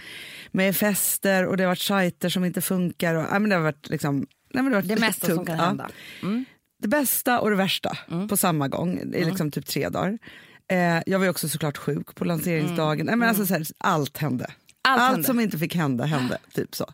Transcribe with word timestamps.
Med 0.52 0.76
fester 0.78 1.46
och 1.46 1.58
det 1.58 1.64
har 1.64 1.68
varit 1.68 1.80
sajter 1.80 2.30
som 2.30 2.46
inte 2.46 2.62
funkar. 2.62 3.16
Och, 3.16 3.26
nej, 3.32 3.40
men 3.40 3.50
det 3.50 3.56
har 3.56 3.64
varit 3.64 3.90
liksom... 3.90 4.16
Nej, 4.54 4.64
men 4.64 4.66
det, 4.66 4.70
har 4.78 4.82
varit 4.82 4.88
Det 4.96 5.00
mesta 5.00 5.28
tungt. 5.28 5.36
som 5.38 5.46
kan 5.46 5.60
hända. 5.60 5.90
Mm. 6.22 6.46
Det 6.82 6.88
bästa 6.88 7.40
och 7.40 7.50
det 7.50 7.56
värsta 7.56 7.98
på 8.30 8.38
samma 8.38 8.68
gång. 8.68 9.00
Det 9.06 9.22
är 9.22 9.26
liksom 9.26 9.52
typ 9.52 9.66
tre 9.66 9.90
dagar. 9.90 10.18
Eh, 10.68 11.00
jag 11.06 11.20
var 11.20 11.30
också 11.30 11.50
såklart 11.50 11.78
sjuk 11.78 12.16
på 12.16 12.26
lanseringsdagen. 12.26 13.06
Nej, 13.06 13.16
men 13.16 13.30
alltså, 13.30 13.46
så 13.46 13.54
här, 13.54 13.66
allt 13.78 14.18
hände. 14.18 14.44
Mm. 14.46 14.56
Allt 14.82 15.02
Allt 15.02 15.12
hände. 15.12 15.28
som 15.28 15.40
inte 15.40 15.58
fick 15.58 15.76
hända 15.76 16.06
hände. 16.06 16.38
Typ 16.54 16.76
så. 16.76 16.86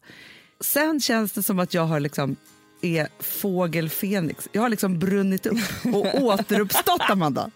Sen 0.59 0.99
känns 1.01 1.31
det 1.31 1.43
som 1.43 1.59
att 1.59 1.73
jag 1.73 1.85
har 1.85 1.99
liksom 1.99 2.35
är 2.81 3.07
fågel 3.19 3.89
Fenix. 3.89 4.49
Jag 4.51 4.61
har 4.61 4.69
liksom 4.69 4.99
brunnit 4.99 5.45
upp 5.45 5.57
och 5.93 6.15
återuppstått, 6.21 7.01
Amanda. 7.09 7.51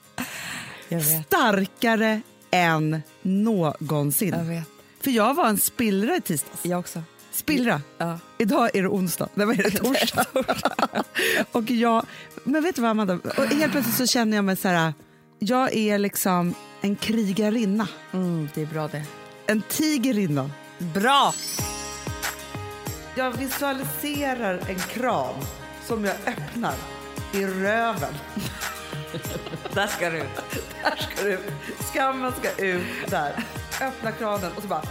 Starkare 0.99 2.21
än 2.51 3.01
någonsin. 3.21 4.35
Jag 4.37 4.43
vet. 4.45 4.67
För 5.01 5.11
jag 5.11 5.33
var 5.33 5.47
en 5.47 5.57
spillra 5.57 6.15
i 6.15 6.21
tisdags. 6.21 6.65
Jag 6.65 6.79
också. 6.79 7.03
Spillra. 7.31 7.81
Ja. 7.97 8.19
Idag 8.37 8.75
är 8.75 8.81
det 8.81 8.87
onsdag. 8.87 9.29
Nej, 9.33 9.45
vad 9.45 9.59
är 9.59 9.63
det? 9.63 9.71
Torsdag. 9.77 10.25
och 11.51 11.71
jag, 11.71 12.05
men 12.43 12.63
vet 12.63 12.75
du 12.75 12.81
vad, 12.81 12.91
Amanda? 12.91 13.19
Och 13.37 13.45
helt 13.45 13.71
plötsligt 13.71 13.95
så 13.97 14.07
känner 14.07 14.37
jag 14.37 14.45
mig 14.45 14.55
så 14.55 14.67
här... 14.67 14.93
Jag 15.39 15.75
är 15.75 15.97
liksom 15.97 16.55
en 16.81 16.95
krigarinna. 16.95 17.87
Mm, 18.13 18.49
det 18.53 18.61
är 18.61 18.65
bra 18.65 18.87
det. 18.87 19.03
En 19.47 19.61
tigerinna. 19.61 20.51
Bra! 20.77 21.33
Jag 23.15 23.31
visualiserar 23.31 24.59
en 24.69 24.79
kram 24.79 25.35
som 25.87 26.05
jag 26.05 26.15
öppnar 26.25 26.73
i 27.33 27.45
röven. 27.45 28.13
Där 29.73 29.87
ska 29.87 30.09
du. 30.09 30.17
Där 30.83 30.95
ska 30.95 31.23
du. 31.23 31.39
Skammen 31.93 32.31
ska 32.39 32.63
ut 32.65 32.83
där. 33.07 33.43
Öppna 33.81 34.11
kranen 34.11 34.51
och 34.55 34.61
så 34.61 34.67
bara... 34.67 34.81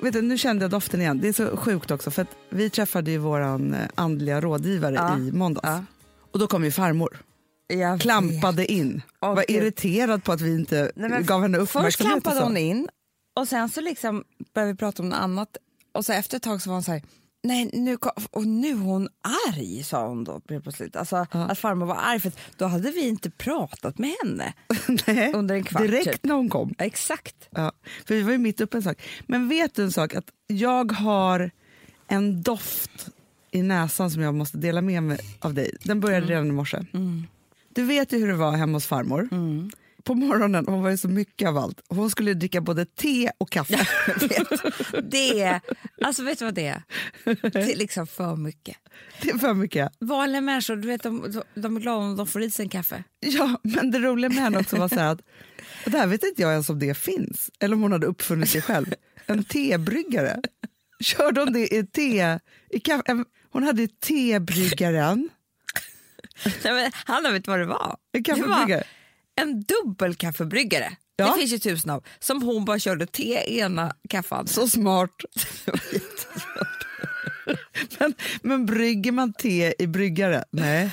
Vet 0.00 0.12
du, 0.12 0.22
nu 0.22 0.38
kände 0.38 0.64
jag 0.64 0.70
doften 0.70 1.00
igen. 1.00 1.20
Det 1.20 1.28
är 1.28 1.32
så 1.32 1.56
sjukt 1.56 1.90
också 1.90 2.10
för 2.10 2.22
att 2.22 2.28
vi 2.48 2.70
träffade 2.70 3.10
ju 3.10 3.18
våran 3.18 3.74
eh, 3.74 3.80
andliga 3.94 4.40
rådgivare 4.40 4.94
Ja. 4.94 5.18
i 5.18 5.32
måndags. 5.32 5.64
Ja. 5.68 5.84
Och 6.32 6.38
då 6.38 6.46
kom 6.46 6.64
ju 6.64 6.70
farmor. 6.70 7.16
Jag 7.66 8.00
Klampade 8.00 8.72
in. 8.72 9.02
Åh, 9.20 9.34
var 9.34 9.50
irriterad 9.50 10.24
på 10.24 10.32
att 10.32 10.40
vi 10.40 10.54
inte 10.54 10.92
Nej, 10.96 11.22
gav 11.22 11.42
henne 11.42 11.58
Först 11.58 11.76
uppmärksamhet. 11.76 12.16
och 12.16 12.22
klampade 12.22 12.46
hon 12.46 12.56
in 12.56 12.88
och 13.34 13.48
sen 13.48 13.68
så 13.68 13.80
liksom 13.80 14.24
började 14.54 14.72
vi 14.72 14.78
prata 14.78 15.02
om 15.02 15.08
något 15.08 15.18
annat 15.18 15.56
och 15.92 16.04
så 16.04 16.12
efter 16.12 16.36
ett 16.36 16.42
tag 16.42 16.62
så 16.62 16.70
var 16.70 16.74
hon 16.76 16.82
så 16.82 16.92
här, 16.92 17.02
nej 17.42 17.70
nu, 17.72 17.96
kom- 17.96 18.24
och 18.30 18.46
nu 18.46 18.70
är 18.70 18.74
hon 18.74 19.08
arg 19.48 19.82
sa 19.82 20.08
hon 20.08 20.24
då 20.24 20.40
plötsligt. 20.40 20.96
Alltså 20.96 21.26
att 21.30 21.58
farmor 21.58 21.86
var 21.86 21.96
arg 21.96 22.20
för 22.20 22.32
då 22.56 22.66
hade 22.66 22.90
vi 22.90 23.08
inte 23.08 23.30
pratat 23.30 23.98
med 23.98 24.10
henne 24.24 24.52
under 25.34 25.54
en 25.54 25.64
kvart. 25.64 25.82
Direkt 25.82 26.12
typ. 26.12 26.24
när 26.24 26.34
hon 26.34 26.48
kom. 26.48 26.74
Ja, 26.78 26.84
Exakt. 26.84 27.48
Ja, 27.50 27.72
för 28.06 28.14
vi 28.14 28.22
var 28.22 28.32
ju 28.32 28.38
mitt 28.38 28.60
uppe 28.60 28.76
i 28.76 28.78
en 28.78 28.82
sak. 28.82 29.02
Men 29.26 29.48
vet 29.48 29.74
du 29.74 29.82
en 29.82 29.92
sak? 29.92 30.14
Att 30.14 30.30
jag 30.46 30.92
har 30.92 31.50
en 32.08 32.42
doft 32.42 33.08
i 33.50 33.62
näsan 33.62 34.10
som 34.10 34.22
jag 34.22 34.34
måste 34.34 34.58
dela 34.58 34.80
med 34.80 35.02
mig 35.02 35.18
av 35.40 35.54
dig. 35.54 35.76
Den 35.82 36.00
började 36.00 36.26
redan 36.26 36.46
i 36.48 36.52
morse. 36.52 36.84
Du 37.68 37.84
vet 37.84 38.12
ju 38.12 38.18
hur 38.18 38.28
det 38.28 38.34
var 38.34 38.52
hemma 38.52 38.76
hos 38.76 38.86
farmor. 38.86 39.28
På 40.04 40.14
morgonen, 40.14 40.66
hon 40.68 40.82
var 40.82 40.90
ju 40.90 40.96
så 40.96 41.08
mycket 41.08 41.48
av 41.48 41.58
allt. 41.58 41.80
Hon 41.88 42.10
skulle 42.10 42.34
dricka 42.34 42.60
både 42.60 42.84
te 42.86 43.30
och 43.38 43.50
kaffe. 43.50 43.86
Det 45.10 45.40
är, 45.42 45.60
alltså 46.02 46.22
vet 46.22 46.38
du 46.38 46.44
vad 46.44 46.54
det 46.54 46.66
är? 46.66 46.82
Det 47.24 47.72
är 47.72 47.76
liksom 47.76 48.06
för 48.06 48.36
mycket. 48.36 48.76
Det 49.22 49.30
är 49.30 49.38
för 49.38 49.54
mycket. 49.54 49.92
Vanliga 50.00 50.40
människor, 50.40 50.76
du 50.76 50.88
vet, 50.88 51.02
de, 51.02 51.42
de 51.54 51.76
är 51.76 51.80
glada 51.80 51.98
om 51.98 52.16
de 52.16 52.26
får 52.26 52.42
i 52.42 52.50
sig 52.50 52.62
en 52.62 52.68
kaffe. 52.68 53.04
Ja, 53.20 53.60
men 53.62 53.90
det 53.90 53.98
roliga 53.98 54.28
med 54.28 54.38
henne 54.38 54.58
också 54.58 54.76
var 54.76 54.88
så 54.88 54.94
här 54.94 55.12
att 55.12 55.20
och 55.84 55.90
det 55.90 55.98
här 55.98 56.06
vet 56.06 56.24
inte 56.24 56.42
jag 56.42 56.50
ens 56.52 56.68
om 56.70 56.78
det 56.78 56.94
finns, 56.94 57.50
eller 57.60 57.74
om 57.76 57.82
hon 57.82 57.92
hade 57.92 58.06
uppfunnit 58.06 58.52
det 58.52 58.60
själv. 58.60 58.94
En 59.26 59.44
tebryggare. 59.44 60.40
Körde 61.00 61.40
hon 61.40 61.52
det 61.52 61.74
i 61.74 61.86
te? 61.86 62.38
I 62.70 62.80
kaffe? 62.80 63.02
en- 63.06 63.24
Hon 63.50 63.62
hade 63.62 63.88
tebryggaren, 63.88 65.28
Nej, 66.64 66.74
men, 66.74 66.90
Hanna, 67.04 67.30
vet 67.30 67.44
du 67.44 67.50
vad 67.50 67.60
det 67.60 67.66
var? 67.66 67.96
en 68.12 68.24
kaffebryggare. 68.24 68.82
En 69.40 69.62
dubbelkaffebryggare. 69.62 70.96
Ja. 71.16 71.32
Det 71.32 71.38
finns 71.38 71.52
ju 71.52 71.58
tusen 71.58 71.90
av. 71.90 72.04
Som 72.18 72.42
hon 72.42 72.64
bara 72.64 72.78
körde 72.78 73.06
te 73.06 73.58
ena 73.58 73.96
kaffan. 74.08 74.46
Så 74.46 74.68
smart. 74.68 75.10
men, 77.98 78.14
men 78.42 78.66
brygger 78.66 79.12
man 79.12 79.32
te 79.32 79.74
i 79.78 79.86
bryggare? 79.86 80.44
Nej. 80.50 80.90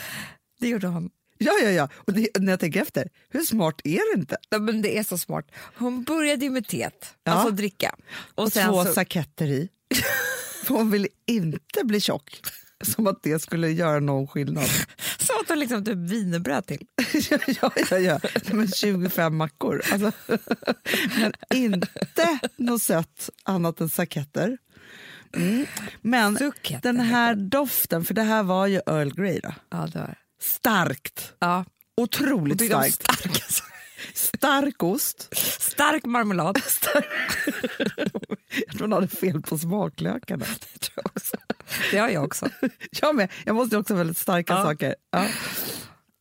Det 0.60 0.68
gjorde 0.68 0.88
hon. 0.88 1.10
Ja, 1.38 1.52
ja, 1.64 1.70
ja. 1.70 1.90
Och 1.96 2.14
det, 2.14 2.28
när 2.40 2.52
jag 2.52 2.60
tänker 2.60 2.82
efter, 2.82 3.10
hur 3.30 3.42
smart 3.42 3.82
är 3.84 4.16
det 4.16 4.20
inte? 4.20 4.38
Ja, 4.50 4.60
men 4.60 4.82
det 4.82 4.98
är 4.98 5.04
så 5.04 5.18
smart. 5.18 5.52
Hon 5.76 6.04
började 6.04 6.46
ju 6.46 6.52
med 6.52 6.68
teet, 6.68 7.16
Ja. 7.24 7.32
alltså 7.32 7.52
dricka. 7.52 7.96
Och, 8.36 8.44
Och 8.44 8.54
två 8.54 8.86
så, 8.86 8.94
saketter 8.94 9.48
i. 9.48 9.70
För 10.64 10.76
hon 10.76 10.92
ville 10.92 11.08
inte 11.28 11.84
bli 11.84 12.02
tjock. 12.02 12.42
Som 12.96 13.08
att 13.08 13.24
det 13.24 13.42
skulle 13.42 13.70
göra 13.72 14.00
någon 14.00 14.28
skillnad. 14.28 14.70
så 15.20 15.40
åt 15.40 15.50
hon 15.50 15.60
liksom 15.60 15.86
typ 15.86 15.98
wienerbröd 15.98 16.66
till. 16.66 16.88
ja, 17.62 17.72
ja, 17.90 17.98
ja. 17.98 18.20
Men 18.52 18.68
25 18.68 19.36
mackor. 19.36 19.82
Alltså, 19.92 20.12
men 21.20 21.34
inte 21.54 22.40
något 22.58 22.82
sött 22.82 23.30
annat 23.44 23.82
än 23.82 23.90
saketter. 23.90 24.58
Mm. 25.36 25.66
Men 26.02 26.38
Suck 26.38 26.72
heter 26.72 26.94
den 26.94 27.00
här 27.00 27.36
doften, 27.36 28.06
för 28.06 28.14
det 28.14 28.24
här 28.24 28.44
var 28.44 28.68
ju 28.68 28.76
Earl 28.76 29.14
Grey 29.14 29.40
då. 29.40 29.54
Ja, 29.70 29.88
det 29.94 30.00
var. 30.00 30.16
Starkt. 30.42 31.34
Ja. 31.40 31.66
Otroligt 31.98 32.66
starkt. 32.66 33.04
Stark. 34.22 34.38
Stark 34.64 34.84
ost. 34.84 35.30
stark 35.62 36.06
marmelad. 36.06 36.60
Jag 38.68 38.78
tror 38.78 38.82
hon 38.82 38.92
hade 38.92 39.08
fel 39.08 39.42
på 39.42 39.58
smaklökarna. 39.58 40.46
Det 40.74 40.80
tror 40.80 40.94
jag 40.96 41.06
också. 41.06 41.38
Det 41.92 41.98
har 41.98 42.10
jag 42.10 42.24
också. 42.24 42.50
Jag 43.02 43.16
med. 43.16 43.32
Jag 43.46 43.56
måste 43.56 43.78
också 43.78 43.94
ha 43.94 43.98
väldigt 43.98 44.18
starka 44.18 44.54
Ja. 44.54 44.64
saker. 44.64 44.96
Ja. 45.12 45.28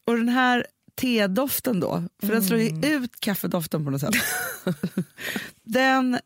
Och 0.07 0.17
den 0.17 0.29
här 0.29 0.67
tedoften 0.95 1.81
då, 1.81 2.05
för 2.23 2.29
den 2.29 2.43
slår 2.45 2.61
ju 2.61 2.69
Mm. 2.69 3.03
ut 3.05 3.21
kaffedoften 3.21 3.85
på 3.85 3.91
något 3.91 4.01
sätt. 4.01 4.15
den, 5.65 6.19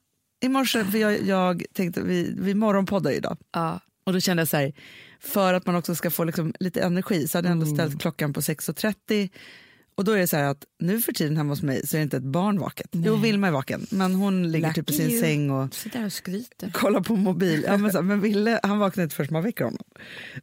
I 0.44 0.48
morse, 0.48 0.84
för 0.84 0.98
jag, 0.98 1.22
jag 1.22 1.64
tänkte, 1.74 2.00
vi, 2.02 2.34
vi 2.38 2.54
morgonpoddar 2.54 3.10
idag. 3.10 3.36
Ja. 3.52 3.80
Och 4.06 4.12
då 4.12 4.20
kände 4.20 4.40
jag 4.40 4.48
så 4.48 4.56
här, 4.56 4.72
för 5.20 5.54
att 5.54 5.66
man 5.66 5.74
också 5.76 5.94
ska 5.94 6.10
få 6.10 6.24
liksom 6.24 6.54
lite 6.60 6.80
energi 6.82 7.28
så 7.28 7.38
hade 7.38 7.48
jag 7.48 7.52
ändå 7.52 7.66
Mm. 7.66 7.76
ställt 7.76 8.00
klockan 8.02 8.32
på 8.32 8.40
6.30. 8.40 9.28
Och 9.96 10.04
då 10.04 10.12
är 10.12 10.18
det 10.18 10.26
så 10.26 10.36
här 10.36 10.44
att 10.44 10.64
nu 10.78 11.00
för 11.00 11.12
tiden 11.12 11.36
hemma 11.36 11.52
hos 11.52 11.62
mig 11.62 11.86
så 11.86 11.96
är 11.96 11.98
det 11.98 12.02
inte 12.02 12.16
ett 12.16 12.22
barn 12.22 12.58
vaket. 12.58 12.88
Jo, 12.92 13.16
Vilma 13.16 13.46
är 13.46 13.50
vaken, 13.50 13.86
men 13.90 14.14
hon 14.14 14.52
ligger 14.52 14.72
typ 14.72 14.90
i 14.90 14.92
Lucky 14.92 15.02
sin 15.02 15.10
you. 15.10 15.20
säng 15.20 15.50
och 15.50 15.68
där 15.92 16.04
och 16.06 16.12
skryter. 16.12 16.70
kollar 16.70 17.00
på 17.00 17.16
mobil. 17.16 17.64
Ja, 17.66 17.76
men, 17.76 17.92
så, 17.92 18.02
men 18.02 18.20
Ville, 18.20 18.60
han 18.62 18.78
vaknar 18.78 19.04
inte 19.04 19.16
förrän 19.16 19.28
man 19.32 19.42
väcker 19.42 19.64
honom. 19.64 19.84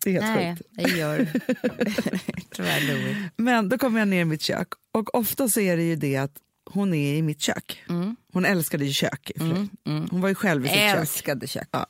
Det 0.04 0.10
är 0.18 0.22
helt 0.22 0.26
Nej, 0.36 0.56
sjukt. 0.58 0.70
det 0.94 0.98
gör 0.98 1.28
tyvärr. 2.56 3.32
Men 3.38 3.70
då 3.70 3.78
kommer 3.78 4.00
jag 4.00 4.08
ner 4.08 4.22
i 4.22 4.26
mitt 4.26 4.42
kök 4.42 4.68
och 4.92 5.16
ofta 5.16 5.48
så 5.50 5.60
är 5.60 5.78
det 5.78 5.84
ju 5.84 5.96
det 5.96 6.18
att 6.18 6.34
hon 6.66 6.94
är 6.94 7.16
i 7.16 7.22
mitt 7.22 7.42
kök. 7.42 7.84
Mm. 7.90 8.16
Hon 8.34 8.46
älskade 8.46 8.86
ju 8.86 8.94
kök. 8.94 9.32
för 9.38 9.56
sig. 9.56 9.68
Hon 10.12 10.22
var 10.22 10.30
ju 10.30 10.36
själv 10.36 10.66
i 10.66 10.70
sitt 10.70 10.78
kök. 10.78 10.98
Älskade 10.98 11.48
kök. 11.48 11.68
Ja. 11.72 11.86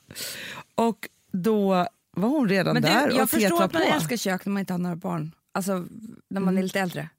Och 0.75 1.09
då 1.31 1.87
var 2.15 2.29
hon 2.29 2.49
redan 2.49 2.73
Men 2.73 2.83
du, 2.83 2.89
där 2.89 3.09
jag 3.09 3.23
och 3.23 3.29
förstår 3.29 3.39
tetrade 3.49 3.63
att 3.65 3.73
man 3.73 3.81
på. 3.81 3.87
älskar 3.95 4.17
kök 4.17 4.45
när 4.45 4.53
man 4.53 4.59
inte 4.59 4.73
har 4.73 4.77
några 4.77 4.95
barn. 4.95 5.31
Alltså 5.53 5.85
när 6.29 6.41
man 6.41 6.57
är 6.57 6.63
lite 6.63 6.79
äldre. 6.79 7.09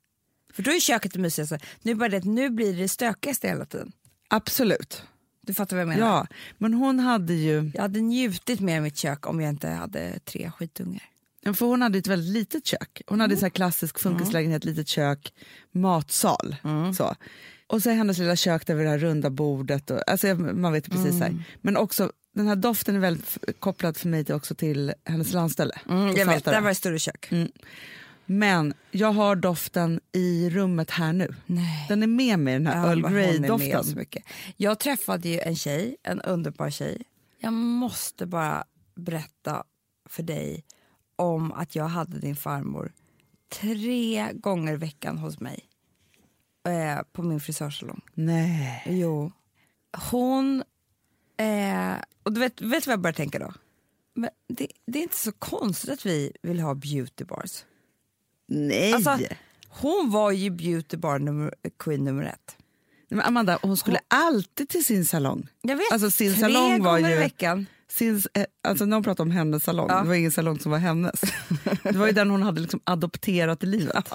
För 0.53 0.63
då 0.63 0.71
är 0.71 0.81
köket 0.81 1.13
det 1.13 1.19
mysigaste. 1.19 1.59
Nu 1.83 1.91
är 1.91 1.95
bara 1.95 2.09
det 2.09 2.25
nu 2.25 2.51
blir 2.51 2.77
det 2.77 2.89
stökigaste 2.89 3.49
hela 3.49 3.65
tiden. 3.65 3.93
Absolut. 4.29 5.03
Du 5.47 5.55
fattar 5.55 5.77
vad 5.77 5.81
jag 5.81 5.89
menar? 5.89 6.07
Ja, 6.07 6.27
men 6.59 6.75
hon 6.75 6.99
hade 6.99 7.35
ju, 7.35 7.71
Jag 7.75 7.83
hade 7.83 8.01
njutit 8.01 8.61
mer 8.61 8.77
i 8.77 8.81
mitt 8.81 8.97
kök 8.97 9.27
om 9.27 9.41
jag 9.41 9.49
inte 9.51 9.69
hade 9.69 10.19
tre 10.19 10.51
skitungar. 10.59 11.03
för 11.55 11.67
hon 11.67 11.83
hade 11.83 11.99
ett 11.99 12.07
väldigt 12.07 12.33
litet 12.33 12.67
kök. 12.67 13.03
Hon 13.07 13.21
hade 13.21 13.35
en 13.35 13.39
sån 13.39 13.45
här 13.45 13.51
klassisk 13.51 13.99
funkislägenhet, 13.99 14.65
litet 14.65 14.89
kök, 14.89 15.35
matsal. 15.73 16.57
Så. 16.97 17.15
Och 17.67 17.83
så 17.83 17.91
hennes 17.91 18.19
lilla 18.19 18.37
kök 18.37 18.67
där 18.67 18.75
vid 18.75 18.87
det 18.87 18.91
här 18.91 18.99
runda 18.99 19.31
bordet. 19.31 19.91
Och, 19.91 20.11
alltså, 20.11 20.35
man 20.35 20.73
vet 20.73 20.91
precis 20.91 21.19
så 21.19 21.25
här. 21.25 21.45
Men 21.61 21.77
också 21.77 22.13
den 22.35 22.47
här 22.47 22.57
doften 22.57 22.97
är 22.97 23.01
väldigt 23.01 23.39
kopplad 23.59 23.97
för 23.97 24.09
mig 24.09 24.25
till, 24.25 24.35
också 24.35 24.55
till 24.55 24.93
hennes 25.05 25.33
landställe. 25.33 25.75
Mm, 25.89 26.17
jag 26.17 26.27
vet, 26.27 26.45
där 26.45 26.61
var 26.61 26.69
det 26.69 26.75
större 26.75 26.99
kök. 26.99 27.31
Men 28.27 28.75
jag 28.91 29.13
har 29.13 29.37
doften 29.37 30.01
i 30.13 30.51
rummet 30.51 30.91
här 30.91 31.13
nu. 31.13 31.35
Nej. 31.47 31.87
Den 31.89 32.03
är 32.03 32.07
med 32.07 32.39
mig, 32.39 32.55
den 32.55 32.67
här 32.67 32.77
Ja, 32.77 32.89
Earl 32.89 33.13
Grey-doften. 33.13 34.07
Jag 34.57 34.79
träffade 34.79 35.29
ju 35.29 35.41
en 35.41 35.57
tjej, 35.57 35.97
en 36.03 36.21
underbar 36.21 36.71
tjej. 36.71 37.03
Jag 37.39 37.53
måste 37.53 38.27
bara 38.27 38.65
berätta 38.95 39.65
för 40.09 40.23
dig 40.23 40.65
om 41.17 41.53
att 41.53 41.75
jag 41.75 41.85
hade 41.85 42.19
din 42.19 42.37
farmor 42.37 42.93
tre 43.61 44.33
gånger 44.33 44.73
i 44.73 44.77
veckan 44.77 45.19
hos 45.19 45.41
mig 45.41 45.69
eh, 46.69 47.03
på 47.13 47.23
min 47.23 47.41
frisörsalong. 47.41 48.01
Nej. 48.15 48.83
Jo. 48.87 49.33
Hon... 50.11 50.63
Eh, 51.37 51.95
och 52.23 52.33
du 52.33 52.41
vet, 52.41 52.61
vet 52.61 52.85
du 52.85 52.89
vad 52.89 52.93
jag 52.93 53.01
började 53.01 53.17
tänka 53.17 53.39
då? 53.39 53.53
Men 54.15 54.31
det, 54.49 54.69
det 54.87 54.99
är 54.99 55.03
inte 55.03 55.17
så 55.17 55.33
konstigt 55.33 55.91
att 55.91 56.07
vi 56.07 56.33
vill 56.43 56.61
ha 56.61 56.75
beauty 56.75 57.25
bars. 57.25 57.65
Nej. 58.55 58.93
Alltså, 58.93 59.19
hon 59.69 60.11
var 60.11 60.31
ju 60.31 60.51
beauty 60.51 60.97
bar 60.97 61.19
nummer, 61.19 61.55
queen 61.79 62.05
nummer 62.05 62.23
ett. 62.25 62.57
Men 63.11 63.21
Amanda, 63.21 63.59
hon 63.63 63.77
skulle 63.77 64.01
alltid 64.09 64.69
till 64.69 64.85
sin 64.85 65.07
salong. 65.07 65.47
Jag 65.63 65.77
vet, 65.77 65.93
Alltså, 65.93 66.11
sin 66.11 66.33
tre 66.33 66.41
salong 66.41 66.83
var 66.83 66.93
gånger 66.99 67.09
ju- 67.11 67.17
i 67.17 67.19
veckan. 67.19 67.67
Sin, 67.89 68.23
eh, 68.35 68.45
alltså 68.69 68.85
när 68.85 68.97
hon 68.97 69.05
pratade 69.05 69.23
om 69.23 69.31
hennes 69.31 69.65
salong, 69.65 69.87
Ja. 69.91 70.03
det 70.03 70.09
var 70.09 70.15
ingen 70.15 70.33
salong 70.33 70.59
som 70.59 70.71
var 70.73 70.79
hennes. 70.79 71.21
Det 71.83 71.93
var 71.97 72.07
ju 72.07 72.13
den 72.13 72.31
hon 72.31 72.43
hade 72.43 72.61
liksom 72.61 72.81
adopterat 72.85 73.63
i 73.63 73.67
livet. 73.67 74.11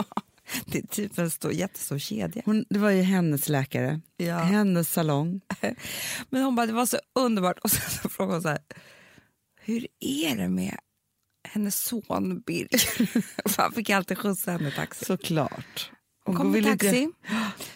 Det 0.66 0.78
är 0.78 0.88
typ 0.88 1.18
en 1.18 1.30
stor, 1.30 1.52
jättestor 1.52 1.98
kedja. 2.00 2.42
Hon, 2.46 2.66
det 2.70 2.80
var 2.80 2.90
ju 2.90 3.02
hennes 3.02 3.50
läkare, 3.50 4.02
Ja. 4.18 4.38
hennes 4.38 4.92
salong. 4.94 5.42
Men 6.30 6.44
hon 6.44 6.56
bara, 6.56 6.66
det 6.66 6.74
var 6.74 6.86
så 6.86 6.98
underbart. 7.16 7.60
Och 7.60 7.72
sen 7.72 7.90
så 8.02 8.10
frågade 8.10 8.34
hon 8.36 8.42
så 8.42 8.50
här, 8.50 8.60
hur 9.62 9.88
är 10.00 10.36
det 10.36 10.50
med 10.50 10.78
hennes 11.58 11.84
son 11.84 12.40
Birger? 12.46 12.82
Han 13.58 13.72
fick 13.72 13.90
alltid 13.90 14.18
skjutsa 14.18 14.52
henne 14.52 14.68
i 14.68 14.72
taxi. 14.72 15.06
Såklart. 15.06 15.92
Hon 16.26 16.36
kom 16.36 16.56
i 16.56 16.58
inte- 16.58 16.70
taxi, 16.72 17.10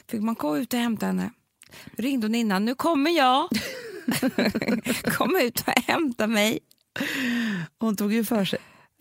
fick 0.07 0.22
man 0.22 0.36
gå 0.36 0.57
ut 0.57 0.74
och 0.74 0.80
hämta 0.80 1.06
henne. 1.06 1.31
Ringde 1.98 2.28
hon 2.28 2.36
innan, 2.36 2.66
nu 2.66 2.75
kommer 2.75 3.12
jag. 3.12 3.50
Kom 5.04 5.36
ut 5.36 5.63
och 5.68 5.74
hämta 5.83 6.28
mig. 6.28 6.60
Hon 7.80 7.95
tog 7.95 8.13
ju 8.13 8.24
för 8.24 8.45
sig. 8.45 8.60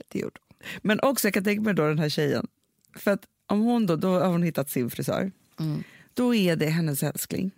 Det 0.08 0.18
gjorde 0.18 0.40
hon. 0.48 0.56
Men 0.82 1.00
också, 1.00 1.26
jag 1.26 1.34
kan 1.34 1.44
tänka 1.44 1.62
mig 1.62 1.74
då 1.74 1.88
den 1.88 1.98
här 1.98 2.08
tjejen. 2.08 2.46
För 2.96 3.10
att 3.10 3.22
om 3.46 3.60
hon 3.60 3.86
då, 3.86 3.96
då 3.96 4.08
har 4.20 4.26
hon 4.28 4.42
hittat 4.42 4.70
sin 4.70 4.90
frisör. 4.90 5.32
Då 6.20 6.34
är 6.34 6.56
det 6.56 6.66
hennes 6.66 7.02
älskling. 7.02 7.50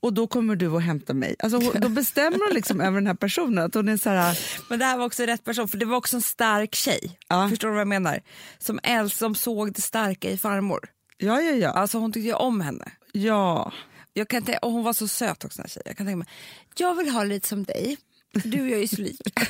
Och 0.00 0.12
då 0.12 0.26
kommer 0.26 0.56
du 0.56 0.68
och 0.68 0.82
hämta 0.82 1.14
mig. 1.14 1.36
Alltså, 1.38 1.58
då 1.80 1.88
bestämmer 1.88 2.38
hon 2.46 2.54
liksom 2.54 2.80
över 2.86 2.94
den 2.98 3.06
här 3.06 3.14
personen. 3.14 3.64
Att 3.64 3.74
hon 3.74 3.88
är 3.88 3.96
så 3.96 4.10
här, 4.10 4.38
Men 4.68 4.78
det 4.78 4.84
här 4.84 4.98
var 4.98 5.06
också 5.06 5.22
rätt 5.22 5.44
person, 5.44 5.68
för 5.68 5.78
det 5.78 5.86
var 5.86 5.96
också 5.96 6.16
en 6.16 6.22
stark 6.22 6.74
tjej. 6.74 7.18
Ja. 7.28 7.48
Förstår 7.48 7.68
du 7.68 7.74
vad 7.74 7.80
jag 7.80 7.88
menar? 7.88 8.20
Som 8.58 8.80
äldst, 8.82 9.18
som 9.18 9.34
såg 9.34 9.72
det 9.72 9.80
starka 9.80 10.30
i 10.30 10.38
farmor. 10.38 10.88
ja, 11.18 11.40
ja, 11.40 11.52
ja. 11.52 11.70
Alltså 11.70 11.98
hon 11.98 12.12
tyckte 12.12 12.26
ju 12.28 12.34
om 12.34 12.60
henne. 12.60 12.92
ja. 13.12 13.72
Jag 14.12 14.28
kan 14.28 14.42
tänka, 14.42 14.58
och 14.58 14.72
hon 14.72 14.84
var 14.84 14.92
så 14.92 15.08
söt 15.08 15.44
också 15.44 15.56
den 15.56 15.64
här 15.64 15.68
tjejen. 15.68 15.84
Jag 15.86 15.96
kan 15.96 16.06
tänka 16.06 16.16
mig, 16.16 16.28
jag 16.76 16.94
vill 16.94 17.08
ha 17.08 17.24
lite 17.24 17.48
som 17.48 17.64
dig. 17.64 17.96
Du 18.44 18.60
och 18.60 18.68
jag 18.68 18.82
är 18.82 18.86
så 18.86 19.00
lika. 19.02 19.46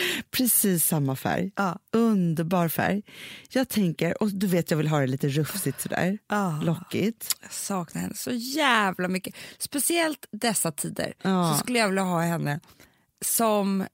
Precis 0.30 0.84
samma 0.86 1.16
färg. 1.16 1.50
Ja. 1.56 1.78
Underbar 1.92 2.68
färg. 2.68 3.02
Jag 3.50 3.68
tänker, 3.68 4.22
och 4.22 4.30
du 4.32 4.46
vet 4.46 4.70
jag 4.70 4.78
vill 4.78 4.88
ha 4.88 5.00
det 5.00 5.06
lite 5.06 5.28
rufsigt 5.28 5.80
sådär. 5.80 6.18
Ja. 6.28 6.60
Lockigt. 6.62 7.36
Jag 7.42 7.52
saknar 7.52 8.02
henne 8.02 8.14
så 8.14 8.30
jävla 8.32 9.08
mycket. 9.08 9.34
Speciellt 9.58 10.26
dessa 10.32 10.72
tider 10.72 11.14
Ja. 11.22 11.52
så 11.54 11.58
skulle 11.64 11.78
jag 11.78 11.88
vilja 11.88 12.02
ha 12.02 12.20
henne 12.20 12.60
som, 13.24 13.86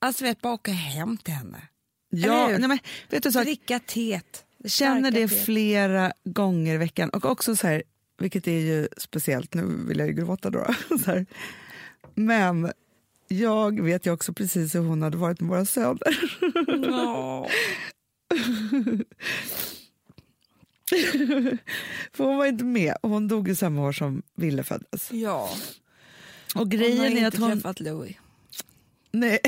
alltså 0.00 0.24
vet 0.24 0.40
bara 0.40 0.52
åka 0.52 0.72
hem 0.72 1.16
till 1.16 1.34
henne. 1.34 1.62
Ja, 2.10 2.48
nej 2.48 2.68
men, 2.68 2.78
vet 3.10 3.22
du 3.22 3.32
så, 3.32 3.40
Dricka 3.42 3.78
teet. 3.78 4.44
känner 4.66 5.10
det 5.10 5.28
teet. 5.28 5.44
flera 5.44 6.12
gånger 6.24 6.74
i 6.74 6.78
veckan. 6.78 7.10
Och 7.10 7.24
också 7.24 7.56
så 7.56 7.66
här, 7.66 7.82
vilket 8.18 8.46
är 8.46 8.52
ju 8.60 8.88
speciellt, 8.96 9.54
nu 9.54 9.84
vill 9.88 9.98
jag 9.98 10.08
ju 10.08 10.14
gråta 10.14 10.50
då. 10.50 10.66
Så 11.04 11.10
här. 11.10 11.26
Men 12.14 12.72
jag 13.28 13.80
vet 13.82 14.06
ju 14.06 14.12
också 14.12 14.32
precis 14.32 14.74
hur 14.74 14.80
hon 14.80 15.02
hade 15.02 15.16
varit 15.16 15.40
med 15.40 15.48
våra 15.50 15.64
söner. 15.64 16.18
För 22.12 22.24
hon 22.24 22.36
var 22.36 22.46
inte 22.46 22.64
med 22.64 22.94
och 23.02 23.10
hon 23.10 23.28
dog 23.28 23.48
i 23.48 23.54
samma 23.56 23.82
år 23.82 23.92
som 23.92 24.22
Ville 24.34 24.62
föddes. 24.62 25.12
ja. 25.12 25.50
Och 26.54 26.60
Hon 26.60 26.66
har 26.66 26.70
grejen 26.70 27.02
är 27.02 27.10
inte 27.10 27.26
att 27.26 27.36
hon... 27.36 27.50
träffat 27.52 27.80
Louis. 27.80 28.16
Nej. 29.12 29.38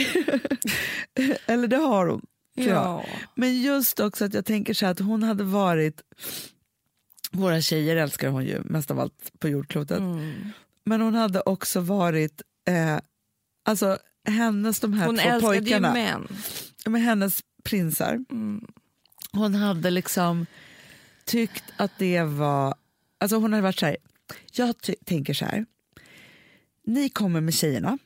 Eller 1.47 1.69
det 1.69 1.77
har 1.77 2.07
hon. 2.07 2.27
Ja. 2.55 3.05
Men 3.35 3.63
just 3.63 4.01
också 4.01 4.25
att 4.25 4.35
jag 4.35 4.45
tänker 4.45 4.75
så 4.75 4.85
här 4.87 4.93
att 4.93 4.99
hon 5.01 5.23
hade 5.23 5.45
varit... 5.45 6.03
Våra 7.33 7.61
tjejer 7.61 7.97
älskar 7.97 8.29
hon 8.29 8.45
ju 8.45 8.61
mest 8.65 8.91
av 8.91 9.01
allt 9.01 9.33
på 9.39 9.49
jordklotet. 9.49 9.99
Mm. 9.99 10.33
Men 10.85 11.01
hon 11.01 11.15
hade 11.15 11.41
också 11.41 11.81
varit... 11.81 12.43
Eh, 12.69 12.99
alltså 13.63 13.99
hennes 14.25 14.81
de 14.81 14.93
här 14.93 15.07
Hon 15.07 15.17
två 15.17 15.23
älskade 15.23 15.55
ju 15.55 15.61
pojkarna, 15.61 15.93
män. 15.93 16.29
med 16.87 17.03
hennes 17.03 17.41
prinsar. 17.63 18.25
Mm. 18.31 18.67
Hon 19.33 19.55
hade 19.55 19.91
liksom 19.91 20.47
tyckt 21.25 21.65
att 21.77 21.93
det 21.99 22.23
var... 22.23 22.75
Alltså 23.19 23.37
hon 23.37 23.53
hade 23.53 23.63
varit 23.63 23.79
så 23.79 23.87
här... 23.87 23.97
Jag 24.53 24.75
tänker 25.05 25.35
så 25.35 25.45
här. 25.45 25.67
Ni 26.87 27.09
kommer 27.09 27.41
med 27.41 27.55
tjejerna. 27.55 27.99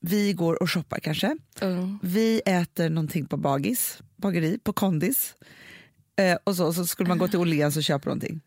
Vi 0.00 0.32
går 0.32 0.62
och 0.62 0.70
shoppar 0.70 0.98
kanske. 0.98 1.36
Mm. 1.60 1.98
Vi 2.02 2.42
äter 2.46 2.88
någonting 2.90 3.26
på 3.26 3.36
bagis, 3.36 3.98
bageri, 4.16 4.58
på 4.58 4.72
kondis. 4.72 5.34
Eh, 6.16 6.38
och 6.44 6.56
så, 6.56 6.72
så 6.72 6.86
skulle 6.86 7.08
man 7.08 7.18
gå 7.18 7.28
till 7.28 7.38
Åhléns 7.38 7.76
och 7.76 7.82
köpa 7.82 8.08
någonting. 8.08 8.40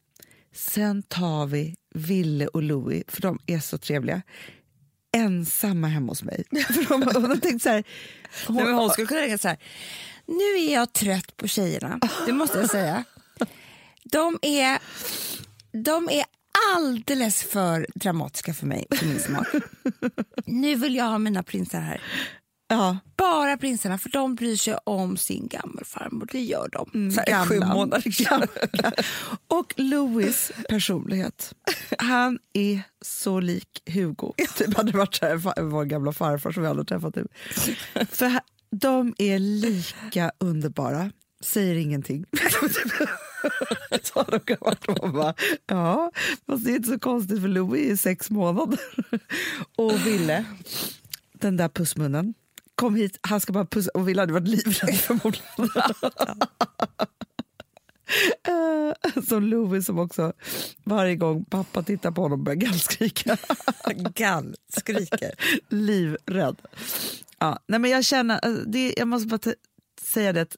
Sen 0.53 1.03
tar 1.03 1.45
vi 1.45 1.75
Ville 1.95 2.47
och 2.47 2.63
Louie, 2.63 3.03
för 3.07 3.21
de 3.21 3.39
är 3.45 3.59
så 3.59 3.77
trevliga, 3.77 4.21
ensamma 5.15 5.87
hemma 5.87 6.11
hos 6.11 6.23
mig. 6.23 6.43
för 6.67 6.89
de, 6.89 7.03
och 7.03 7.29
de 7.29 7.41
tänkte 7.41 7.59
så 7.59 7.69
här, 7.69 7.83
hon, 8.47 8.55
Nej, 8.55 8.73
hon 8.73 8.89
skulle 8.89 9.07
kunna 9.07 9.21
tänka 9.21 9.37
så 9.37 9.47
här, 9.47 9.57
nu 10.25 10.65
är 10.65 10.73
jag 10.73 10.93
trött 10.93 11.37
på 11.37 11.47
tjejerna, 11.47 11.99
det 12.25 12.33
måste 12.33 12.59
jag 12.59 12.69
säga. 12.69 13.03
De 14.11 14.39
är, 14.41 14.79
de 15.83 16.09
är 16.09 16.25
alldeles 16.75 17.43
för 17.43 17.87
dramatiska 17.95 18.53
för 18.53 18.65
mig, 18.65 18.87
för 18.95 19.05
min 19.05 19.19
smak. 19.19 19.47
Nu 20.45 20.75
vill 20.75 20.95
jag 20.95 21.05
ha 21.05 21.17
mina 21.17 21.43
prinsar 21.43 21.79
här. 21.79 22.01
Ja, 22.67 22.97
Bara 23.17 23.57
prinsarna, 23.57 23.97
för 23.97 24.09
de 24.09 24.35
bryr 24.35 24.55
sig 24.55 24.77
om 24.83 25.17
sin 25.17 25.47
gammelfarmor. 25.47 26.27
Det 26.31 26.41
gör 26.41 26.69
de. 26.71 27.11
så 27.11 27.21
här, 27.27 27.45
sju 27.45 27.59
månader 27.59 28.23
Gamla. 28.29 28.91
Och 29.47 29.73
Louis 29.77 30.51
personlighet. 30.69 31.53
Han 31.97 32.39
är 32.53 32.81
så 33.01 33.39
lik 33.39 33.83
Hugo. 33.85 34.33
Typ 34.57 34.77
hade 34.77 34.97
varit 34.97 35.21
här, 35.21 35.61
vår 35.61 35.85
gamla 35.85 36.11
farfar 36.11 36.51
som 36.51 36.63
vi 36.63 36.69
aldrig 36.69 36.87
träffat 36.87 37.15
nu. 37.15 37.27
För 38.09 38.39
de 38.71 39.15
är 39.17 39.39
lika 39.39 40.31
underbara, 40.37 41.11
säger 41.41 41.75
ingenting. 41.75 42.25
så 44.03 44.23
de 44.23 44.39
kan 44.39 44.57
varit 44.59 44.87
och 44.87 45.13
bara, 45.13 45.33
ja, 45.67 46.11
fast 46.47 46.65
det 46.65 46.71
är 46.71 46.75
inte 46.75 46.89
så 46.89 46.99
konstigt 46.99 47.41
för 47.41 47.47
Louis 47.47 47.91
är 47.91 47.95
sex 47.95 48.29
månader. 48.29 48.79
och 49.75 50.07
Ville, 50.07 50.45
den 51.33 51.57
där 51.57 51.69
pussmunnen, 51.69 52.33
kom 52.75 52.95
hit, 52.95 53.19
han 53.21 53.41
ska 53.41 53.53
bara 53.53 53.65
pussa 53.65 53.91
och 53.93 54.09
Ville 54.09 54.21
hade 54.21 54.33
varit 54.33 54.47
livrädd 54.47 54.95
förmodligen. 54.95 55.69
Eh, 58.47 59.21
Som 59.23 59.43
Louis 59.43 59.85
som 59.85 59.99
också 59.99 60.33
varje 60.83 61.15
gång 61.15 61.45
pappa 61.45 61.83
tittar 61.83 62.11
på 62.11 62.21
honom 62.21 62.43
börjar 62.43 62.55
gallskrika. 62.57 63.37
Gall, 64.15 64.55
skriker. 64.77 65.31
Livrädd. 65.69 66.61
Ja, 67.39 67.59
nej 67.67 67.79
men 67.79 67.91
jag 67.91 68.05
känner, 68.05 68.39
alltså, 68.39 68.63
det, 68.69 68.93
jag 68.97 69.07
måste 69.07 69.27
bara 69.27 69.53
säga 70.01 70.33
det 70.33 70.55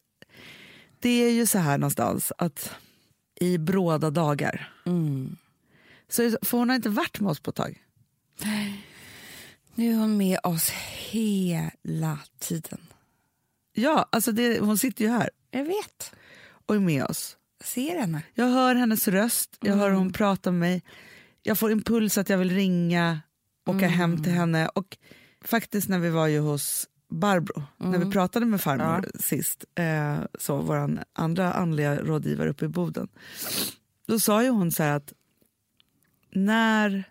det 0.99 1.09
är 1.09 1.31
ju 1.31 1.45
så 1.45 1.57
här 1.57 1.77
någonstans 1.77 2.31
att 2.37 2.71
i 3.39 3.57
bråda 3.57 4.09
dagar 4.09 4.73
Mm. 4.85 5.37
så 6.09 6.37
för 6.41 6.57
hon 6.57 6.69
har 6.69 6.75
inte 6.75 6.89
varit 6.89 7.19
med 7.19 7.29
oss 7.31 7.39
på 7.39 7.49
ett 7.49 7.55
tag. 7.55 7.83
Nu 9.77 9.91
är 9.91 9.95
hon 9.95 10.17
med 10.17 10.39
oss 10.43 10.69
hela 11.09 12.19
tiden. 12.39 12.79
Ja, 13.73 14.07
alltså 14.09 14.31
det, 14.31 14.59
hon 14.59 14.77
sitter 14.77 15.03
ju 15.05 15.11
här 15.11 15.29
Jag 15.51 15.63
vet. 15.63 16.11
och 16.65 16.75
är 16.75 16.79
med 16.79 17.03
oss. 17.03 17.37
Jag 17.59 17.67
ser 17.67 17.99
henne. 17.99 18.21
Jag 18.33 18.45
hör 18.45 18.75
hennes 18.75 19.07
röst, 19.07 19.57
jag 19.61 19.75
hör 19.75 19.91
hon 19.91 20.13
prata 20.13 20.51
med 20.51 20.59
mig. 20.59 20.83
Jag 21.43 21.59
får 21.59 21.71
impuls 21.71 22.17
att 22.17 22.29
jag 22.29 22.37
vill 22.37 22.51
ringa, 22.51 23.21
åka 23.65 23.87
hem 23.87 24.23
till 24.23 24.31
henne. 24.31 24.67
Och 24.67 24.97
faktiskt 25.41 25.89
när 25.89 25.99
vi 25.99 26.09
var 26.09 26.27
ju 26.27 26.39
hos 26.39 26.87
Barbro, 27.09 27.63
när 27.77 27.97
vi 27.97 28.11
pratade 28.11 28.45
med 28.45 28.61
farmor 28.61 29.05
sist, 29.19 29.65
eh, 29.75 30.17
så 30.39 30.57
vår 30.57 31.03
andra 31.13 31.53
andliga 31.53 31.95
rådgivare 31.95 32.49
uppe 32.49 32.65
i 32.65 32.67
Boden, 32.67 33.07
då 34.07 34.19
sa 34.19 34.43
ju 34.43 34.49
hon 34.49 34.71
så 34.71 34.83
här 34.83 34.91
att 34.91 35.13
när, 36.31 37.03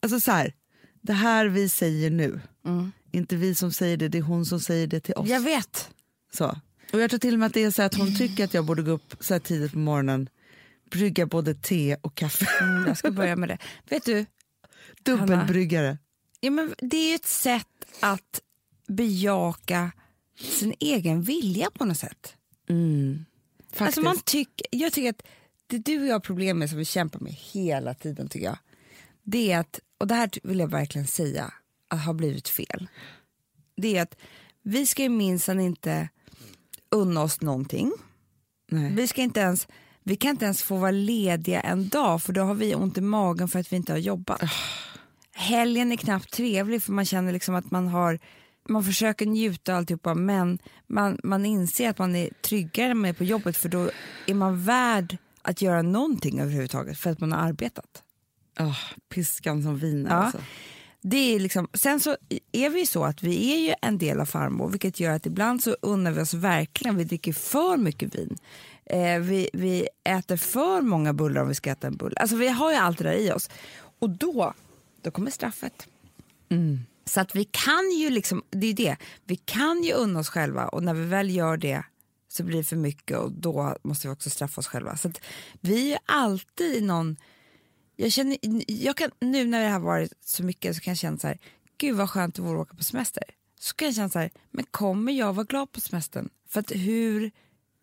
alltså 0.00 0.20
så 0.20 0.30
här, 0.30 0.54
det 1.02 1.12
här 1.12 1.46
vi 1.46 1.68
säger 1.68 2.10
nu 2.10 2.40
Inte 3.10 3.36
vi 3.36 3.54
som 3.54 3.72
säger 3.72 3.96
det, 3.96 4.08
det 4.08 4.18
är 4.18 4.22
hon 4.22 4.46
som 4.46 4.60
säger 4.60 4.86
det 4.86 5.00
till 5.00 5.14
oss. 5.14 5.28
Jag 5.28 5.40
vet. 5.40 5.90
Så. 6.32 6.60
Och 6.92 7.00
jag 7.00 7.10
tror 7.10 7.20
till 7.20 7.34
och 7.34 7.38
med 7.38 7.46
att 7.46 7.54
det 7.54 7.62
är 7.62 7.70
så 7.70 7.82
att 7.82 7.94
hon 7.94 8.16
tycker 8.16 8.44
att 8.44 8.54
jag 8.54 8.64
borde 8.64 8.82
gå 8.82 8.90
upp 8.90 9.14
så 9.20 9.34
här 9.34 9.38
tidigt 9.40 9.72
på 9.72 9.78
morgonen, 9.78 10.28
brygga 10.90 11.26
både 11.26 11.54
te 11.54 11.96
och 12.00 12.14
kaffe. 12.14 12.46
Mm, 12.60 12.86
jag 12.86 12.98
ska 12.98 13.10
börja 13.10 13.36
med 13.36 13.48
det. 13.48 13.58
Vet 13.88 14.04
du, 14.04 14.26
Dubbelbryggare. 15.02 15.98
ja, 16.40 16.50
men 16.50 16.74
det 16.78 16.96
är 16.96 17.08
ju 17.08 17.14
ett 17.14 17.26
sätt 17.26 17.66
att 18.00 18.40
bejaka 18.88 19.92
sin 20.38 20.74
egen 20.80 21.22
vilja 21.22 21.70
på 21.70 21.84
något 21.84 21.98
sätt. 21.98 22.36
Mm. 22.68 23.24
Faktiskt. 23.58 23.82
Alltså 23.82 24.00
man 24.00 24.18
tycker, 24.18 24.66
jag 24.70 24.92
tycker 24.92 25.10
att 25.10 25.22
det 25.66 25.78
du 25.78 26.00
och 26.00 26.06
jag 26.06 26.14
har 26.14 26.20
problem 26.20 26.58
med 26.58 26.68
som 26.68 26.78
vi 26.78 26.84
kämpar 26.84 27.20
med 27.20 27.32
hela 27.32 27.94
tiden 27.94 28.28
tycker 28.28 28.46
jag. 28.46 28.58
Det 29.22 29.52
är 29.52 29.58
att, 29.58 29.80
och 30.02 30.08
det 30.08 30.14
här 30.14 30.30
vill 30.42 30.58
jag 30.58 30.68
verkligen 30.68 31.06
säga 31.06 31.52
att 31.88 32.00
har 32.00 32.14
blivit 32.14 32.48
fel. 32.48 32.88
Det 33.76 33.96
är 33.96 34.02
att 34.02 34.16
vi 34.62 34.86
ska 34.86 35.02
ju 35.02 35.08
minsann 35.08 35.60
inte 35.60 36.08
unna 36.90 37.22
oss 37.22 37.40
någonting. 37.40 37.92
Nej. 38.70 38.92
Vi, 38.94 39.08
ska 39.08 39.22
inte 39.22 39.40
ens, 39.40 39.68
vi 40.02 40.16
kan 40.16 40.30
inte 40.30 40.44
ens 40.44 40.62
få 40.62 40.76
vara 40.76 40.90
lediga 40.90 41.60
en 41.60 41.88
dag 41.88 42.22
för 42.22 42.32
då 42.32 42.42
har 42.42 42.54
vi 42.54 42.74
ont 42.74 42.98
i 42.98 43.00
magen 43.00 43.48
för 43.48 43.58
att 43.58 43.72
vi 43.72 43.76
inte 43.76 43.92
har 43.92 43.98
jobbat. 43.98 44.42
Helgen 45.32 45.92
är 45.92 45.96
knappt 45.96 46.32
trevlig 46.32 46.82
för 46.82 46.92
man 46.92 47.04
känner 47.04 47.32
liksom 47.32 47.54
att 47.54 47.70
man 47.70 47.88
har 47.88 48.18
man 48.68 48.84
försöker 48.84 49.26
njuta 49.26 49.72
och 49.72 49.78
alltihopa 49.78 50.14
men 50.14 50.58
man, 50.86 51.18
man 51.24 51.46
inser 51.46 51.90
att 51.90 51.98
man 51.98 52.16
är 52.16 52.30
tryggare 52.30 52.94
med 52.94 53.18
på 53.18 53.24
jobbet 53.24 53.56
för 53.56 53.68
då 53.68 53.90
är 54.26 54.34
man 54.34 54.64
värd 54.64 55.16
att 55.42 55.62
göra 55.62 55.82
någonting 55.82 56.40
överhuvudtaget 56.40 56.98
för 56.98 57.10
att 57.10 57.20
man 57.20 57.32
har 57.32 57.38
arbetat. 57.38 58.02
Ah, 58.56 58.76
piskan 59.08 59.62
som 59.62 59.78
viner. 59.78 60.10
Ja. 60.10 60.16
Alltså. 60.16 60.38
Det 61.04 61.34
är 61.34 61.40
liksom, 61.40 61.68
sen 61.74 62.00
så 62.00 62.16
är 62.52 62.70
vi 62.70 62.86
så 62.86 63.04
att 63.04 63.22
vi 63.22 63.52
är 63.52 63.68
ju 63.68 63.74
en 63.82 63.98
del 63.98 64.20
av 64.20 64.24
farmor 64.24 64.68
vilket 64.68 65.00
gör 65.00 65.10
att 65.10 65.26
ibland 65.26 65.62
så 65.62 65.76
unnar 65.82 66.10
vi 66.10 66.20
oss 66.20 66.34
verkligen, 66.34 66.96
vi 66.96 67.04
dricker 67.04 67.32
för 67.32 67.76
mycket 67.76 68.14
vin. 68.14 68.38
Eh, 68.84 69.18
vi, 69.18 69.50
vi 69.52 69.88
äter 70.04 70.36
för 70.36 70.80
många 70.80 71.12
bullar 71.12 71.42
om 71.42 71.48
vi 71.48 71.54
ska 71.54 71.70
äta 71.70 71.86
en 71.86 71.96
bulle. 71.96 72.16
Alltså 72.16 72.36
vi 72.36 72.48
har 72.48 72.70
ju 72.70 72.76
allt 72.76 72.98
det 72.98 73.04
där 73.04 73.12
i 73.12 73.32
oss. 73.32 73.50
Och 73.98 74.10
då, 74.10 74.54
då 75.02 75.10
kommer 75.10 75.30
straffet. 75.30 75.86
Så 77.04 77.20
att 77.20 77.36
vi 77.36 77.44
kan 77.44 77.90
ju 77.98 78.10
liksom, 78.10 78.42
det 78.50 78.66
är 78.66 78.74
det, 78.74 78.96
vi 79.24 79.36
kan 79.36 79.82
ju 79.82 79.92
unna 79.92 80.20
oss 80.20 80.28
själva 80.28 80.68
och 80.68 80.82
när 80.82 80.94
vi 80.94 81.04
väl 81.04 81.30
gör 81.30 81.56
det 81.56 81.84
så 82.28 82.44
blir 82.44 82.58
det 82.58 82.64
för 82.64 82.76
mycket 82.76 83.18
och 83.18 83.32
då 83.32 83.76
måste 83.82 84.08
vi 84.08 84.14
också 84.14 84.30
straffa 84.30 84.60
oss 84.60 84.66
själva. 84.66 84.96
Så 84.96 85.08
att 85.08 85.20
vi 85.60 85.92
är 85.92 85.98
alltid 86.06 86.76
i 86.76 86.80
någon, 86.80 87.16
jag 88.02 88.12
känner, 88.12 88.38
jag 88.66 88.96
kan, 88.96 89.10
nu 89.20 89.44
när 89.44 89.62
det 89.62 89.68
har 89.68 89.80
varit 89.80 90.12
så 90.24 90.44
mycket 90.44 90.76
så 90.76 90.80
kan 90.80 90.90
jag 90.90 90.98
känna 90.98 91.18
så 91.18 91.26
här, 91.26 91.38
gud 91.78 91.96
vad 91.96 92.10
skönt 92.10 92.34
det 92.34 92.42
vore 92.42 92.60
att 92.60 92.68
åka 92.68 92.76
på 92.76 92.84
semester. 92.84 93.24
Så 93.60 93.74
kan 93.74 93.86
jag 93.86 93.94
känna 93.94 94.08
så 94.08 94.18
här, 94.18 94.30
men 94.50 94.64
kommer 94.70 95.12
jag 95.12 95.32
vara 95.32 95.44
glad 95.44 95.72
på 95.72 95.80
semestern? 95.80 96.28
För 96.48 96.60
att 96.60 96.70
hur, 96.70 97.30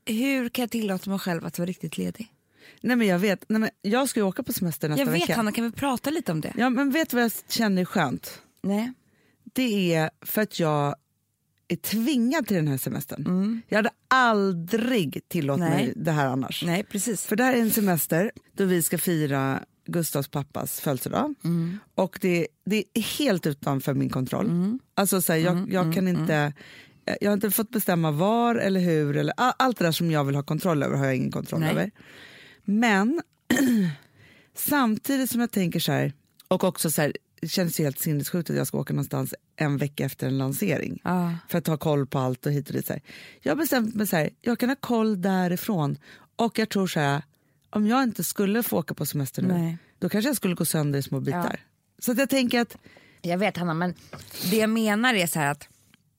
hur 0.06 0.50
kan 0.50 0.64
jag 0.64 0.72
tillåta 0.72 1.10
mig 1.10 1.20
själv 1.20 1.46
att 1.46 1.60
vara 1.60 1.70
riktigt 1.70 1.98
ledig? 1.98 2.34
Nej, 2.82 2.96
men 2.96 3.08
jag 3.08 3.20
vet, 3.20 3.46
nej, 3.48 3.60
men 3.60 3.70
jag 3.82 4.10
ska 4.10 4.20
ju 4.20 4.26
åka 4.26 4.44
på 4.44 4.54
semester 4.54 4.90
nästa 4.90 5.04
jag 5.04 5.12
vet 5.12 5.22
vecka. 5.22 5.36
Hanna, 5.36 5.52
kan 5.52 5.64
vi 5.64 5.72
prata 5.72 6.10
lite 6.10 6.32
om 6.32 6.42
det? 6.42 6.54
Ja, 6.58 6.70
men 6.70 6.92
vet 6.92 7.10
du 7.10 7.16
vad 7.16 7.24
jag 7.24 7.32
känner 7.48 7.82
är 7.82 7.86
skönt? 7.86 8.42
Nej. 8.64 8.94
Det 9.54 9.96
är 9.96 10.10
för 10.22 10.42
att 10.42 10.60
jag 10.60 10.96
är 11.68 11.76
tvingad 11.76 12.48
till 12.48 12.56
den 12.56 12.68
här 12.68 12.78
semestern. 12.78 13.62
Jag 13.68 13.78
hade 13.78 13.90
aldrig 14.08 15.22
tillåtit 15.28 15.66
Mm. 15.66 15.78
Mig 15.78 15.94
det 15.96 16.12
här 16.12 16.28
annars. 16.28 16.64
Nej, 16.66 16.84
precis. 16.84 17.26
För 17.26 17.36
det 17.36 17.44
här 17.44 17.54
är 17.54 17.62
en 17.62 17.72
semester 17.72 18.32
då 18.54 18.66
vi 18.66 18.82
ska 18.82 18.98
fira 18.98 19.64
Gustavs 19.92 20.28
pappas 20.28 20.80
födelsedag. 20.80 21.36
Mm. 21.44 21.78
Och 21.96 22.18
det, 22.22 22.48
det 22.66 22.84
är 22.94 23.02
helt 23.02 23.48
utanför 23.48 23.94
min 23.94 24.10
kontroll. 24.10 24.78
Alltså 24.94 25.22
så 25.22 25.34
här, 25.34 25.40
jag, 25.40 25.58
Mm, 25.58 25.72
jag 25.72 25.94
kan 25.94 26.08
inte... 26.08 26.54
Jag 27.22 27.30
har 27.30 27.34
inte 27.34 27.52
fått 27.52 27.70
bestämma 27.72 28.12
var 28.12 28.56
eller 28.56 28.80
hur. 28.80 29.18
Eller, 29.18 29.34
all- 29.38 29.54
allt 29.60 29.78
det 29.78 29.86
där 29.86 29.92
som 29.92 30.12
jag 30.12 30.24
vill 30.24 30.36
ha 30.36 30.44
kontroll 30.44 30.84
över 30.84 30.98
har 30.98 31.06
jag 31.06 31.16
ingen 31.16 31.32
kontroll 31.32 31.60
Nej. 31.60 31.72
över. 31.72 31.92
Men 32.66 33.22
samtidigt 34.56 35.32
som 35.32 35.42
jag 35.42 35.52
tänker 35.52 35.80
så 35.80 35.92
här, 35.92 36.14
och 36.48 36.64
också 36.64 36.92
så 36.92 37.02
här, 37.02 37.14
det 37.42 37.48
känns 37.48 37.80
ju 37.80 37.84
helt 37.84 38.00
sinnessjukt 38.00 38.50
att 38.50 38.56
jag 38.56 38.68
ska 38.68 38.78
åka 38.78 38.94
någonstans 38.94 39.34
en 39.56 39.78
vecka 39.78 40.06
efter 40.06 40.28
en 40.28 40.38
lansering 40.38 41.00
Ja. 41.04 41.36
för 41.50 41.58
att 41.58 41.68
ha 41.68 41.78
koll 41.78 42.08
på 42.08 42.20
allt 42.20 42.46
och 42.46 42.52
hit 42.52 42.68
och 42.68 42.74
dit. 42.74 42.88
Så 42.88 42.94
här. 42.94 43.02
Jag 43.42 43.52
har 43.52 43.58
bestämt 43.58 43.96
mig 43.96 44.08
så 44.08 44.16
här, 44.16 44.30
jag 44.42 44.60
kan 44.60 44.70
ha 44.70 44.76
koll 44.80 45.22
därifrån 45.22 45.98
och 46.36 46.60
jag 46.60 46.70
tror 46.70 46.88
så 46.88 47.00
här, 47.00 47.22
om 47.70 47.88
jag 47.88 48.04
inte 48.04 48.24
skulle 48.24 48.64
få 48.64 48.78
åka 48.78 48.94
på 48.94 49.06
semester 49.06 49.42
nu, 49.42 49.54
Nej. 49.54 49.78
då 50.00 50.10
kanske 50.10 50.30
jag 50.30 50.36
skulle 50.36 50.56
gå 50.56 50.66
sönder 50.66 51.00
i 51.00 51.04
små 51.04 51.20
bitar. 51.20 51.60
Så 52.00 52.12
att 52.12 52.18
jag 52.18 52.30
tänker 52.30 52.62
att, 52.62 52.78
Jag 53.22 53.38
vet 53.38 53.58
Hanna, 53.58 53.74
men 53.74 53.94
det 54.52 54.58
jag 54.58 54.70
menar 54.70 55.14
är 55.14 55.28
så 55.28 55.40
här 55.40 55.52
att 55.52 55.68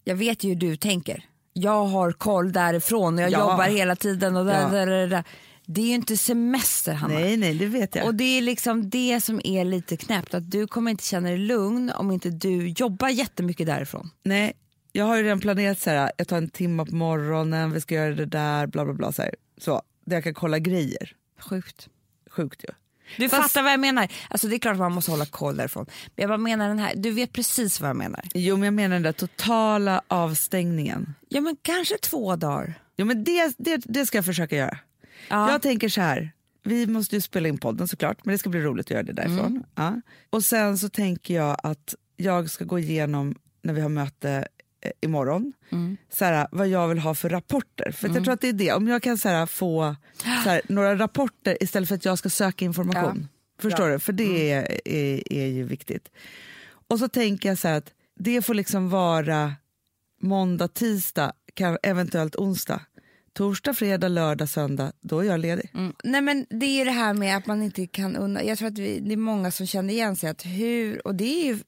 jag 0.04 0.16
vet 0.16 0.45
ju 0.45 0.49
hur 0.49 0.57
du 0.57 0.76
tänker. 0.76 1.25
Jag 1.52 1.85
har 1.87 2.12
koll 2.12 2.52
därifrån 2.52 3.14
och 3.14 3.21
jag 3.25 3.30
Ja. 3.30 3.38
jobbar 3.38 3.64
hela 3.64 3.97
tiden 3.97 4.37
och 4.37 4.45
där, 4.47 4.61
Ja. 4.62 4.69
där, 4.69 4.87
där, 4.87 5.07
där. 5.07 5.25
Det 5.66 5.80
är 5.80 5.87
ju 5.87 5.95
inte 5.95 6.16
semester 6.16 6.92
Hanna. 6.92 7.14
nej 7.14 7.37
nej 7.37 7.54
det 7.54 7.66
vet 7.66 7.95
jag. 7.95 8.07
Och 8.07 8.14
det 8.14 8.25
är 8.38 8.42
liksom 8.42 8.90
det 8.90 9.21
som 9.21 9.40
är 9.45 9.64
lite 9.64 9.97
knäppt, 9.97 10.35
att 10.35 10.50
du 10.50 10.66
kommer 10.66 10.90
inte 10.90 11.04
känna 11.04 11.28
dig 11.28 11.38
lugn 11.38 11.90
om 11.90 12.11
inte 12.11 12.30
du 12.30 12.69
jobbar 12.69 13.09
jättemycket 13.09 13.66
därifrån. 13.66 14.11
Nej, 14.25 14.52
jag 14.92 15.04
har 15.04 15.16
ju 15.16 15.23
redan 15.23 15.40
planerat 15.40 15.78
så 15.80 15.90
här, 15.90 16.12
jag 16.16 16.28
tar 16.28 16.37
en 16.37 16.49
timme 16.49 16.85
på 16.85 16.95
morgonen, 16.95 17.73
vi 17.73 17.80
ska 17.80 17.95
göra 17.95 18.14
det 18.14 18.26
där, 18.26 18.66
bla 18.66 18.85
bla 18.85 18.95
bla. 18.95 19.12
Så, 19.12 19.23
här. 19.23 19.35
så 19.59 19.83
där 20.07 20.16
jag 20.16 20.25
kan 20.25 20.35
kolla 20.35 20.59
grejer. 20.59 21.12
Sjukt. 21.40 21.88
Sjukt 22.30 22.64
ju. 22.68 22.75
Du 23.16 23.28
Fast- 23.28 23.42
fattar 23.42 23.62
vad 23.62 23.73
jag 23.73 23.80
menar. 23.80 24.09
Alltså 24.28 24.49
det 24.49 24.56
är 24.56 24.59
klart 24.59 24.73
att 24.73 24.78
man 24.78 24.92
måste 24.92 25.11
hålla 25.11 25.26
koll 25.26 25.56
därifrån. 25.56 25.87
Men 25.88 26.23
jag 26.23 26.28
bara 26.28 26.38
menar 26.38 26.68
den 26.68 26.78
här, 26.78 26.94
du 26.97 27.11
vet 27.11 27.32
precis 27.32 27.80
vad 27.80 27.90
jag 27.90 27.97
menar. 27.97 28.25
Jo 28.35 28.56
men 28.56 28.64
jag 28.64 28.75
menar 28.75 28.97
den 28.97 29.02
där 29.02 29.12
totala 29.12 30.02
avstängningen. 30.09 31.14
Ja 31.28 31.40
men 31.40 31.56
kanske 31.62 31.99
två 31.99 32.37
dagar. 32.37 32.75
Jo 32.97 33.06
men 33.06 33.25
det, 33.25 33.54
det, 33.59 33.82
det 33.85 34.06
ska 34.06 34.18
jag 34.18 34.25
försöka 34.25 34.56
göra. 34.56 34.78
Ja. 35.28 35.50
Jag 35.52 35.62
tänker 35.62 35.88
så 35.88 36.00
här, 36.00 36.32
vi 36.62 36.87
måste 36.87 37.14
ju 37.16 37.20
spela 37.20 37.49
in 37.49 37.59
podden 37.59 37.88
såklart, 37.88 38.25
men 38.25 38.32
det 38.32 38.38
ska 38.38 38.50
bli 38.50 38.61
roligt 38.61 38.87
att 38.87 38.90
göra 38.90 39.02
det 39.02 39.12
därifrån. 39.12 39.47
Mm. 39.47 39.62
Ja. 39.75 40.00
Och 40.30 40.44
sen 40.44 40.78
så 40.78 40.88
tänker 40.88 41.35
jag 41.35 41.56
att 41.62 41.94
jag 42.16 42.50
ska 42.50 42.64
gå 42.64 42.78
igenom, 42.78 43.35
när 43.62 43.75
vi 43.75 43.80
har 43.80 43.88
möte 43.88 44.49
imorgon, 45.00 45.52
Mm. 45.70 45.96
så 46.12 46.25
här, 46.25 46.49
vad 46.52 46.68
jag 46.68 46.88
vill 46.88 46.99
ha 46.99 47.14
för 47.14 47.28
rapporter. 47.28 47.90
För 47.92 48.08
att 48.08 48.14
jag 48.14 48.25
tror 48.25 48.34
att 48.34 48.40
det 48.40 48.49
är 48.49 48.52
det, 48.52 48.72
om 48.72 48.88
jag 48.88 49.02
kan 49.02 49.18
så 49.18 49.28
här, 49.28 49.46
få 49.46 49.96
så 50.22 50.50
här, 50.50 50.60
några 50.68 50.99
rapporter 50.99 51.62
istället 51.62 51.88
för 51.88 51.96
att 51.96 52.04
jag 52.04 52.18
ska 52.18 52.30
söka 52.30 52.64
information. 52.64 53.28
Förstår 53.58 53.88
du? 53.88 53.99
För 53.99 54.12
det 54.12 54.50
är, 54.52 54.88
är, 54.88 55.32
är 55.32 55.46
ju 55.46 55.64
viktigt. 55.64 56.08
Och 56.88 56.99
så 56.99 57.08
tänker 57.08 57.49
jag 57.49 57.58
så 57.58 57.68
här 57.68 57.78
att 57.78 57.92
det 58.16 58.42
får 58.42 58.54
liksom 58.54 58.90
vara 58.90 59.54
måndag, 60.22 60.68
tisdag, 60.68 61.32
kan, 61.54 61.78
eventuellt 61.82 62.37
onsdag. 62.37 62.80
Torsdag, 63.32 63.75
fredag, 63.75 64.08
lördag, 64.08 64.49
söndag, 64.49 64.92
då 65.00 65.18
är 65.18 65.25
jag 65.25 65.40
ledig. 65.40 65.70
Mm. 65.75 65.92
Nej 66.04 66.20
men 66.20 66.46
det 66.50 66.66
är 66.66 66.84
det 66.84 66.90
här 66.90 67.14
med 67.14 67.37
att 67.37 67.46
man 67.46 67.62
inte 67.62 67.87
kan 67.87 68.16
unna. 68.16 68.42
Jag 68.44 68.58
tror 68.58 68.68
att 68.68 68.78
vi, 68.78 69.00
det 69.00 69.12
är 69.12 69.16
många 69.16 69.50
som 69.50 69.66
känner 69.66 69.94
igen 69.94 70.16
sig 70.16 70.30
att 70.30 70.46
hur, 70.46 71.06
och 71.06 71.14
det 71.14 71.25
är 71.25 71.44
ju, 71.46 71.58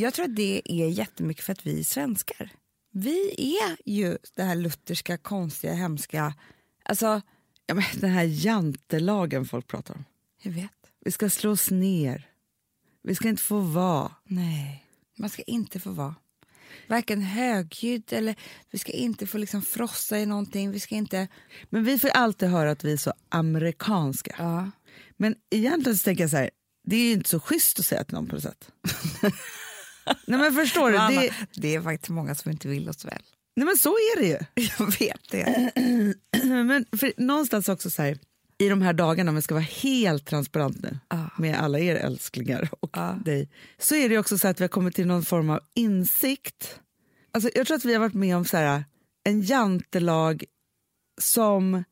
jag 0.00 0.14
tror 0.14 0.24
att 0.24 0.36
det 0.36 0.62
är 0.64 0.88
jättemycket 0.88 1.44
för 1.44 1.52
att 1.52 1.66
vi 1.66 1.80
är 1.80 1.84
svenskar. 1.84 2.50
Vi 2.90 3.34
är 3.58 3.76
ju 3.84 4.18
det 4.34 4.42
här 4.42 4.54
lutherska, 4.54 5.18
konstiga, 5.18 5.72
hemska, 5.72 6.34
alltså 6.82 7.22
Ja, 7.66 7.74
men 7.74 7.84
den 8.00 8.10
här 8.10 8.24
jantelagen 8.24 9.44
folk 9.46 9.66
pratar 9.66 9.94
om. 9.94 10.04
jag 10.42 10.52
vet. 10.52 10.70
Vi 11.04 11.10
ska 11.10 11.30
slå 11.30 11.50
oss 11.50 11.70
ner. 11.70 12.28
Vi 13.02 13.14
ska 13.14 13.28
inte 13.28 13.42
få 13.42 13.60
vara. 13.60 14.12
Nej, 14.24 14.84
man 15.18 15.30
ska 15.30 15.42
inte 15.42 15.80
få 15.80 15.90
vara 15.90 16.14
varken 16.86 17.22
högljudd 17.22 18.12
eller 18.12 18.34
vi 18.70 18.78
ska 18.78 18.92
inte 18.92 19.26
få 19.26 19.38
liksom 19.38 19.62
frossa 19.62 20.18
i 20.18 20.26
någonting. 20.26 20.70
Vi 20.70 20.80
ska 20.80 20.94
inte... 20.94 21.28
Men 21.70 21.84
vi 21.84 21.98
får 21.98 22.08
alltid 22.08 22.48
höra 22.48 22.70
att 22.70 22.84
vi 22.84 22.92
är 22.92 22.96
så 22.96 23.12
amerikanska. 23.28 24.34
Ja. 24.38 24.70
Men 25.16 25.34
egentligen 25.50 25.98
så 25.98 26.04
tänker 26.04 26.24
jag 26.24 26.30
så 26.30 26.36
här, 26.36 26.50
det 26.84 26.96
är 26.96 27.00
ju 27.04 27.12
inte 27.12 27.30
så 27.30 27.40
schysst 27.40 27.78
att 27.78 27.86
säga 27.86 28.04
till 28.04 28.14
någon 28.14 28.26
på 28.26 28.34
något 28.34 28.42
sätt. 28.42 28.70
nej 30.26 30.38
men 30.40 30.52
förstår 30.54 30.90
du? 30.90 30.96
Det, 31.16 31.32
det 31.54 31.74
är 31.74 31.80
faktiskt 31.80 32.08
många 32.10 32.34
som 32.34 32.50
inte 32.50 32.68
vill 32.68 32.88
oss 32.88 33.04
väl. 33.04 33.22
nej 33.56 33.66
men 33.66 33.76
så 33.76 33.90
är 33.90 34.20
det 34.20 34.26
ju. 34.26 34.38
Jag 34.78 34.98
vet 34.98 35.30
det. 35.30 35.72
men 36.64 36.86
för 36.98 37.12
någonstans 37.16 37.68
också 37.68 37.90
så 37.90 38.02
här, 38.02 38.18
i 38.58 38.68
de 38.68 38.82
här 38.82 38.92
dagarna, 38.92 39.30
om 39.30 39.34
jag 39.36 39.44
ska 39.44 39.54
vara 39.54 39.64
helt 39.64 40.26
transparent 40.26 40.82
nu 40.82 40.98
Ja. 41.08 41.30
med 41.38 41.58
alla 41.60 41.78
er 41.78 41.94
älsklingar 41.96 42.68
och 42.80 42.90
Ja. 42.92 43.18
dig, 43.24 43.48
så 43.78 43.94
är 43.94 44.08
det 44.08 44.18
också 44.18 44.38
så 44.38 44.48
att 44.48 44.60
vi 44.60 44.64
har 44.64 44.68
kommit 44.68 44.94
till 44.94 45.06
någon 45.06 45.22
form 45.24 45.50
av 45.50 45.60
insikt. 45.74 46.80
Alltså, 47.32 47.50
jag 47.54 47.66
tror 47.66 47.76
att 47.76 47.84
vi 47.84 47.92
har 47.92 48.00
varit 48.00 48.14
med 48.14 48.36
om 48.36 48.44
så 48.44 48.56
här, 48.56 48.84
en 49.24 49.42
jantelag 49.42 50.44
som 51.20 51.84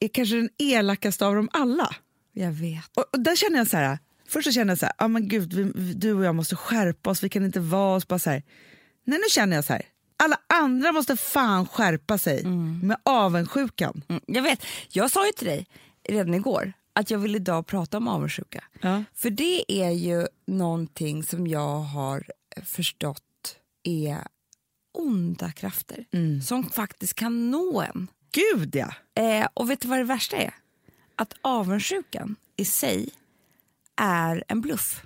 är 0.00 0.08
kanske 0.08 0.36
den 0.36 0.48
elakaste 0.58 1.26
av 1.26 1.34
dem 1.34 1.48
alla. 1.52 1.96
Jag 2.32 2.52
vet. 2.52 2.84
Och, 2.96 3.04
och 3.12 3.20
där 3.20 3.36
känner 3.36 3.58
jag 3.58 3.66
så 3.66 3.76
här, 3.76 3.98
först 4.32 4.44
så 4.46 4.52
känner 4.52 4.70
jag 4.70 4.78
så 4.78 4.86
här, 4.86 4.94
ah, 4.98 5.08
men 5.08 5.28
gud, 5.28 5.52
vi, 5.52 5.72
vi- 5.74 5.94
du 5.94 6.12
och 6.12 6.24
jag 6.24 6.34
måste 6.34 6.56
skärpa 6.56 7.10
oss, 7.10 7.22
vi 7.22 7.28
kan 7.28 7.44
inte 7.44 7.60
vara 7.60 7.96
oss 7.96 8.08
bara 8.08 8.18
så 8.18 8.30
här. 8.30 8.42
Nej, 9.04 9.18
nu 9.18 9.24
känner 9.30 9.56
jag 9.56 9.64
så 9.64 9.72
här, 9.72 9.82
alla 10.16 10.38
andra 10.46 10.92
måste 10.92 11.16
fan 11.16 11.66
skärpa 11.66 12.18
sig 12.18 12.44
med 12.82 12.96
avundsjukan. 13.02 14.02
Mm, 14.08 14.22
jag 14.26 14.42
vet. 14.42 14.64
Jag 14.88 15.10
sa 15.10 15.26
ju 15.26 15.32
till 15.32 15.46
dig 15.46 15.66
redan 16.08 16.34
igår 16.34 16.72
att 16.92 17.10
jag 17.10 17.18
vill 17.18 17.36
idag 17.36 17.66
prata 17.66 17.96
om 17.96 18.08
avundsjuka. 18.08 18.64
Ja. 18.80 19.04
För 19.14 19.30
det 19.30 19.72
är 19.82 19.90
ju 19.90 20.26
någonting 20.46 21.22
som 21.22 21.46
jag 21.46 21.78
har 21.78 22.24
förstått 22.64 23.56
är 23.82 24.18
onda 24.98 25.52
krafter 25.52 26.04
Mm. 26.12 26.42
som 26.42 26.70
faktiskt 26.70 27.14
kan 27.14 27.50
nå 27.50 27.80
en. 27.82 28.08
Gud 28.32 28.74
ja! 28.76 28.94
Eh, 29.22 29.46
och 29.54 29.70
vet 29.70 29.80
du 29.80 29.88
vad 29.88 29.98
det 29.98 30.04
värsta 30.04 30.36
är? 30.36 30.54
Att 31.16 31.34
avundsjukan 31.42 32.36
i 32.56 32.64
sig 32.64 33.08
är 33.96 34.44
en 34.48 34.60
bluff. 34.60 35.02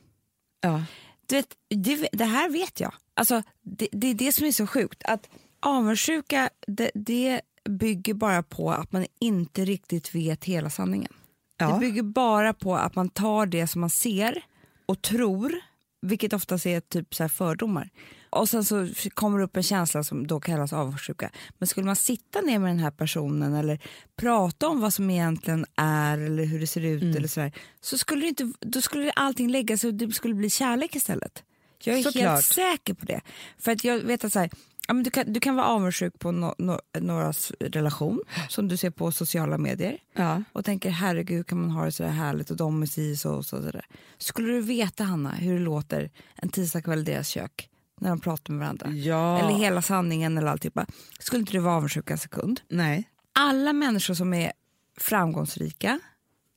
ja. 0.61 0.85
Du 1.29 1.37
vet, 1.37 1.55
det, 1.69 2.09
det 2.13 2.25
här 2.25 2.49
vet 2.49 2.81
jag. 2.81 2.95
Alltså, 3.15 3.43
det, 3.63 3.89
det 3.93 4.07
är 4.07 4.15
det 4.15 4.33
som 4.33 4.47
är 4.47 4.53
så 4.53 4.67
sjukt. 4.67 5.03
Att 5.05 5.29
avundsjuka 5.61 6.51
det, 6.67 6.91
det 6.95 7.41
bygger 7.69 8.15
bara 8.15 8.43
på 8.43 8.71
att 8.71 8.93
man 8.93 9.07
inte 9.21 9.65
riktigt 9.65 10.15
vet 10.15 10.45
hela 10.45 10.71
sanningen. 10.71 11.13
Ja. 11.59 11.73
Det 11.73 11.79
bygger 11.79 12.03
bara 12.03 12.55
på 12.55 12.77
att 12.77 12.95
man 12.95 13.09
tar 13.09 13.47
det 13.47 13.67
som 13.67 13.81
man 13.81 13.91
ser 13.91 14.45
och 14.87 15.03
tror, 15.03 15.55
vilket 16.03 16.33
oftast 16.33 16.67
är 16.67 16.81
typ 16.81 17.15
så 17.15 17.29
fördomar. 17.29 17.91
Och 18.37 18.49
sen 18.49 18.65
så 18.65 18.89
kommer 19.15 19.39
det 19.39 19.45
upp 19.45 19.57
en 19.57 19.63
känsla 19.63 20.05
som 20.05 20.27
då 20.27 20.41
kallas 20.41 20.73
avundsjuka. 20.73 21.31
Men 21.59 21.67
skulle 21.67 21.87
man 21.87 21.97
sitta 21.97 22.41
ner 22.41 22.59
med 22.59 22.71
den 22.71 22.79
här 22.79 22.91
personen 22.91 23.55
eller 23.55 23.79
prata 24.17 24.69
om 24.69 24.81
vad 24.81 24.95
som 24.95 25.11
egentligen 25.11 25.67
är 25.77 26.19
eller 26.19 26.45
hur 26.45 26.61
det 26.61 26.67
ser 26.67 26.81
ut 26.85 27.03
Mm. 27.03 27.17
eller 27.17 27.29
sådär, 27.29 27.53
så 27.81 27.99
skulle 27.99 28.21
det 28.21 28.29
inte, 28.29 28.53
då 28.61 28.81
skulle 28.81 29.11
allting 29.11 29.51
lägga 29.51 29.79
sig 29.79 29.89
och 29.89 29.95
det 29.95 30.13
skulle 30.13 30.35
bli 30.35 30.51
kärlek 30.51 30.97
istället. 30.97 31.43
Jag 31.85 31.99
är 31.99 32.03
Såklart. 32.03 32.23
helt 32.25 32.45
säker 32.45 32.95
på 32.95 33.07
det. 33.07 33.21
För 33.59 33.73
att 33.73 33.85
jag 33.85 33.99
vet 33.99 34.25
att 34.25 34.33
så 34.33 34.39
här, 34.39 34.51
ja, 34.89 34.95
men 34.95 35.03
du, 35.05 35.11
kan, 35.11 35.33
du 35.33 35.41
kan 35.41 35.55
vara 35.57 35.67
avundsjuk 35.67 36.19
på 36.19 36.33
no, 36.33 36.55
no, 36.59 36.81
någras 37.01 37.53
relation 37.61 38.21
som 38.49 38.69
du 38.69 38.77
ser 38.77 38.91
på 38.91 39.13
sociala 39.13 39.59
medier 39.59 39.99
Ja. 40.15 40.43
och 40.53 40.65
tänker 40.65 40.91
herregud 40.91 41.47
kan 41.47 41.61
man 41.61 41.71
ha 41.71 41.85
det 41.85 41.93
så 41.93 42.03
där 42.03 42.11
härligt 42.11 42.51
och 42.51 42.57
de 42.57 42.83
är 42.83 42.87
si 42.87 43.17
så 43.17 43.31
och 43.35 43.45
så. 43.47 43.63
så 43.63 43.71
där. 43.71 43.85
Skulle 44.19 44.49
du 44.53 44.61
veta 44.61 45.05
Hanna 45.05 45.31
hur 45.31 45.53
det 45.59 45.65
låter 45.65 46.11
en 46.35 46.49
tisdagkväll 46.49 46.99
i 46.99 47.03
deras 47.03 47.29
kök 47.29 47.69
när 48.01 48.09
de 48.09 48.21
pratar 48.21 48.53
med 48.53 48.61
varandra? 48.61 48.91
Ja. 48.91 49.39
Eller 49.39 49.59
hela 49.59 49.83
sanningen 49.83 50.39
eller 50.39 50.49
alltihopa. 50.49 50.87
Skulle 51.19 51.41
inte 51.41 51.53
du 51.53 51.59
vara 51.59 51.75
avundsjuk 51.75 52.11
en 52.11 52.19
sekund? 52.19 52.61
Nej. 52.69 53.11
Alla 53.33 53.73
människor 53.73 54.15
som 54.15 54.35
är 54.35 54.53
framgångsrika, 55.01 56.01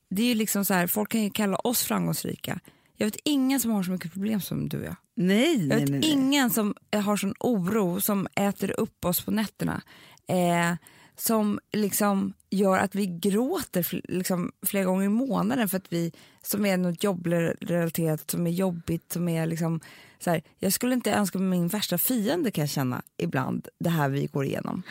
det 0.10 0.22
är 0.22 0.26
ju 0.28 0.36
liksom 0.36 0.66
så 0.66 0.74
här, 0.74 0.88
folk 0.88 1.12
kan 1.12 1.24
ju 1.24 1.30
kalla 1.30 1.58
oss 1.58 1.84
framgångsrika. 1.84 2.60
Jag 2.96 3.06
vet 3.08 3.18
ingen 3.24 3.60
som 3.60 3.72
har 3.72 3.84
så 3.84 3.92
mycket 3.92 4.14
problem 4.14 4.42
som 4.42 4.70
du 4.70 4.78
och 4.80 4.86
jag. 4.86 4.96
Nej, 5.16 5.68
Jag 5.68 5.76
vet 5.80 5.90
nej, 5.90 6.00
nej. 6.00 6.10
ingen 6.12 6.50
som 6.50 6.76
har 6.94 7.18
sån 7.18 7.34
oro 7.40 8.02
som 8.02 8.28
äter 8.36 8.80
upp 8.80 9.06
oss 9.06 9.22
på 9.26 9.32
nätterna. 9.32 9.82
Eh, 10.28 10.76
som 11.16 11.60
liksom 11.74 12.34
gör 12.50 12.78
att 12.78 12.96
vi 12.96 13.06
gråter 13.08 14.02
liksom 14.12 14.52
flera 14.66 14.86
gånger 14.86 15.06
i 15.06 15.10
månaden 15.10 15.70
för 15.70 15.78
att 15.78 15.94
vi, 15.94 16.12
som 16.42 16.66
är 16.66 16.78
något 16.78 17.04
jobbrelaterat, 17.04 18.32
som 18.32 18.48
är 18.48 18.52
jobbigt, 18.52 19.12
som 19.14 19.30
är 19.30 19.46
liksom 19.46 19.80
så 20.20 20.30
här, 20.30 20.42
jag 20.58 20.74
skulle 20.74 20.94
inte 20.94 21.12
önska 21.12 21.38
min 21.40 21.68
värsta 21.68 21.98
fiende 21.98 22.52
kan 22.52 22.62
jag 22.62 22.70
känna 22.70 23.02
ibland, 23.18 23.68
det 23.80 23.90
här 23.90 24.10
vi 24.10 24.26
går 24.26 24.46
igenom. 24.46 24.84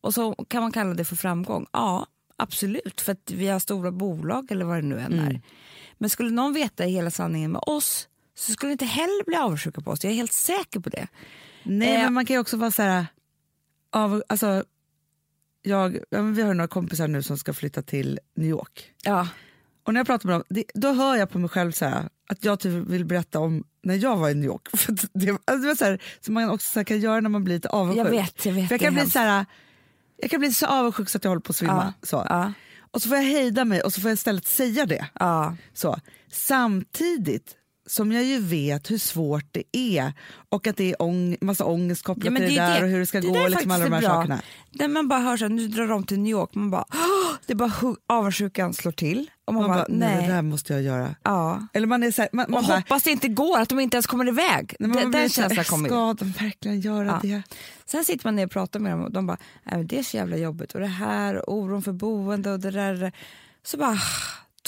Och 0.00 0.14
så 0.14 0.34
kan 0.34 0.62
man 0.62 0.72
kalla 0.72 0.94
det 0.94 1.04
för 1.04 1.16
framgång. 1.16 1.66
Ja, 1.72 2.06
absolut, 2.36 3.00
för 3.00 3.12
att 3.12 3.30
vi 3.30 3.48
har 3.48 3.58
stora 3.58 3.90
bolag 3.92 4.52
eller 4.52 4.64
vad 4.64 4.76
det 4.78 4.82
nu 4.82 4.98
än 5.00 5.12
Mm. 5.12 5.24
är. 5.26 5.40
Men 5.98 6.10
skulle 6.10 6.30
någon 6.30 6.52
veta 6.54 6.84
hela 6.84 7.10
sanningen 7.10 7.52
med 7.52 7.62
oss 7.66 8.08
så 8.34 8.52
skulle 8.52 8.72
inte 8.72 8.84
heller 8.84 9.24
bli 9.26 9.36
avundsjuka 9.36 9.80
på 9.80 9.90
oss. 9.90 10.04
Jag 10.04 10.10
är 10.10 10.16
helt 10.16 10.32
säker 10.32 10.80
på 10.80 10.88
det. 10.90 11.06
Nej, 11.62 11.94
Eh. 11.96 12.02
men 12.02 12.12
man 12.12 12.26
kan 12.26 12.34
ju 12.36 12.40
också 12.40 12.56
vara 12.56 12.70
så 12.70 12.82
här... 12.82 13.06
Av, 13.90 14.22
alltså, 14.28 14.64
jag, 15.62 15.90
vi 16.10 16.42
har 16.42 16.54
några 16.54 16.68
kompisar 16.68 17.08
nu 17.08 17.22
som 17.22 17.38
ska 17.38 17.52
flytta 17.52 17.82
till 17.82 18.18
New 18.34 18.48
York. 18.48 18.92
Ja, 19.02 19.28
Och 19.86 19.94
när 19.94 20.00
jag 20.00 20.06
pratar 20.06 20.28
med 20.28 20.34
dem, 20.34 20.44
det, 20.48 20.64
då 20.74 20.92
hör 20.92 21.16
jag 21.16 21.30
på 21.30 21.38
mig 21.38 21.48
själv 21.48 21.72
så 21.72 21.84
här, 21.84 22.08
att 22.28 22.44
jag 22.44 22.60
typ 22.60 22.72
vill 22.72 23.04
berätta 23.04 23.38
om 23.40 23.64
när 23.82 23.94
jag 23.94 24.16
var 24.16 24.30
i 24.30 24.34
New 24.34 24.44
York. 24.44 24.68
För 24.76 24.92
det, 24.92 25.30
alltså 25.30 25.56
det 25.62 25.66
var 25.66 25.74
så 25.74 25.84
här, 25.84 26.02
som 26.20 26.34
man 26.34 26.50
också 26.50 26.72
så 26.72 26.78
här 26.78 26.84
kan 26.84 27.00
göra 27.00 27.20
när 27.20 27.28
man 27.30 27.44
blir 27.44 27.54
lite 27.54 27.68
avundsjuk. 27.68 28.06
jag 28.06 28.10
vet. 28.10 28.46
Jag 28.46 28.52
vet 28.52 28.68
För 28.68 28.74
jag 28.74 28.80
kan 28.80 28.92
bli 28.92 29.00
hemskt. 29.00 29.12
så 29.12 29.18
här, 29.18 29.46
jag 30.16 30.30
kan 30.30 30.40
bli 30.40 30.52
så 30.52 30.66
avundsjuk 30.66 31.08
så 31.08 31.16
att 31.18 31.24
jag 31.24 31.30
håller 31.30 31.40
på 31.42 31.50
att 31.50 31.56
svimma. 31.56 31.94
Så. 32.02 32.26
Ja, 32.28 32.52
Och 32.90 33.02
så 33.02 33.08
får 33.08 33.16
jag 33.16 33.24
hejda 33.24 33.64
mig 33.64 33.80
och 33.82 33.92
så 33.92 34.00
får 34.00 34.10
jag 34.10 34.14
istället 34.14 34.46
säga 34.46 34.86
det. 34.86 35.06
ja. 35.20 35.56
Så. 35.74 35.96
Samtidigt 36.32 37.54
som 37.88 38.12
jag 38.12 38.24
ju 38.24 38.38
vet 38.38 38.90
hur 38.90 38.98
svårt 38.98 39.44
det 39.50 39.62
är 39.72 40.12
och 40.48 40.66
att 40.66 40.76
det 40.76 40.90
är 40.90 41.02
ång 41.02 41.36
massa 41.40 41.64
ångest 41.64 42.02
kopplat 42.02 42.24
Ja, 42.32 42.36
till 42.38 42.40
det, 42.48 42.54
det 42.54 42.58
är 42.62 42.74
där 42.74 42.82
och 42.82 42.88
hur 42.88 42.98
det 42.98 43.06
ska 43.06 43.20
Det 43.20 43.26
gå 43.26 43.48
liksom 43.48 43.70
alla 43.70 43.84
de 43.84 43.92
här 43.92 44.00
bra. 44.00 44.08
sakerna. 44.10 44.40
När 44.72 44.88
man 44.88 45.08
bara 45.08 45.20
hör 45.20 45.36
så 45.36 45.44
här, 45.44 45.48
nu 45.50 45.68
drar 45.68 45.86
de 45.88 46.04
till 46.04 46.18
New 46.20 46.30
York, 46.30 46.54
man 46.54 46.70
bara, 46.70 46.84
"Åh!" 46.92 47.36
det 47.46 47.52
är 47.52 47.56
bara 47.56 47.72
avundsjukan 48.06 48.74
slår 48.74 48.92
till. 48.92 49.30
Och 49.46 49.54
man, 49.54 49.62
Man 49.62 49.70
bara, 49.70 49.86
nej. 49.88 50.16
nej. 50.16 50.26
det 50.26 50.32
där 50.34 50.42
måste 50.42 50.72
jag 50.72 50.82
göra. 50.82 51.14
Ja. 51.22 51.66
Eller 51.72 51.86
man 51.86 52.02
är 52.02 52.10
så 52.10 52.22
här, 52.22 52.28
man, 52.32 52.46
man 52.48 52.60
Och 52.62 52.66
bara, 52.68 52.76
hoppas 52.78 53.02
det 53.02 53.10
inte 53.10 53.28
går, 53.28 53.58
att 53.60 53.68
de 53.68 53.80
inte 53.80 53.96
ens 53.96 54.06
kommer 54.06 54.28
iväg. 54.28 54.74
nej, 54.80 54.90
man 54.90 55.10
Den 55.10 55.28
känslan 55.28 55.64
kommer 55.64 55.88
ska 55.88 56.14
de 56.14 56.30
verkligen 56.30 56.80
göra 56.80 57.06
Ja. 57.06 57.18
det? 57.22 57.42
Sen 57.86 58.04
sitter 58.04 58.26
man 58.26 58.36
ner 58.36 58.44
och 58.44 58.50
pratar 58.50 58.80
med 58.80 58.92
dem 58.92 59.02
och 59.04 59.12
de 59.12 59.26
bara, 59.26 59.36
nej, 59.64 59.84
det 59.84 59.98
är 59.98 60.02
så 60.02 60.16
jävla 60.16 60.36
jobbigt 60.36 60.72
och 60.74 60.80
det 60.80 60.86
här 60.86 61.48
och 61.50 61.54
oron 61.54 61.82
för 61.82 61.92
boende 61.92 62.52
och 62.52 62.60
det 62.60 62.70
där. 62.70 62.92
det 62.92 62.98
där." 63.00 63.12
Så 63.62 63.76
bara, 63.76 63.98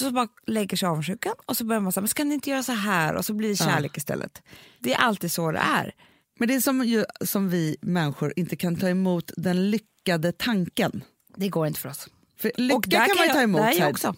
så 0.00 0.10
bara 0.10 0.28
lägger 0.46 0.76
sig 0.76 0.88
avundsjukan 0.88 1.32
och 1.46 1.56
så 1.56 1.64
börjar 1.64 1.80
man 1.80 1.92
säga, 1.92 2.02
men 2.02 2.08
ska 2.08 2.24
ni 2.24 2.34
inte 2.34 2.50
göra 2.50 2.62
så 2.62 2.72
här? 2.72 3.14
Och 3.14 3.24
så 3.24 3.34
blir 3.34 3.48
det 3.48 3.56
kärlek 3.56 3.96
istället. 3.96 4.42
Det 4.80 4.94
är 4.94 4.98
alltid 4.98 5.32
så 5.32 5.52
det 5.52 5.58
är. 5.58 5.92
Men 6.38 6.48
det 6.48 6.54
är 6.54 6.60
som, 6.60 6.84
ju, 6.84 7.04
som 7.20 7.48
vi 7.48 7.76
människor 7.80 8.32
inte 8.36 8.56
kan 8.56 8.76
ta 8.76 8.88
emot 8.88 9.30
den 9.36 9.70
lyckade 9.70 10.32
tanken. 10.32 11.04
Det 11.36 11.48
går 11.48 11.66
inte 11.66 11.80
för 11.80 11.88
oss. 11.88 12.08
För 12.40 12.52
lycka 12.56 12.78
där 12.80 13.06
kan 13.06 13.16
man 13.16 13.26
ju 13.26 13.32
ta 13.32 13.42
emot. 13.42 13.60
jag 13.60 13.72
här. 13.72 13.90
också. 13.90 14.14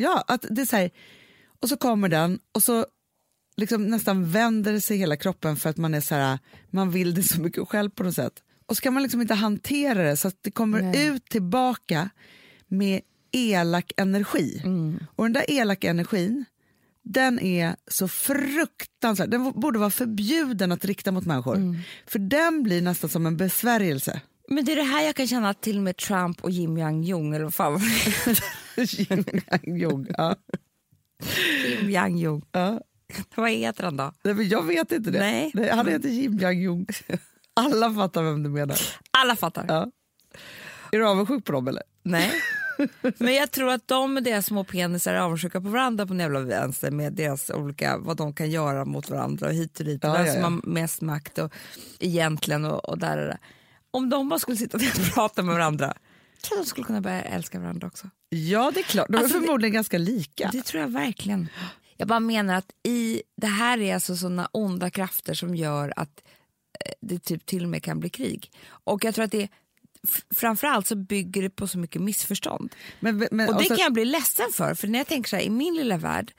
Ja, 0.00 0.24
att 0.26 0.44
det 0.50 0.62
är 0.62 0.66
så 0.66 0.76
här, 0.76 0.90
och 1.62 1.68
så 1.68 1.76
kommer 1.76 2.08
den 2.08 2.38
och 2.54 2.62
så 2.62 2.86
liksom 3.56 3.86
nästan 3.86 4.30
vänder 4.30 4.80
sig 4.80 4.96
hela 4.96 5.16
kroppen 5.16 5.56
för 5.56 5.70
att 5.70 5.76
man 5.76 5.94
är 5.94 6.00
så 6.00 6.14
här, 6.14 6.38
man 6.70 6.90
vill 6.90 7.14
det 7.14 7.22
så 7.22 7.40
mycket 7.40 7.68
själv 7.68 7.90
på 7.90 8.02
något 8.02 8.14
sätt. 8.14 8.42
Och 8.66 8.76
så 8.76 8.82
kan 8.82 8.94
man 8.94 9.02
liksom 9.02 9.20
inte 9.20 9.34
hantera 9.34 10.02
det 10.02 10.16
så 10.16 10.28
att 10.28 10.38
det 10.42 10.50
kommer 10.50 10.82
Nej. 10.82 11.06
ut 11.06 11.28
tillbaka 11.28 12.10
med 12.68 13.00
elak 13.32 13.92
energi. 13.96 14.60
Mm. 14.64 14.98
Och 15.16 15.24
den 15.24 15.32
där 15.32 15.44
elaka 15.48 15.90
energin, 15.90 16.44
den 17.02 17.40
är 17.40 17.76
så 17.86 18.08
fruktansvärd. 18.08 19.30
Den 19.30 19.52
borde 19.52 19.78
vara 19.78 19.90
förbjuden 19.90 20.72
att 20.72 20.84
rikta 20.84 21.12
mot 21.12 21.26
människor. 21.26 21.56
Mm. 21.56 21.76
För 22.06 22.18
den 22.18 22.62
blir 22.62 22.82
nästan 22.82 23.10
som 23.10 23.26
en 23.26 23.36
besvärjelse. 23.36 24.20
Men 24.48 24.64
det 24.64 24.72
är 24.72 24.76
det 24.76 24.82
här 24.82 25.02
jag 25.02 25.16
kan 25.16 25.26
känna 25.26 25.50
att 25.50 25.62
till 25.62 25.80
med 25.80 25.96
Trump 25.96 26.44
och 26.44 26.50
Jim 26.50 26.78
Yang-Jung, 26.78 27.34
eller 27.34 27.44
vad 27.44 27.54
fan 27.54 27.80
Yang-Jung, 28.76 30.06
ja. 30.16 30.36
Jim 31.66 31.90
Yang-Jung. 31.90 32.42
Ja. 32.52 32.80
Vad 33.34 33.50
heter 33.50 33.84
han 33.84 33.96
då? 33.96 34.12
Nej, 34.22 34.34
men 34.34 34.48
jag 34.48 34.62
vet 34.62 34.92
inte 34.92 35.10
det. 35.10 35.18
Nej. 35.18 35.70
han 35.70 35.88
heter 35.88 36.08
Jim 36.08 36.38
Yang-Jung. 36.38 36.86
Alla 37.54 37.94
fattar 37.94 38.22
vem 38.22 38.42
du 38.42 38.50
menar. 38.50 38.76
Alla 39.10 39.36
fattar. 39.36 39.64
Ja. 39.68 39.90
Är 40.92 40.98
du 40.98 41.08
avundsjuk 41.08 41.44
på 41.44 41.52
dem 41.52 41.68
eller? 41.68 41.82
Nej. 42.02 42.32
Men 43.18 43.34
jag 43.34 43.50
tror 43.50 43.70
att 43.70 43.88
de 43.88 44.14
med 44.14 44.24
deras 44.24 44.46
små 44.46 44.64
penisar 44.64 45.14
är 45.14 45.18
avundsjuka 45.18 45.60
på 45.60 45.68
varandra 45.68 46.06
på 46.06 46.14
jävla 46.14 46.40
vänster 46.40 46.90
med 46.90 47.12
deras 47.12 47.50
olika, 47.50 47.98
vad 47.98 48.16
de 48.16 48.32
kan 48.32 48.50
göra 48.50 48.84
mot 48.84 49.10
varandra 49.10 49.46
och 49.46 49.52
hit 49.52 49.80
och 49.80 49.86
dit. 49.86 50.00
Ja, 50.02 50.12
vem 50.12 50.26
ja, 50.26 50.32
som 50.32 50.42
ja. 50.42 50.48
har 50.48 50.70
mest 50.70 51.00
makt 51.00 51.38
och 51.38 51.52
egentligen 51.98 52.64
och, 52.64 52.88
och 52.88 52.98
där, 52.98 53.16
där. 53.16 53.38
Om 53.90 54.10
de 54.10 54.28
bara 54.28 54.38
skulle 54.38 54.56
sitta 54.56 54.76
och 54.76 54.82
prata 55.14 55.42
med 55.42 55.54
varandra, 55.54 55.94
tror 56.42 56.58
jag 56.58 56.64
de 56.66 56.68
skulle 56.68 56.86
kunna 56.86 57.00
börja 57.00 57.22
älska 57.22 57.60
varandra 57.60 57.86
också. 57.86 58.10
Ja, 58.28 58.70
det 58.74 58.80
är 58.80 58.84
klart. 58.84 59.06
De 59.08 59.14
är 59.14 59.18
Alltså, 59.22 59.38
det- 59.38 59.44
förmodligen 59.46 59.72
ganska 59.74 59.98
lika. 59.98 60.50
Det 60.52 60.62
tror 60.62 60.80
jag 60.82 60.88
verkligen. 60.88 61.48
Jag 61.96 62.08
bara 62.08 62.20
menar 62.20 62.54
att 62.54 62.72
i, 62.88 63.22
det 63.36 63.46
här 63.46 63.78
är 63.80 63.94
alltså 63.94 64.16
såna 64.16 64.48
onda 64.52 64.90
krafter 64.90 65.34
som 65.34 65.54
gör 65.54 65.92
att 65.96 66.22
eh, 66.84 66.92
det 67.00 67.18
typ 67.18 67.46
till 67.46 67.62
och 67.64 67.68
med 67.68 67.82
kan 67.82 68.00
bli 68.00 68.08
krig. 68.08 68.50
Och 68.84 69.04
jag 69.04 69.14
tror 69.14 69.24
att 69.24 69.30
det 69.32 69.48
framförallt 70.34 70.86
så 70.86 70.96
bygger 70.96 71.42
det 71.42 71.50
på 71.50 71.66
så 71.68 71.78
mycket 71.78 72.02
missförstånd. 72.02 72.74
Men, 73.00 73.28
men, 73.30 73.48
Och 73.48 73.58
det 73.62 73.68
så- 73.68 73.76
kan 73.76 73.82
jag 73.84 73.92
bli 73.92 74.04
ledsen 74.04 74.46
för, 74.52 74.74
för 74.74 74.88
när 74.88 74.98
jag 74.98 75.06
tänker 75.06 75.30
så 75.30 75.36
här, 75.36 75.42
i 75.42 75.50
min 75.50 75.74
lilla 75.74 75.96
värld 75.96 76.32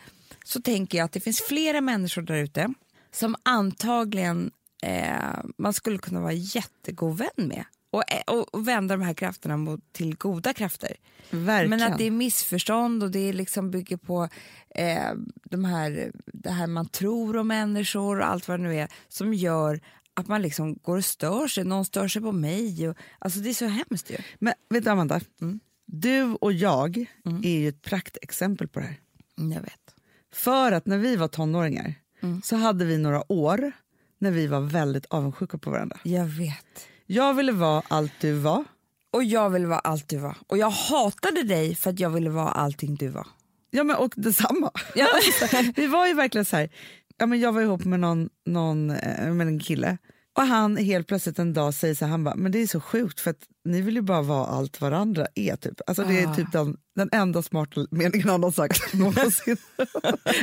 så 0.45 0.61
tänker 0.61 0.97
jag 0.97 1.05
att 1.05 1.11
det 1.11 1.19
finns 1.19 1.41
flera 1.41 1.81
människor 1.81 2.21
där 2.21 2.35
ute 2.35 2.73
som 3.11 3.35
antagligen 3.43 4.51
eh, 4.83 5.39
man 5.57 5.73
skulle 5.73 5.97
kunna 5.97 6.21
vara 6.21 6.33
jättegod 6.33 7.17
vän 7.17 7.29
med 7.47 7.65
och, 7.91 8.03
och, 8.27 8.53
och 8.53 8.67
vända 8.67 8.97
de 8.97 9.03
här 9.03 9.13
krafterna 9.13 9.57
mot, 9.57 9.93
till 9.93 10.15
goda 10.15 10.53
krafter. 10.53 10.95
Verkligen. 11.29 11.69
Men 11.79 11.91
att 11.91 11.97
det 11.97 12.07
är 12.07 12.11
missförstånd 12.11 13.03
och 13.03 13.11
det 13.11 13.33
liksom 13.33 13.71
bygger 13.71 13.97
på 13.97 14.29
eh, 14.75 15.11
de 15.43 15.65
här, 15.65 16.11
det 16.25 16.51
här 16.51 16.67
man 16.67 16.87
tror 16.87 17.37
om 17.37 17.47
människor 17.47 18.19
och 18.19 18.27
allt 18.27 18.47
vad 18.47 18.59
det 18.59 18.63
nu 18.63 18.75
är 18.75 18.87
som 19.07 19.33
gör 19.33 19.79
att 20.13 20.27
man 20.27 20.41
liksom 20.41 20.73
går 20.75 20.97
och 20.97 21.05
stör 21.05 21.47
sig. 21.47 21.63
Någon 21.63 21.85
stör 21.85 22.07
sig 22.07 22.21
på 22.21 22.31
mig. 22.31 22.89
Och, 22.89 22.97
alltså 23.19 23.39
det 23.39 23.49
är 23.49 23.53
så 23.53 23.65
hemskt 23.65 24.09
ju. 24.11 24.17
Men 24.39 24.53
vet 24.69 24.83
du 24.83 24.89
Amanda, 24.89 25.21
Mm. 25.41 25.59
du 25.85 26.23
och 26.23 26.53
jag 26.53 26.97
är 27.43 27.59
ju 27.59 27.69
ett 27.69 27.81
praktexempel 27.81 28.67
på 28.67 28.79
det 28.79 28.85
här. 28.85 28.99
Mm, 29.39 29.51
Jag 29.51 29.61
vet. 29.61 29.95
För 30.33 30.71
att 30.71 30.85
när 30.85 30.97
vi 30.97 31.15
var 31.15 31.27
tonåringar 31.27 31.95
Mm. 32.23 32.41
så 32.41 32.55
hade 32.55 32.85
vi 32.85 32.97
några 32.97 33.31
år 33.31 33.71
när 34.19 34.31
vi 34.31 34.47
var 34.47 34.61
väldigt 34.61 35.05
avundsjuka 35.05 35.57
på 35.57 35.69
varandra. 35.71 35.97
Jag 36.03 36.25
vet. 36.25 36.87
Jag 37.13 37.33
ville 37.33 37.51
vara 37.51 37.83
allt 37.87 38.11
du 38.21 38.33
var. 38.33 38.63
Och 39.11 39.23
jag 39.23 39.49
ville 39.49 39.67
vara 39.67 39.79
allt 39.79 40.09
du 40.09 40.17
var. 40.17 40.37
Och 40.47 40.57
jag 40.57 40.69
hatade 40.69 41.43
dig 41.43 41.75
för 41.75 41.89
att 41.89 41.99
jag 41.99 42.09
ville 42.09 42.29
vara 42.29 42.49
allting 42.49 42.95
du 42.95 43.07
var. 43.07 43.27
Ja, 43.71 43.83
men, 43.83 43.95
och 43.95 44.13
detsamma. 44.15 44.71
Ja. 44.95 45.07
vi 45.75 45.87
var 45.87 46.07
ju 46.07 46.13
verkligen 46.13 46.45
så 46.45 46.55
här, 46.55 46.69
ja, 47.17 47.25
men 47.25 47.39
jag 47.39 47.51
var 47.51 47.61
ihop 47.61 47.85
med 47.85 47.99
någon, 47.99 48.29
någon 48.45 48.89
eh, 48.89 49.33
med 49.33 49.47
en 49.47 49.59
kille 49.59 49.97
Och 50.37 50.43
han 50.43 50.77
helt 50.77 51.07
plötsligt 51.07 51.39
en 51.39 51.53
dag 51.53 51.73
säger 51.73 51.95
så 51.95 52.05
här, 52.05 52.11
han 52.11 52.23
bara, 52.23 52.35
men 52.35 52.51
det 52.51 52.59
är 52.61 52.67
så 52.67 52.79
sjukt 52.79 53.19
för 53.19 53.31
att 53.31 53.43
ni 53.65 53.81
vill 53.81 53.95
ju 53.95 54.01
bara 54.01 54.21
vara 54.21 54.45
allt 54.45 54.81
varandra 54.81 55.27
är. 55.35 55.55
Typ. 55.55 55.81
Alltså 55.87 56.03
det 56.03 56.19
är 56.21 56.27
Ah. 56.27 56.35
typ 56.35 56.51
den, 56.51 56.77
den 56.95 57.09
enda 57.11 57.41
smarta 57.41 57.85
meningen 57.91 58.29
han 58.29 58.43
har 58.43 58.51
sagt 58.51 58.93
någonsin. 58.93 59.57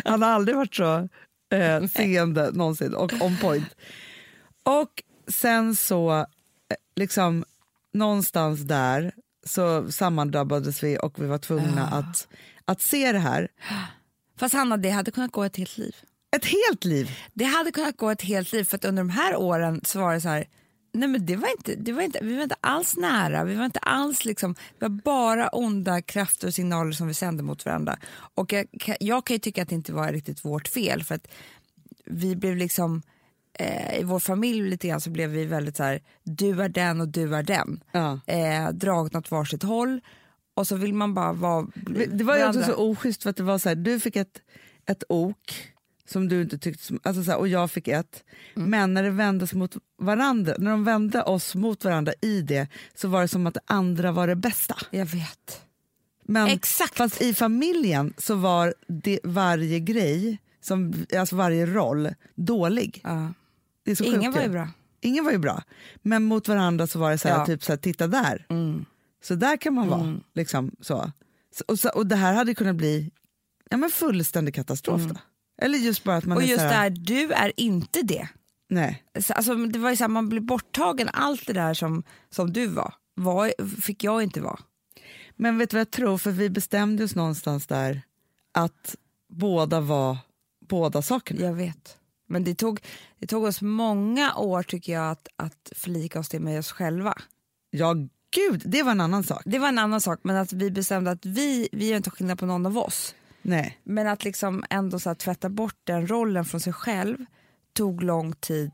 han 0.05 0.23
har 0.23 0.31
aldrig 0.31 0.57
varit 0.57 0.75
så 0.75 1.09
eh, 1.57 1.87
seende 1.87 2.51
någonsin 2.53 2.95
och 2.95 3.13
on 3.21 3.37
point. 3.41 3.75
Och 4.63 5.03
sen 5.29 5.77
så, 5.77 6.27
liksom 6.97 7.45
någonstans 7.93 8.61
där 8.61 9.13
så 9.47 9.93
sammandrabbades 9.93 10.83
vi 10.83 10.99
och 11.03 11.23
vi 11.23 11.27
var 11.27 11.39
tvungna 11.39 11.87
att, 11.87 12.29
att 12.65 12.81
se 12.83 13.13
det 13.13 13.19
här. 13.19 13.49
Fast 14.37 14.55
Hanna, 14.55 14.77
det 14.77 14.91
hade 14.91 15.11
kunnat 15.11 15.33
gå 15.33 15.45
ett 15.45 15.57
helt 15.57 15.79
liv. 15.79 15.97
Ett 16.37 16.45
helt 16.45 16.85
liv! 16.85 17.11
Det 17.35 17.45
hade 17.45 17.71
kunnat 17.73 17.97
gå 17.97 18.11
ett 18.11 18.23
helt 18.23 18.53
liv 18.53 18.65
för 18.65 18.77
att 18.77 18.85
under 18.85 19.01
de 19.03 19.11
här 19.11 19.37
åren 19.37 19.81
så 19.85 20.01
var 20.01 20.15
det 20.15 20.21
så 20.21 20.29
här 20.29 20.45
Nej 20.93 21.09
men 21.09 21.27
det 21.27 21.37
var 21.37 21.49
inte, 21.51 21.75
det 21.75 21.93
var 21.93 22.03
inte, 22.03 22.19
vi 22.23 22.35
var 22.37 22.43
inte 22.43 22.57
alls 22.61 22.97
nära, 22.97 23.45
vi 23.45 23.55
var 23.55 23.65
inte 23.65 23.79
alls 23.79 24.25
liksom, 24.25 24.55
det 24.55 24.85
var 24.85 24.89
bara 25.05 25.49
onda 25.49 26.03
krafter 26.03 26.47
och 26.47 26.55
signaler 26.55 26.93
som 26.93 27.07
vi 27.09 27.15
sände 27.15 27.43
mot 27.43 27.65
varandra. 27.65 27.99
Och 28.35 28.53
jag, 28.53 28.67
kan- 28.81 28.97
jag 29.01 29.27
kan 29.27 29.35
ju 29.35 29.39
tycka 29.39 29.63
att 29.63 29.69
det 29.69 29.75
inte 29.75 29.93
var 29.93 30.13
riktigt 30.13 30.45
vårt 30.45 30.69
fel 30.69 31.05
för 31.05 31.15
att 31.15 31.29
vi 32.05 32.37
blev 32.37 32.57
liksom, 32.57 33.03
eh, 33.59 34.01
i 34.01 34.03
vår 34.05 34.19
familj 34.21 34.71
lite 34.71 34.89
grann 34.89 35.01
så 35.01 35.11
blev 35.11 35.31
vi 35.31 35.45
väldigt 35.45 35.77
så 35.77 35.83
här, 35.83 36.01
du 36.25 36.63
är 36.63 36.69
den 36.69 37.01
och 37.01 37.09
du 37.09 37.37
är 37.37 37.43
den. 37.43 37.81
Ja. 37.93 38.21
Eh, 38.27 38.69
dragit 38.73 39.15
åt 39.15 39.31
varsitt 39.31 39.63
håll 39.63 40.01
och 40.55 40.67
så 40.69 40.77
vill 40.77 40.95
man 40.95 41.15
bara 41.15 41.33
vara 41.33 41.67
Det 42.13 42.25
var 42.25 42.37
ju 42.37 42.47
också 42.49 42.63
så 42.63 42.75
oschysst 42.75 43.23
för 43.23 43.31
att 43.31 43.37
det 43.37 43.43
var 43.43 43.59
så 43.59 43.69
här, 43.69 43.77
du 43.77 44.01
fick 44.01 44.17
ett, 44.17 44.41
ett 44.87 45.03
ok 45.09 45.55
som 46.07 46.29
du 46.29 46.43
inte 46.43 46.59
tyckte, 46.59 46.85
som- 46.85 47.01
alltså 47.03 47.25
så 47.25 47.31
här, 47.31 47.39
och 47.39 47.49
jag 47.49 47.71
fick 47.71 47.89
ett. 47.89 48.25
Mm. 48.57 48.71
Men 48.71 48.95
när 48.95 49.03
det 49.03 49.11
vändes 49.11 49.53
mot 49.55 49.77
varandra, 49.99 50.55
när 50.59 50.71
de 50.71 50.85
vände 50.85 51.23
oss 51.23 51.55
mot 51.55 51.85
varandra 51.85 52.13
i 52.21 52.41
det 52.43 52.69
så 52.95 53.09
var 53.09 53.21
det 53.23 53.29
som 53.29 53.47
att 53.47 53.55
det 53.55 53.61
andra 53.67 54.13
var 54.13 54.27
det 54.27 54.37
bästa. 54.37 54.77
Jag 54.91 55.07
vet. 55.07 55.63
Men 56.25 56.47
Exakt. 56.49 56.95
fast 56.97 57.23
i 57.23 57.35
familjen 57.35 58.15
så 58.19 58.35
var 58.35 58.75
det 58.89 59.21
varje 59.25 59.81
grej, 59.81 60.39
som, 60.61 61.07
alltså 61.19 61.37
varje 61.37 61.67
roll, 61.67 62.09
dålig. 62.35 63.01
Ja. 63.05 63.33
Det 63.89 63.93
är 63.93 63.97
så 63.97 64.05
Ingen 64.05 64.23
sjukt 64.23 64.37
var 64.37 64.43
ju 64.43 64.49
bra. 64.49 64.69
Ingen 65.01 65.25
var 65.25 65.33
ju 65.33 65.39
bra. 65.39 65.63
Men 66.03 66.25
mot 66.25 66.49
varandra 66.49 66.87
så 66.87 66.99
var 66.99 67.11
det 67.11 67.19
så 67.19 67.29
här, 67.29 67.39
Ja. 67.39 67.47
typ 67.47 67.65
så 67.65 67.73
här, 67.73 67.77
titta 67.77 68.07
där. 68.07 68.47
Mm. 68.49 68.85
Så 69.23 69.35
där 69.35 69.57
kan 69.57 69.75
man 69.75 69.89
vara. 69.89 70.17
Liksom, 70.35 70.71
så. 70.81 71.13
Så, 71.57 71.65
och, 71.69 71.79
så, 71.79 71.89
och 71.89 72.07
det 72.07 72.17
här 72.17 72.35
hade 72.35 72.55
kunnat 72.55 72.77
bli 72.77 73.11
ja, 73.71 73.77
men 73.77 73.91
fullständig 73.91 74.55
katastrof. 74.55 75.01
Då. 75.03 75.15
Eller 75.63 75.79
just 75.79 76.05
bara 76.05 76.17
att 76.17 76.25
man 76.25 76.37
Och 76.39 76.43
just 76.45 76.61
så 76.61 76.65
det 76.65 76.69
här, 76.73 76.83
här, 76.83 76.91
du 76.91 77.33
är 77.33 77.53
inte 77.57 78.03
det. 78.03 78.29
Nej. 78.69 79.05
Så- 79.21 79.33
Alltså, 79.33 79.55
det 79.55 79.79
var 79.79 79.91
ju 79.91 79.97
så 79.97 80.05
här, 80.05 80.09
man 80.09 80.29
blev 80.29 80.43
borttagen, 80.43 81.09
allt 81.13 81.47
det 81.47 81.53
där 81.53 81.75
som, 81.75 82.03
som 82.31 82.53
du 82.53 82.67
var, 82.67 82.95
var, 83.15 83.53
fick 83.83 84.05
jag 84.05 84.23
inte 84.23 84.41
vara. 84.41 84.59
Men 85.37 85.59
vet 85.59 85.71
du 85.71 85.75
vad 85.77 85.81
jag 85.81 85.91
tror? 85.91 86.19
För 86.19 86.31
vi 86.31 86.51
bestämde 86.51 87.05
oss 87.05 87.15
någonstans 87.15 87.67
där 87.67 88.03
att 88.53 88.97
båda 89.29 89.81
var 89.81 90.19
båda 90.69 91.03
sakerna. 91.03 91.41
Jag 91.41 91.55
vet. 91.55 91.98
Men 92.31 92.45
det 92.45 92.55
tog, 92.55 92.81
det 93.19 93.27
tog 93.27 93.45
oss 93.45 93.63
många 93.63 94.35
år 94.35 94.63
tycker 94.63 94.93
jag 94.93 95.11
att, 95.11 95.29
att 95.37 95.73
förlika 95.75 96.21
oss 96.21 96.29
det 96.29 96.41
med 96.41 96.59
oss 96.59 96.73
själva. 96.73 97.15
Ja, 97.71 97.95
gud, 98.31 98.63
det 98.65 98.83
var 98.83 98.91
en 98.91 99.01
annan 99.01 99.25
sak. 99.25 99.43
Det 99.45 99.59
var 99.59 99.69
en 99.69 99.79
annan 99.79 100.01
sak, 100.01 100.21
men 100.23 100.37
att 100.37 100.53
vi 100.53 100.71
bestämde 100.71 101.11
att 101.11 101.27
vi, 101.27 101.69
vi 101.73 101.89
gör 101.89 101.97
inte 101.97 102.11
skillnad 102.11 102.39
på 102.39 102.47
någon 102.47 102.67
av 102.67 102.79
oss. 102.79 103.15
Nej. 103.43 103.79
Men 103.85 104.07
att 104.07 104.25
liksom 104.25 104.65
ändå 104.71 104.99
så 104.99 105.11
här, 105.11 105.15
tvätta 105.15 105.49
bort 105.49 105.77
den 105.85 106.07
rollen 106.07 106.45
från 106.45 106.61
sig 106.61 106.73
själv 106.73 107.25
tog 107.73 108.03
lång 108.03 108.33
tid 108.33 108.71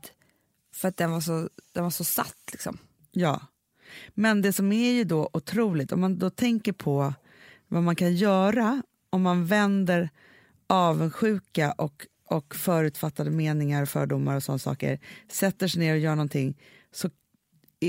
för 0.73 0.87
att 0.87 0.97
den 0.97 1.11
var 1.11 1.21
så, 1.21 1.49
den 1.71 1.83
var 1.83 1.91
så 1.91 2.03
satt. 2.03 2.37
Liksom. 2.51 2.77
Ja. 3.11 3.41
Men 4.13 4.41
det 4.41 4.53
som 4.53 4.71
är 4.71 4.91
ju 4.91 5.03
då 5.03 5.29
otroligt, 5.33 5.91
om 5.91 6.01
man 6.01 6.19
då 6.19 6.29
tänker 6.29 6.73
på 6.73 7.13
vad 7.67 7.83
man 7.83 7.95
kan 7.95 8.15
göra 8.15 8.81
om 9.09 9.21
man 9.21 9.45
vänder 9.45 10.09
avundsjuka 10.67 11.71
och, 11.71 12.05
och 12.25 12.55
förutfattade 12.55 13.29
meningar, 13.31 13.85
fördomar 13.85 14.35
och 14.35 14.43
sådana 14.43 14.59
saker, 14.59 14.99
sätter 15.31 15.67
sig 15.67 15.79
ner 15.79 15.93
och 15.93 15.99
gör 15.99 16.15
någonting, 16.15 16.57
så 16.91 17.09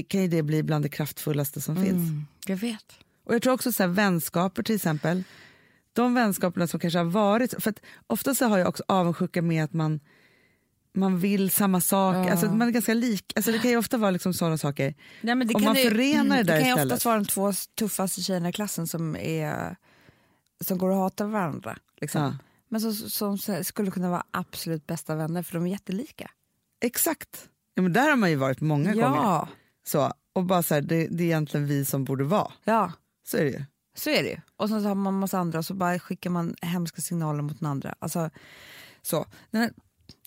kan 0.09 0.23
ju 0.23 0.29
det 0.29 0.43
bli 0.43 0.63
bland 0.63 0.85
det 0.85 0.89
kraftfullaste 0.89 1.61
som 1.61 1.77
finns. 1.85 2.11
Jag 2.47 2.57
vet. 2.57 2.85
Och 3.25 3.35
jag 3.35 3.43
tror 3.43 3.53
också 3.53 3.73
så 3.73 3.83
här, 3.83 3.91
vänskaper 3.91 4.63
till 4.63 4.75
exempel, 4.75 5.23
de 5.93 6.15
vänskaperna 6.15 6.67
som 6.67 6.81
kanske 6.81 6.99
har 6.99 7.05
varit, 7.05 7.63
för 7.63 7.71
att 7.71 7.81
ofta 8.07 8.35
så 8.35 8.45
har 8.47 8.59
jag 8.59 8.69
också 8.69 8.83
avundsjuka 8.89 9.43
med 9.43 9.65
att 9.65 9.73
man 9.73 10.01
man 10.95 11.19
vill 11.19 11.51
samma 11.51 11.81
sak, 11.81 12.15
Ja. 12.17 12.31
alltså 12.31 12.47
man 12.47 12.69
är 12.69 12.73
ganska 12.73 12.95
lik. 12.95 13.33
Alltså 13.37 13.53
det 13.53 13.59
kan 13.59 13.71
ju 13.71 13.77
ofta 13.77 13.97
vara 13.99 14.11
liksom 14.11 14.35
sådana 14.35 14.59
saker. 14.59 14.95
Nej, 15.21 15.35
men 15.35 15.47
det 15.49 15.55
Om 15.55 15.61
kan 15.63 15.73
man 15.73 15.83
ju- 15.83 15.91
förenar 15.91 16.37
det 16.37 16.43
där 16.43 16.55
Det 16.55 16.61
kan 16.61 16.69
ju 16.69 16.75
istället. 16.75 16.93
oftast 16.93 17.05
vara 17.05 17.17
de 17.19 17.25
två 17.25 17.53
tuffaste 17.79 18.23
tjejerna 18.23 18.49
i 18.49 18.53
klassen 18.53 18.87
som, 18.87 19.17
är, 19.17 19.77
som 20.65 20.79
går 20.79 20.91
och 20.91 20.97
hatar 20.97 21.27
varandra. 21.27 21.79
Liksom. 22.01 22.23
Ja. 22.23 22.35
Men 22.69 22.81
som, 22.81 22.93
som 23.39 23.65
skulle 23.65 23.91
kunna 23.91 24.11
vara 24.11 24.25
absolut 24.31 24.87
bästa 24.87 25.15
vänner 25.15 25.43
för 25.43 25.55
de 25.55 25.67
är 25.67 25.71
jättelika. 25.71 26.31
Exakt. 26.81 27.49
Ja, 27.75 27.83
men 27.83 27.93
där 27.93 28.11
har 28.11 28.17
man 28.17 28.31
ju 28.31 28.37
varit 28.37 28.61
många 28.61 28.95
gånger. 28.95 29.07
Ja, 29.07 29.49
Så, 29.87 30.13
och 30.33 30.45
bara 30.45 30.63
så 30.63 30.75
här, 30.75 30.81
det, 30.81 31.07
det 31.07 31.23
är 31.23 31.27
egentligen 31.27 31.67
vi 31.67 31.85
som 31.85 32.05
borde 32.05 32.25
vara. 32.25 32.53
ja, 32.65 32.93
Så 33.25 33.37
är 33.37 33.45
det 33.45 33.51
ju. 33.51 33.65
så 33.97 34.11
är 34.11 34.23
det 34.23 34.29
ju. 34.29 34.37
Och 34.57 34.69
sen 34.69 34.83
så 34.83 34.89
har 34.89 34.95
man 34.95 35.15
en 35.15 35.21
massa 35.21 35.39
andra 35.39 35.59
och 35.59 35.65
så 35.67 35.75
bara 35.75 35.99
skickar 35.99 36.31
man 36.31 36.55
hemska 36.63 37.03
signaler 37.03 37.43
mot 37.43 37.61
den 37.61 37.69
andra. 37.69 37.95
Alltså, 37.99 38.31
så. 39.03 39.27
Den, 39.51 39.61
här, 39.61 39.71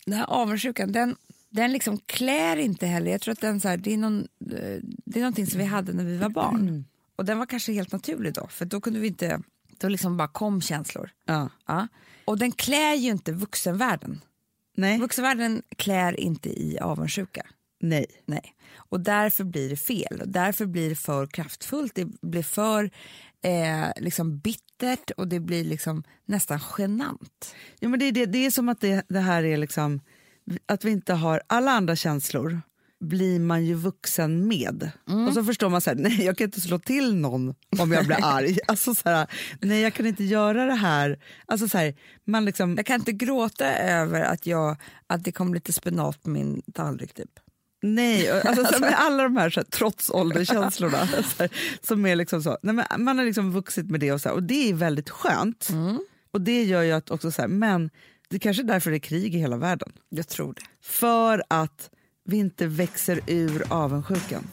den 0.06 0.14
här 0.16 0.26
avundsjukan, 0.26 0.92
den, 0.92 1.16
den 1.50 1.72
liksom 1.74 1.98
klär 1.98 2.58
inte 2.58 2.86
heller. 2.88 3.12
Jag 3.12 3.22
tror 3.22 3.32
att 3.32 3.42
den 3.42 3.62
så 3.62 3.68
här, 3.68 3.78
det, 3.78 3.94
är 3.94 3.98
någon, 3.98 4.20
eh, 4.52 4.80
det 5.06 5.20
är 5.20 5.20
någonting 5.20 5.48
som 5.48 5.60
vi 5.60 5.66
hade 5.66 5.94
när 5.94 6.04
vi 6.04 6.18
var 6.18 6.30
barn. 6.30 6.86
Och 7.16 7.26
den 7.26 7.38
var 7.40 7.46
kanske 7.46 7.72
helt 7.74 7.92
naturlig 7.92 8.34
då, 8.34 8.48
för 8.48 8.66
då 8.66 8.82
kunde 8.82 9.00
vi 9.00 9.08
inte, 9.08 9.42
då 9.80 9.88
liksom 9.88 10.18
bara 10.18 10.28
kom 10.28 10.62
känslor. 10.62 11.10
Ja. 11.26 11.50
Ja. 11.68 11.88
Och 12.26 12.38
den 12.38 12.52
klär 12.52 12.94
ju 12.94 13.10
inte 13.10 13.32
vuxenvärlden. 13.32 14.22
Nej. 14.78 15.00
Vuxenvärlden 15.00 15.62
klär 15.78 16.20
inte 16.20 16.50
i 16.50 16.80
avundsjuka. 16.80 17.46
Nej. 17.82 18.06
Nej. 18.26 18.56
Och 18.76 19.00
därför 19.00 19.44
blir 19.44 19.70
det 19.70 19.76
fel. 19.76 20.22
Och 20.22 20.28
därför 20.28 20.66
blir 20.66 20.90
det 20.90 20.96
för 20.96 21.28
kraftfullt. 21.28 21.96
Det 21.96 22.06
blir 22.22 22.44
för 22.44 22.92
eh, 23.44 23.88
liksom 23.96 24.40
bittert 24.40 25.12
och 25.12 25.28
det 25.28 25.40
blir 25.40 25.64
liksom 25.64 26.04
nästan 26.26 26.60
genant. 26.78 27.56
Ja, 27.80 27.90
men 27.90 28.00
det, 28.00 28.06
är 28.06 28.12
det, 28.12 28.26
det 28.26 28.46
är 28.46 28.52
som 28.52 28.70
att 28.70 28.82
det, 28.82 29.06
det 29.10 29.20
här 29.20 29.44
är 29.44 29.58
liksom, 29.58 30.02
att 30.66 30.86
vi 30.86 30.92
inte 30.92 31.14
har 31.14 31.42
alla 31.48 31.72
andra 31.72 31.96
känslor 31.96 32.62
blir 33.00 33.40
man 33.40 33.66
ju 33.66 33.74
vuxen 33.74 34.48
med. 34.48 34.92
Och 35.28 35.34
så 35.34 35.44
förstår 35.44 35.70
man 35.70 35.82
så 35.82 35.90
här, 35.90 35.98
nej 35.98 36.26
jag 36.26 36.38
kan 36.38 36.46
inte 36.46 36.62
slå 36.62 36.80
till 36.80 37.16
någon 37.16 37.56
om 37.80 37.92
jag 37.92 38.06
blir 38.06 38.18
arg. 38.24 38.58
Alltså 38.68 38.96
så 38.96 39.10
här, 39.10 39.28
nej 39.62 39.82
jag 39.82 39.94
kan 39.94 40.06
inte 40.06 40.24
göra 40.24 40.66
det 40.66 40.74
här. 40.74 41.20
Alltså 41.46 41.68
så 41.68 41.78
här, 41.78 41.96
man 42.26 42.46
liksom, 42.46 42.76
Jag 42.78 42.86
kan 42.86 42.96
inte 42.96 43.12
gråta 43.12 43.66
över 43.78 44.22
att, 44.22 44.46
jag, 44.46 44.78
att 45.08 45.24
det 45.24 45.32
kom 45.32 45.54
lite 45.54 45.74
spenat 45.74 46.24
på 46.24 46.30
min 46.30 46.62
tallrik. 46.74 47.14
Typ. 47.14 47.32
Nej, 47.82 48.30
alltså, 48.46 48.66
så 48.66 48.80
med 48.80 48.96
alla 49.00 49.24
de 49.24 49.38
här, 49.38 49.50
så 49.50 49.60
här 49.60 49.68
trots 49.68 50.10
ålderskänslorna 50.10 51.08
så 51.08 51.44
här, 51.44 51.50
som 51.82 52.06
är 52.06 52.16
liksom 52.16 52.44
så, 52.44 52.58
nej, 52.62 52.76
men 52.76 53.04
man 53.04 53.18
har 53.18 53.26
liksom 53.26 53.52
vuxit 53.52 53.92
med 53.92 54.00
det 54.00 54.12
och, 54.12 54.22
så 54.22 54.30
här, 54.30 54.36
och 54.36 54.44
det 54.44 54.70
är 54.70 54.74
väldigt 54.74 55.10
skönt. 55.10 55.70
Och 56.32 56.42
det 56.42 56.64
gör 56.64 56.82
ju 56.82 56.92
att 56.92 57.12
också 57.12 57.32
så 57.32 57.42
här, 57.42 57.50
men 57.50 57.90
det 58.30 58.40
kanske 58.40 58.64
är 58.64 58.68
därför 58.68 58.92
det 58.92 58.98
är 58.98 59.00
krig 59.00 59.36
i 59.36 59.38
hela 59.38 59.58
världen. 59.58 59.92
Jag 60.10 60.28
tror 60.28 60.54
det. 60.54 60.62
För 60.82 61.44
att 61.48 61.90
vi 62.30 62.38
inte 62.38 62.68
växer 62.68 63.20
ur 63.28 63.64
avundsjukan. 63.70 64.44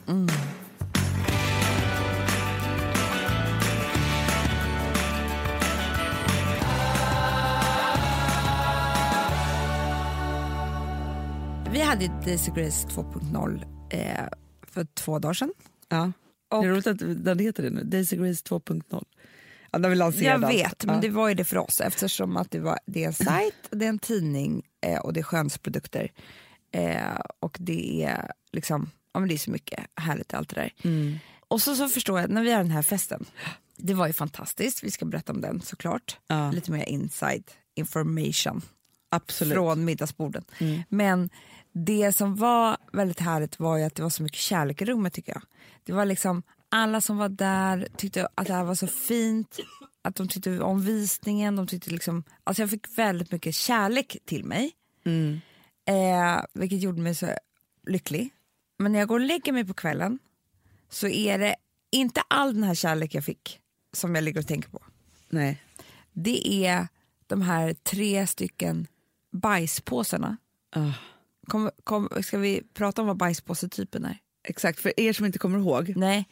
Vi 11.71 11.81
hade 11.83 12.09
Daisy 12.25 12.53
Grace 12.53 12.89
2.0 12.89 13.65
eh, 13.91 14.25
för 14.67 14.85
två 14.85 15.19
dagar 15.19 15.35
sedan. 15.35 15.53
Ja. 15.89 16.13
Och- 16.51 16.63
det 16.63 16.69
är 16.69 16.73
roligt 16.73 16.87
att 16.87 16.99
den 17.25 17.39
heter 17.39 17.63
det 17.63 17.71
nu, 17.71 17.83
Daisy 17.85 18.17
Grace 18.17 18.45
2.0. 18.49 19.05
Ja, 19.73 19.79
när 19.79 19.89
vi 19.89 19.95
Jag 19.95 19.99
lanserade 19.99 20.47
vet, 20.47 20.67
allt. 20.67 20.85
men 20.85 20.95
ja. 20.95 21.01
det 21.01 21.09
var 21.09 21.29
ju 21.29 21.35
det 21.35 21.45
för 21.45 21.57
oss 21.59 21.81
eftersom 21.81 22.37
att 22.37 22.51
det, 22.51 22.61
var, 22.61 22.79
det 22.87 23.03
är 23.03 23.07
en 23.07 23.13
sajt, 23.13 23.55
det 23.71 23.85
är 23.85 23.89
en 23.89 23.99
tidning 23.99 24.63
eh, 24.87 24.99
och 24.99 25.13
det 25.13 25.21
är 25.21 25.25
skönhetsprodukter. 25.25 26.13
Eh, 26.73 27.21
och 27.41 27.57
det 27.61 28.05
är 28.05 28.33
liksom, 28.53 28.91
ja 29.13 29.21
men 29.21 29.29
det 29.29 29.35
är 29.35 29.39
så 29.39 29.51
mycket 29.51 29.87
härligt 29.97 30.35
allt 30.35 30.49
det 30.49 30.61
där. 30.61 30.73
Mm. 30.85 31.19
Och 31.49 31.63
så, 31.63 31.77
så 31.77 31.89
förstår 31.89 32.21
jag, 32.21 32.31
när 32.31 32.43
vi 32.43 32.53
har 32.53 32.59
den 32.59 32.71
här 32.71 32.83
festen, 32.83 33.25
det 33.77 33.95
var 33.95 34.07
ju 34.07 34.13
fantastiskt, 34.13 34.85
vi 34.85 34.91
ska 34.91 35.05
berätta 35.05 35.33
om 35.33 35.41
den 35.41 35.61
såklart. 35.61 36.19
Ja. 36.27 36.51
Lite 36.51 36.73
mer 36.73 36.85
inside 36.85 37.51
information 37.75 38.63
Absolut. 39.09 39.55
från 39.55 39.85
middagsborden. 39.85 40.45
Mm. 40.59 40.83
Men 40.89 41.31
det 41.73 42.13
som 42.13 42.37
var 42.37 42.77
väldigt 42.93 43.21
härligt 43.21 43.59
var 43.59 43.77
ju 43.77 43.85
att 43.85 43.95
det 43.95 44.03
var 44.03 44.11
så 44.11 44.23
mycket 44.23 44.39
kärlek 44.39 44.83
i 44.83 44.85
rummet 44.85 45.13
tycker 45.13 45.33
jag. 45.33 45.43
Det 45.85 45.93
var 45.93 46.05
liksom 46.05 46.43
alla 46.69 47.01
som 47.01 47.17
var 47.17 47.29
där 47.29 47.89
tyckte 47.97 48.29
att 48.35 48.47
det 48.47 48.53
här 48.53 48.65
var 48.65 48.75
så 48.75 48.87
fint, 48.87 49.59
att 50.03 50.15
de 50.15 50.29
tyckte 50.29 50.61
om 50.61 50.83
visningen, 50.83 51.57
de 51.57 51.67
tyckte 51.67 51.91
liksom, 51.91 52.25
alltså 52.45 52.63
jag 52.63 52.71
fick 52.71 52.99
väldigt 52.99 53.33
mycket 53.33 53.55
kärlek 53.55 54.17
till 54.25 54.45
mig. 54.45 54.73
Mm. 55.05 55.41
Eh, 55.87 56.41
vilket 56.53 56.83
gjorde 56.83 57.01
mig 57.03 57.15
så 57.15 57.27
lycklig. 57.87 58.31
Men 58.79 58.93
när 58.93 58.99
jag 58.99 59.09
går 59.09 59.21
och 59.21 59.27
lägger 59.27 59.53
mig 59.53 59.65
på 59.65 59.75
kvällen 59.75 60.19
så 60.89 61.09
är 61.09 61.39
det 61.39 61.57
inte 61.91 62.23
all 62.29 62.55
den 62.55 62.63
här 62.63 62.75
kärlek 62.75 63.15
jag 63.15 63.25
fick 63.25 63.61
som 63.93 64.15
jag 64.15 64.25
ligger 64.25 64.41
och 64.41 64.47
tänker 64.47 64.69
på. 64.69 64.83
Nej. 65.29 65.63
Det 66.13 66.67
är 66.67 66.89
de 67.27 67.43
här 67.43 67.75
tre 67.75 68.27
stycken 68.27 68.87
bajspåsarna. 69.31 70.37
Ah. 70.71 70.93
Kom, 71.47 71.71
kom, 71.85 72.09
ska 72.23 72.39
vi 72.39 72.63
prata 72.75 73.03
om 73.03 73.09
vad 73.09 73.17
bajspåsetypen 73.17 74.05
är? 74.05 74.19
Exakt, 74.45 74.81
för 74.81 75.01
er 75.01 75.13
som 75.13 75.27
inte 75.27 75.39
kommer 75.39 75.59
ihåg 75.59 75.93
Nej. 75.97 76.29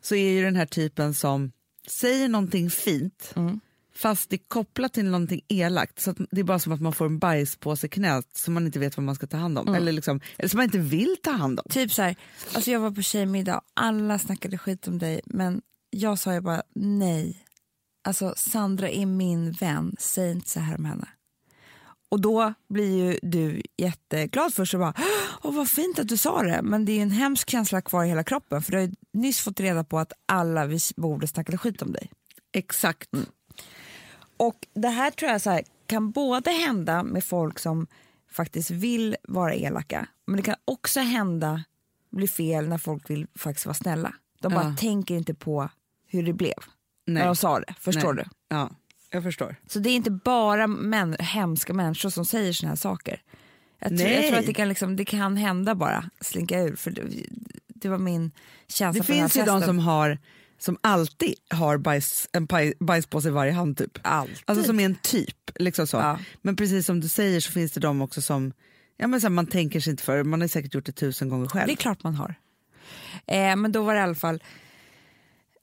så 0.00 0.14
är 0.14 0.30
ju 0.30 0.42
den 0.42 0.56
här 0.56 0.66
typen 0.66 1.14
som 1.14 1.52
säger 1.86 2.28
någonting 2.28 2.70
fint 2.70 3.32
Mm. 3.36 3.60
Fast 3.94 4.30
det 4.30 4.36
är 4.36 4.48
kopplat 4.48 4.92
till 4.92 5.04
någonting 5.04 5.40
elakt. 5.48 6.00
Så 6.00 6.14
det 6.30 6.40
är 6.40 6.44
bara 6.44 6.58
som 6.58 6.72
att 6.72 6.80
man 6.80 6.92
får 6.92 7.06
en 7.06 7.18
bajspåse 7.18 7.86
i 7.86 7.90
knät 7.90 8.26
som 8.36 8.54
man 8.54 8.66
inte 8.66 8.78
vet 8.78 8.96
vad 8.96 9.04
man 9.04 9.14
ska 9.14 9.26
ta 9.26 9.36
hand 9.36 9.58
om. 9.58 9.74
Eller, 9.74 9.92
liksom, 9.92 10.20
eller 10.38 10.48
som 10.48 10.58
man 10.58 10.64
inte 10.64 10.78
vill 10.78 11.16
ta 11.22 11.30
hand 11.30 11.60
om. 11.60 11.70
Typ 11.70 11.92
så 11.92 12.02
här, 12.02 12.16
alltså 12.54 12.70
jag 12.70 12.80
var 12.80 12.90
på 12.90 13.02
tjejmiddag 13.02 13.56
och 13.56 13.64
alla 13.74 14.18
snackade 14.18 14.58
skit 14.58 14.88
om 14.88 14.98
dig 14.98 15.20
men 15.24 15.62
jag 15.90 16.18
sa 16.18 16.34
ju 16.34 16.40
bara 16.40 16.62
nej. 16.74 17.44
Alltså 18.04 18.34
Sandra 18.36 18.90
är 18.90 19.06
min 19.06 19.52
vän, 19.52 19.96
säg 19.98 20.30
inte 20.30 20.48
så 20.48 20.60
här 20.60 20.78
om 20.78 20.84
henne. 20.84 21.08
Och 22.08 22.20
då 22.20 22.54
blir 22.68 22.96
ju 22.96 23.18
du 23.22 23.62
jätteglad 23.78 24.54
först 24.54 24.74
och 24.74 24.80
bara 24.80 24.94
Åh, 25.42 25.54
vad 25.54 25.68
fint 25.68 25.98
att 25.98 26.08
du 26.08 26.16
sa 26.16 26.42
det 26.42 26.60
men 26.62 26.84
det 26.84 26.92
är 26.92 26.96
ju 26.96 27.02
en 27.02 27.10
hemsk 27.10 27.50
känsla 27.50 27.80
kvar 27.80 28.04
i 28.04 28.08
hela 28.08 28.24
kroppen 28.24 28.62
för 28.62 28.72
du 28.72 28.78
har 28.78 28.84
ju 28.84 28.92
nyss 29.12 29.40
fått 29.40 29.60
reda 29.60 29.84
på 29.84 29.98
att 29.98 30.12
alla 30.26 30.66
vid 30.66 30.80
bordet 30.96 31.30
snackade 31.30 31.58
skit 31.58 31.82
om 31.82 31.92
dig. 31.92 32.10
Exakt. 32.52 33.08
Och 34.46 34.66
det 34.74 34.88
här 34.88 35.10
tror 35.10 35.30
jag 35.30 35.40
så 35.40 35.50
här, 35.50 35.62
kan 35.86 36.10
både 36.10 36.50
hända 36.50 37.02
med 37.02 37.24
folk 37.24 37.58
som 37.58 37.86
faktiskt 38.32 38.70
vill 38.70 39.16
vara 39.22 39.54
elaka 39.54 40.06
men 40.26 40.36
det 40.36 40.42
kan 40.42 40.54
också 40.64 41.00
hända, 41.00 41.64
bli 42.10 42.28
fel 42.28 42.68
när 42.68 42.78
folk 42.78 43.10
vill 43.10 43.26
faktiskt 43.34 43.66
vara 43.66 43.74
snälla. 43.74 44.14
De 44.40 44.52
bara 44.54 44.64
Ja. 44.64 44.76
tänker 44.78 45.14
inte 45.14 45.34
på 45.34 45.68
hur 46.08 46.22
det 46.22 46.32
blev 46.32 46.54
när 47.06 47.14
Nej. 47.14 47.24
de 47.24 47.36
sa 47.36 47.60
det. 47.60 47.74
Förstår 47.80 48.14
Nej. 48.14 48.24
du? 48.24 48.56
Ja, 48.56 48.70
jag 49.10 49.22
förstår. 49.22 49.56
Så 49.66 49.78
det 49.78 49.90
är 49.90 49.96
inte 49.96 50.10
bara 50.10 50.66
män, 50.66 51.16
hemska 51.18 51.72
människor 51.74 52.10
som 52.10 52.24
säger 52.24 52.52
såna 52.52 52.68
här 52.68 52.76
saker. 52.76 53.22
Jag 53.78 53.98
tror, 53.98 54.10
jag 54.10 54.28
tror 54.28 54.38
att 54.38 54.46
det 54.46 54.54
kan, 54.54 54.68
liksom, 54.68 54.96
det 54.96 55.04
kan 55.04 55.36
hända 55.36 55.74
bara, 55.74 56.10
slinka 56.20 56.60
ur. 56.60 56.76
För 56.76 56.90
det, 56.90 57.02
det 57.68 57.88
var 57.88 57.98
min 57.98 58.30
känsla 58.68 59.00
Det 59.02 59.06
finns 59.06 59.36
ju 59.36 59.40
de 59.40 59.46
festen. 59.46 59.62
som, 59.66 59.78
har, 59.78 60.18
som 60.62 60.78
alltid 60.80 61.34
har 61.50 61.78
bajs, 61.78 62.28
en 62.32 62.46
paj, 62.46 62.74
bajspåse 62.80 63.28
i 63.28 63.30
varje 63.30 63.52
hand. 63.52 63.76
Typ. 63.76 63.98
Alltid. 64.02 64.38
Alltså 64.44 64.64
som 64.64 64.80
är 64.80 64.84
en 64.84 64.94
typ. 64.94 65.50
Liksom 65.54 65.86
så. 65.86 65.96
Ja. 65.96 66.18
Men 66.42 66.56
precis 66.56 66.86
som 66.86 67.00
du 67.00 67.08
säger 67.08 67.40
så 67.40 67.52
finns 67.52 67.72
det 67.72 67.80
de 67.80 68.02
också 68.02 68.22
som 68.22 68.52
ja, 68.96 69.06
men 69.06 69.20
så 69.20 69.24
här, 69.24 69.32
man 69.32 69.46
tänker 69.46 69.80
sig 69.80 69.90
inte 69.90 70.02
för. 70.02 70.24
Man 70.24 70.40
har 70.40 70.48
säkert 70.48 70.74
gjort 70.74 70.86
det 70.86 70.92
tusen 70.92 71.28
gånger 71.28 71.48
själv. 71.48 71.66
Det 71.66 71.72
är 71.72 71.76
klart 71.76 72.02
man 72.02 72.14
har. 72.14 72.34
Eh, 73.26 73.56
men 73.56 73.72
då 73.72 73.82
var 73.82 73.94
det 73.94 74.00
i 74.00 74.02
alla 74.02 74.14
fall 74.14 74.42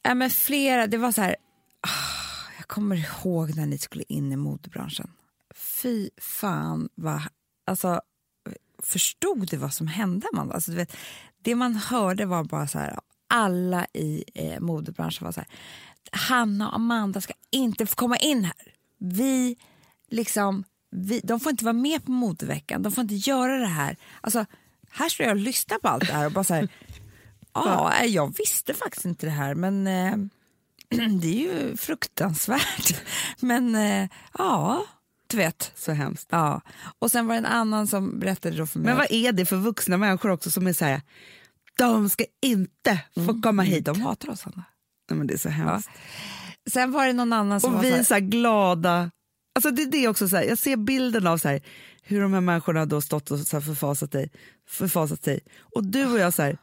eh, 0.08 0.16
men 0.16 0.30
flera, 0.30 0.88
det 0.88 0.98
var 0.98 1.12
så 1.12 1.22
här, 1.22 1.36
ah, 1.82 2.52
jag 2.58 2.68
kommer 2.68 2.96
ihåg 2.96 3.56
när 3.56 3.66
ni 3.66 3.78
skulle 3.78 4.04
in 4.08 4.32
i 4.32 4.36
modebranschen. 4.36 5.12
Fy 5.56 6.10
fan 6.18 6.90
vad, 6.96 7.22
alltså 7.66 8.02
förstod 8.84 9.48
du 9.50 9.58
vad 9.58 9.74
som 9.74 9.88
hände 9.88 10.28
man? 10.34 10.52
Alltså, 10.52 10.72
du 10.72 10.78
vet, 10.78 10.96
det 11.42 11.56
man 11.56 11.76
hörde 11.76 12.26
var 12.26 12.44
bara 12.44 12.68
så 12.68 12.80
här, 12.80 13.00
alla 13.30 13.86
i 13.94 14.24
eh, 14.36 14.60
modebranschen 14.60 15.26
var 15.26 15.32
så 15.32 15.40
här, 15.40 15.50
Hanna 16.12 16.70
och 16.70 16.76
Amanda 16.76 17.22
ska 17.22 17.34
inte 17.52 17.86
få 17.86 17.96
komma 17.96 18.18
in 18.18 18.44
här. 18.44 18.74
Vi 18.98 19.58
liksom, 20.10 20.64
vi, 20.92 21.20
de 21.24 21.40
får 21.40 21.50
inte 21.50 21.66
vara 21.66 21.74
med 21.74 22.06
på 22.06 22.12
modeveckan, 22.12 22.84
de 22.84 22.92
får 22.92 23.02
inte 23.02 23.16
göra 23.16 23.58
det 23.58 23.66
här. 23.66 23.98
Alltså, 24.22 24.46
här 24.92 25.10
står 25.10 25.26
jag 25.26 25.36
och 25.36 25.42
lyssnar 25.42 25.78
på 25.78 25.88
allt 25.88 26.08
det 26.08 26.14
här 26.14 26.26
och 26.26 26.32
bara 26.32 26.44
så 26.44 26.54
här, 26.54 26.68
ja, 27.54 28.06
jag 28.06 28.38
visste 28.38 28.74
faktiskt 28.74 29.06
inte 29.06 29.26
det 29.26 29.32
här 29.32 29.56
men 29.56 29.88
eh, 29.88 30.16
det 31.22 31.28
är 31.28 31.34
ju 31.34 31.78
fruktansvärt. 31.78 33.02
Men 33.40 33.76
eh, 33.76 34.10
ja, 34.38 34.86
du 35.28 35.38
vet. 35.38 35.72
Så 35.76 35.92
hemskt. 35.92 36.28
Ja. 36.32 36.62
Och 37.00 37.12
sen 37.12 37.28
var 37.28 37.36
det 37.36 37.40
en 37.40 37.46
annan 37.46 37.88
som 37.88 38.20
berättade 38.20 38.58
då 38.58 38.68
för 38.68 38.80
mig 38.80 38.86
Men 38.86 38.98
vad 38.98 39.12
är 39.12 39.32
det 39.32 39.46
för 39.46 39.56
vuxna 39.56 39.98
människor 39.98 40.30
också 40.30 40.52
som 40.52 40.68
är 40.68 40.74
så 40.74 40.86
här, 40.86 41.02
de 41.80 42.10
ska 42.10 42.26
inte 42.42 43.02
få 43.28 43.42
komma 43.42 43.62
hit. 43.64 43.86
de 43.86 44.02
hatar 44.02 44.30
oss 44.30 44.42
Hanna. 44.42 44.64
Nej, 45.10 45.18
men 45.18 45.28
det 45.28 45.34
är 45.34 45.38
så 45.38 45.50
hemskt. 45.50 45.90
Sen 46.72 46.92
var 46.92 47.08
det 47.08 47.14
någon 47.14 47.34
annan 47.34 47.62
som 47.62 47.70
Och 47.70 47.76
var 47.76 47.82
vi 47.84 47.90
så 47.90 47.94
är 47.94 47.98
här, 47.98 48.04
så 48.04 48.14
här 48.14 48.22
glada. 48.22 49.12
Alltså 49.56 49.72
det, 49.72 49.86
det 49.86 50.06
är 50.06 50.08
också 50.10 50.30
så 50.30 50.36
här, 50.36 50.44
jag 50.44 50.58
ser 50.58 50.78
bilden 50.78 51.28
av 51.28 51.38
så 51.38 51.48
här, 51.50 51.62
hur 52.04 52.22
de 52.22 52.34
här 52.34 52.42
människorna 52.42 52.80
har 52.80 53.02
stått 53.02 53.32
och 53.32 53.40
så 53.40 53.56
här 53.58 53.62
förfasat, 53.62 54.12
dig, 54.12 54.32
förfasat 54.70 55.24
sig. 55.24 55.40
Och 55.76 55.84
du 55.86 56.06
och 56.06 56.20
jag, 56.20 56.34
så 56.34 56.42
här, 56.42 56.58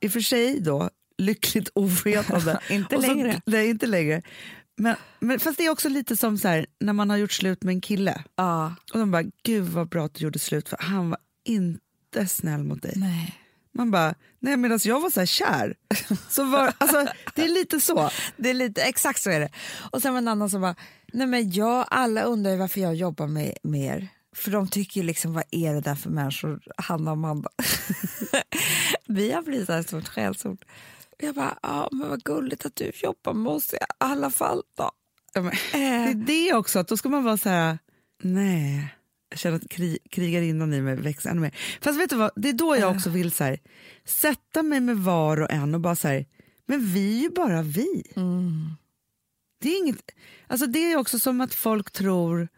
i 0.00 0.08
och 0.08 0.12
för 0.12 0.20
sig 0.20 0.60
då, 0.60 0.90
lyckligt 1.18 1.68
ovetande. 1.74 2.60
Inte 2.70 2.96
Och 2.96 3.02
så- 3.02 3.08
längre. 3.08 3.40
Nej, 3.46 3.70
inte 3.70 3.86
längre. 3.86 4.22
Men, 4.76 4.96
men, 5.18 5.40
fast 5.40 5.58
det 5.58 5.66
är 5.66 5.70
också 5.70 5.88
lite 5.88 6.16
som 6.16 6.38
så 6.38 6.48
här, 6.48 6.66
när 6.80 6.92
man 6.92 7.10
har 7.10 7.16
gjort 7.16 7.32
slut 7.32 7.62
med 7.62 7.72
en 7.72 7.80
kille 7.80 8.24
ja, 8.36 8.74
och 8.92 8.98
de 8.98 9.10
bara, 9.10 9.24
gud 9.42 9.64
vad 9.68 9.88
bra 9.88 10.04
att 10.04 10.14
du 10.14 10.24
gjorde 10.24 10.38
slut 10.38 10.68
för 10.68 10.78
han 10.80 11.10
var 11.10 11.18
inte 11.44 12.26
snäll 12.28 12.64
mot 12.64 12.82
dig. 12.82 12.92
nej. 12.96 13.36
Man 13.74 13.90
bara, 13.90 14.14
nej 14.38 14.56
medan 14.56 14.78
jag 14.84 15.00
var 15.00 15.10
så 15.10 15.20
här 15.20 15.26
kär. 15.26 15.74
Så 16.28 16.44
var, 16.44 16.72
alltså, 16.78 17.06
det 17.34 17.42
är 17.42 17.48
lite 17.48 17.80
så. 17.80 18.10
Det 18.36 18.50
är 18.50 18.54
lite, 18.54 18.82
exakt 18.82 19.22
så 19.22 19.30
är 19.30 19.40
det. 19.40 19.50
Och 19.92 20.02
sen 20.02 20.14
var 20.14 20.20
det 20.20 20.24
en 20.24 20.28
annan 20.28 20.50
som 20.50 20.60
bara, 20.60 20.74
nej 21.12 21.26
men 21.26 21.50
jag, 21.50 21.86
alla 21.90 22.22
undrar 22.22 22.52
ju 22.52 22.58
varför 22.58 22.80
jag 22.80 22.94
jobbar 22.94 23.26
med, 23.26 23.56
med 23.62 23.80
er. 23.80 24.08
För 24.36 24.50
de 24.50 24.68
tycker 24.68 25.00
ju 25.00 25.06
liksom, 25.06 25.32
vad 25.32 25.44
är 25.50 25.74
det 25.74 25.80
där 25.80 25.94
för 25.94 26.10
människor, 26.10 26.60
Hanna 26.76 27.10
och 27.10 27.16
Amanda? 27.16 27.50
Vi 29.06 29.32
har 29.32 29.42
blivit 29.42 29.70
ett 29.70 29.86
stort 29.86 30.08
skällsord. 30.08 30.64
Jag 31.18 31.34
bara, 31.34 31.58
ja 31.62 31.88
men 31.92 32.08
vad 32.08 32.22
gulligt 32.22 32.66
att 32.66 32.76
du 32.76 32.92
jobbar 32.94 33.32
med 33.32 33.52
oss 33.52 33.74
i 33.74 33.76
alla 33.98 34.30
fall 34.30 34.62
då. 34.76 34.90
Ja, 35.32 35.42
men, 35.42 35.52
det 35.72 35.78
Eh, 35.78 36.08
är 36.08 36.14
det 36.14 36.54
också, 36.54 36.78
att 36.78 36.88
då 36.88 36.96
ska 36.96 37.08
man 37.08 37.24
vara 37.24 37.36
så 37.36 37.48
här, 37.48 37.78
nej. 38.22 38.94
Känner 39.40 39.56
att 39.56 39.68
kri, 39.68 39.98
krigarinnan 40.10 40.74
i 40.74 40.80
mig 40.80 40.96
växer 40.96 41.30
ännu 41.30 41.40
mer. 41.40 41.54
Fast 41.80 42.00
vet 42.00 42.10
du 42.10 42.16
vad, 42.16 42.30
det 42.36 42.48
är 42.48 42.52
då 42.52 42.76
jag 42.76 42.96
också 42.96 43.10
vill 43.10 43.32
så 43.32 43.44
här, 43.44 43.58
sätta 44.04 44.62
mig 44.62 44.80
med 44.80 44.96
var 44.96 45.40
och 45.40 45.50
en 45.50 45.74
och 45.74 45.80
bara 45.80 45.96
så 45.96 46.08
här, 46.08 46.26
men 46.66 46.86
vi 46.86 47.18
är 47.18 47.22
ju 47.22 47.30
bara 47.30 47.62
vi. 47.62 48.02
mm. 48.16 48.70
Det 49.60 49.68
är, 49.68 49.78
inget, 49.78 50.10
alltså 50.46 50.66
det 50.66 50.92
är 50.92 50.96
också 50.96 51.18
som 51.18 51.40
att 51.40 51.54
folk 51.54 51.90
tror 51.90 52.48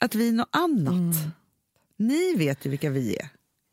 att 0.00 0.14
vi 0.14 0.28
är 0.28 0.32
något 0.32 0.48
annat. 0.52 0.94
Mm. 0.94 1.30
Ni 1.96 2.34
vet 2.34 2.66
ju 2.66 2.70
vilka 2.70 2.90
vi 2.90 3.16
är. 3.16 3.28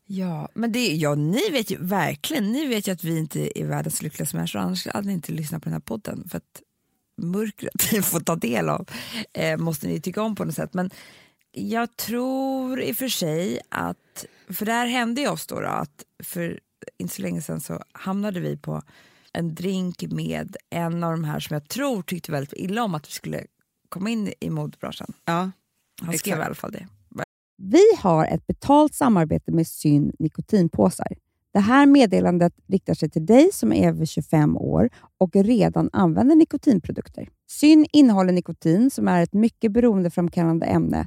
Ja, 0.06 0.48
men 0.54 0.72
det, 0.72 0.86
ja, 0.86 1.14
ni 1.14 1.50
vet 1.50 1.70
ju 1.70 1.76
verkligen, 1.80 2.52
ni 2.52 2.66
vet 2.66 2.88
ju 2.88 2.92
att 2.92 3.04
vi 3.04 3.18
inte 3.18 3.60
är 3.60 3.66
världens 3.66 4.02
lyckligaste 4.02 4.36
människor, 4.36 4.58
annars 4.58 4.86
hade 4.86 5.06
ni 5.06 5.12
inte 5.12 5.32
lyssnat 5.32 5.62
på 5.62 5.64
den 5.64 5.72
här 5.72 5.80
podden. 5.80 6.28
För 6.28 6.36
att 6.38 6.62
mörkret 7.16 7.72
ni 7.92 8.02
får 8.02 8.20
ta 8.20 8.36
del 8.36 8.68
av 8.68 8.88
eh, 9.32 9.56
måste 9.56 9.86
ni 9.86 10.00
tycka 10.00 10.22
om 10.22 10.34
på 10.34 10.44
något 10.44 10.54
sätt. 10.54 10.74
Men 10.74 10.90
jag 11.52 11.96
tror 11.96 12.80
i 12.82 12.92
och 12.92 12.96
för 12.96 13.08
sig 13.08 13.60
att, 13.68 14.26
för 14.48 14.66
det 14.66 14.72
här 14.72 14.86
hände 14.86 15.20
ju 15.20 15.28
oss 15.28 15.46
då, 15.46 15.60
då 15.60 15.66
att 15.66 16.04
för 16.22 16.60
inte 16.98 17.14
så 17.14 17.22
länge 17.22 17.42
sedan 17.42 17.60
så 17.60 17.82
hamnade 17.92 18.40
vi 18.40 18.56
på 18.56 18.82
en 19.32 19.54
drink 19.54 20.02
med 20.02 20.56
en 20.70 21.04
av 21.04 21.12
de 21.12 21.24
här 21.24 21.40
som 21.40 21.54
jag 21.54 21.68
tror 21.68 22.02
tyckte 22.02 22.32
väldigt 22.32 22.52
illa 22.56 22.84
om 22.84 22.94
att 22.94 23.08
vi 23.08 23.12
skulle 23.12 23.44
komma 23.88 24.10
in 24.10 24.32
i 24.40 24.50
modebranschen. 24.50 25.12
Ja, 25.24 25.32
Han 25.32 25.52
skrev 26.00 26.14
Exakt. 26.14 26.38
i 26.38 26.42
alla 26.42 26.54
fall 26.54 26.72
det. 26.72 26.88
Vi 27.56 27.82
har 27.98 28.26
ett 28.26 28.46
betalt 28.46 28.94
samarbete 28.94 29.52
med 29.52 29.66
Syn 29.66 30.12
nikotinpåsar. 30.18 31.16
Det 31.52 31.60
här 31.60 31.86
meddelandet 31.86 32.52
riktar 32.66 32.94
sig 32.94 33.10
till 33.10 33.26
dig 33.26 33.50
som 33.52 33.72
är 33.72 33.88
över 33.88 34.06
25 34.06 34.56
år 34.56 34.90
och 35.18 35.34
redan 35.34 35.90
använder 35.92 36.36
nikotinprodukter. 36.36 37.28
Syn 37.50 37.86
innehåller 37.92 38.32
nikotin 38.32 38.90
som 38.90 39.08
är 39.08 39.22
ett 39.22 39.32
mycket 39.32 39.72
beroendeframkallande 39.72 40.66
ämne 40.66 41.06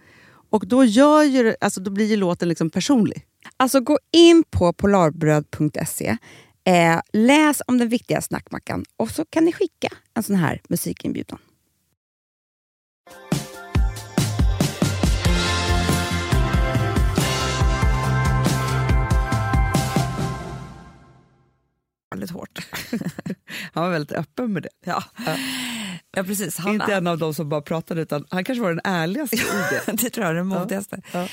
Och 0.51 0.67
då, 0.67 0.83
gör 0.83 1.23
ju, 1.23 1.55
alltså, 1.61 1.81
då 1.81 1.91
blir 1.91 2.05
ju 2.05 2.15
låten 2.15 2.49
liksom 2.49 2.69
personlig. 2.69 3.25
Alltså 3.57 3.79
gå 3.79 3.99
in 4.11 4.43
på 4.49 4.73
polarbröd.se, 4.73 6.17
eh, 6.63 6.99
läs 7.13 7.61
om 7.67 7.77
den 7.77 7.89
viktiga 7.89 8.21
snackmackan 8.21 8.85
och 8.97 9.11
så 9.11 9.25
kan 9.25 9.45
ni 9.45 9.53
skicka 9.53 9.89
en 10.13 10.23
sån 10.23 10.35
här 10.35 10.61
musikinbjudan. 10.69 11.39
Väldigt 22.11 22.31
hårt. 22.31 22.67
Han 23.73 23.83
var 23.83 23.91
väldigt 23.91 24.17
öppen 24.17 24.53
med 24.53 24.63
det. 24.63 24.69
Ja, 24.85 25.03
ja 25.25 25.35
precis. 26.13 26.57
Han, 26.57 26.73
Inte 26.73 26.93
en 26.95 27.07
av 27.07 27.17
dem 27.17 27.33
som 27.33 27.49
bara 27.49 27.61
pratade, 27.61 28.01
utan 28.01 28.25
han 28.29 28.43
kanske 28.43 28.61
var 28.63 28.69
den 28.69 28.81
ärligaste 28.83 29.35
i 29.35 29.39
det. 29.85 29.91
det 29.91 30.09
tror 30.09 30.25
jag 30.25 30.35
det 30.35 30.43
modigaste. 30.43 31.01
Ja. 31.13 31.27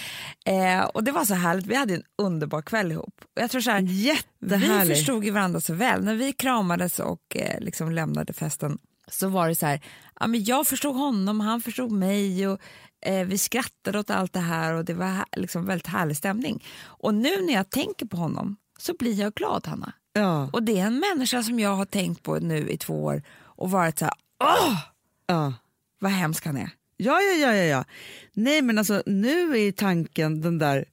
Eh, 0.52 0.84
och 0.84 1.04
det 1.04 1.12
var 1.12 1.24
så 1.24 1.34
härligt, 1.34 1.66
vi 1.66 1.74
hade 1.74 1.94
en 1.94 2.02
underbar 2.18 2.62
kväll 2.62 2.92
ihop. 2.92 3.14
Och 3.36 3.42
jag 3.42 3.50
tror 3.50 3.60
så 3.60 3.70
här, 3.70 3.80
vi 3.82 4.94
förstod 4.94 5.24
ju 5.24 5.30
varandra 5.30 5.60
så 5.60 5.74
väl. 5.74 6.04
När 6.04 6.14
vi 6.14 6.32
kramades 6.32 6.98
och 6.98 7.36
eh, 7.36 7.60
liksom 7.60 7.92
lämnade 7.92 8.32
festen 8.32 8.78
så 9.10 9.28
var 9.28 9.48
det 9.48 9.54
så 9.54 9.66
här, 9.66 9.80
ja, 10.20 10.26
men 10.26 10.44
jag 10.44 10.66
förstod 10.66 10.96
honom, 10.96 11.40
han 11.40 11.60
förstod 11.60 11.92
mig 11.92 12.48
och 12.48 12.58
eh, 13.06 13.26
vi 13.26 13.38
skrattade 13.38 13.98
åt 13.98 14.10
allt 14.10 14.32
det 14.32 14.40
här 14.40 14.74
och 14.74 14.84
det 14.84 14.94
var 14.94 15.06
här- 15.06 15.24
liksom 15.36 15.66
väldigt 15.66 15.86
härlig 15.86 16.16
stämning. 16.16 16.64
Och 16.80 17.14
nu 17.14 17.40
när 17.46 17.54
jag 17.54 17.70
tänker 17.70 18.06
på 18.06 18.16
honom 18.16 18.56
så 18.78 18.94
blir 18.98 19.14
jag 19.20 19.34
glad, 19.34 19.66
Hanna. 19.66 19.92
Ja. 20.12 20.50
Och 20.52 20.62
det 20.62 20.78
är 20.78 20.86
en 20.86 21.00
människa 21.14 21.42
som 21.42 21.60
jag 21.60 21.74
har 21.76 21.84
tänkt 21.84 22.22
på 22.22 22.34
nu 22.38 22.70
i 22.70 22.78
två 22.78 23.04
år 23.04 23.22
och 23.40 23.70
varit 23.70 23.98
så 23.98 24.04
här, 24.04 24.14
åh, 24.44 24.78
Ja. 25.26 25.54
vad 25.98 26.10
hemsk 26.10 26.46
han 26.46 26.56
är. 26.56 26.70
Ja, 26.96 27.20
ja, 27.20 27.32
ja, 27.36 27.54
ja, 27.54 27.64
ja. 27.64 27.84
Nej, 28.32 28.62
men 28.62 28.78
alltså 28.78 29.02
nu 29.06 29.58
är 29.58 29.72
tanken 29.72 30.40
den 30.40 30.58
där 30.58 30.84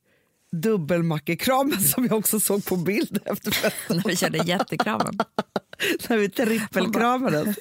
dubbelmackekramen 0.52 1.80
som 1.84 2.06
jag 2.06 2.18
också 2.18 2.40
såg 2.40 2.66
på 2.66 2.76
bild 2.76 3.20
efter 3.26 3.52
festen. 3.52 3.98
När 3.98 4.04
vi 4.10 4.16
körde 4.16 4.38
jättekramen. 4.38 5.18
När 6.10 6.18
vi 6.18 6.30
trippelkramades. 6.30 7.56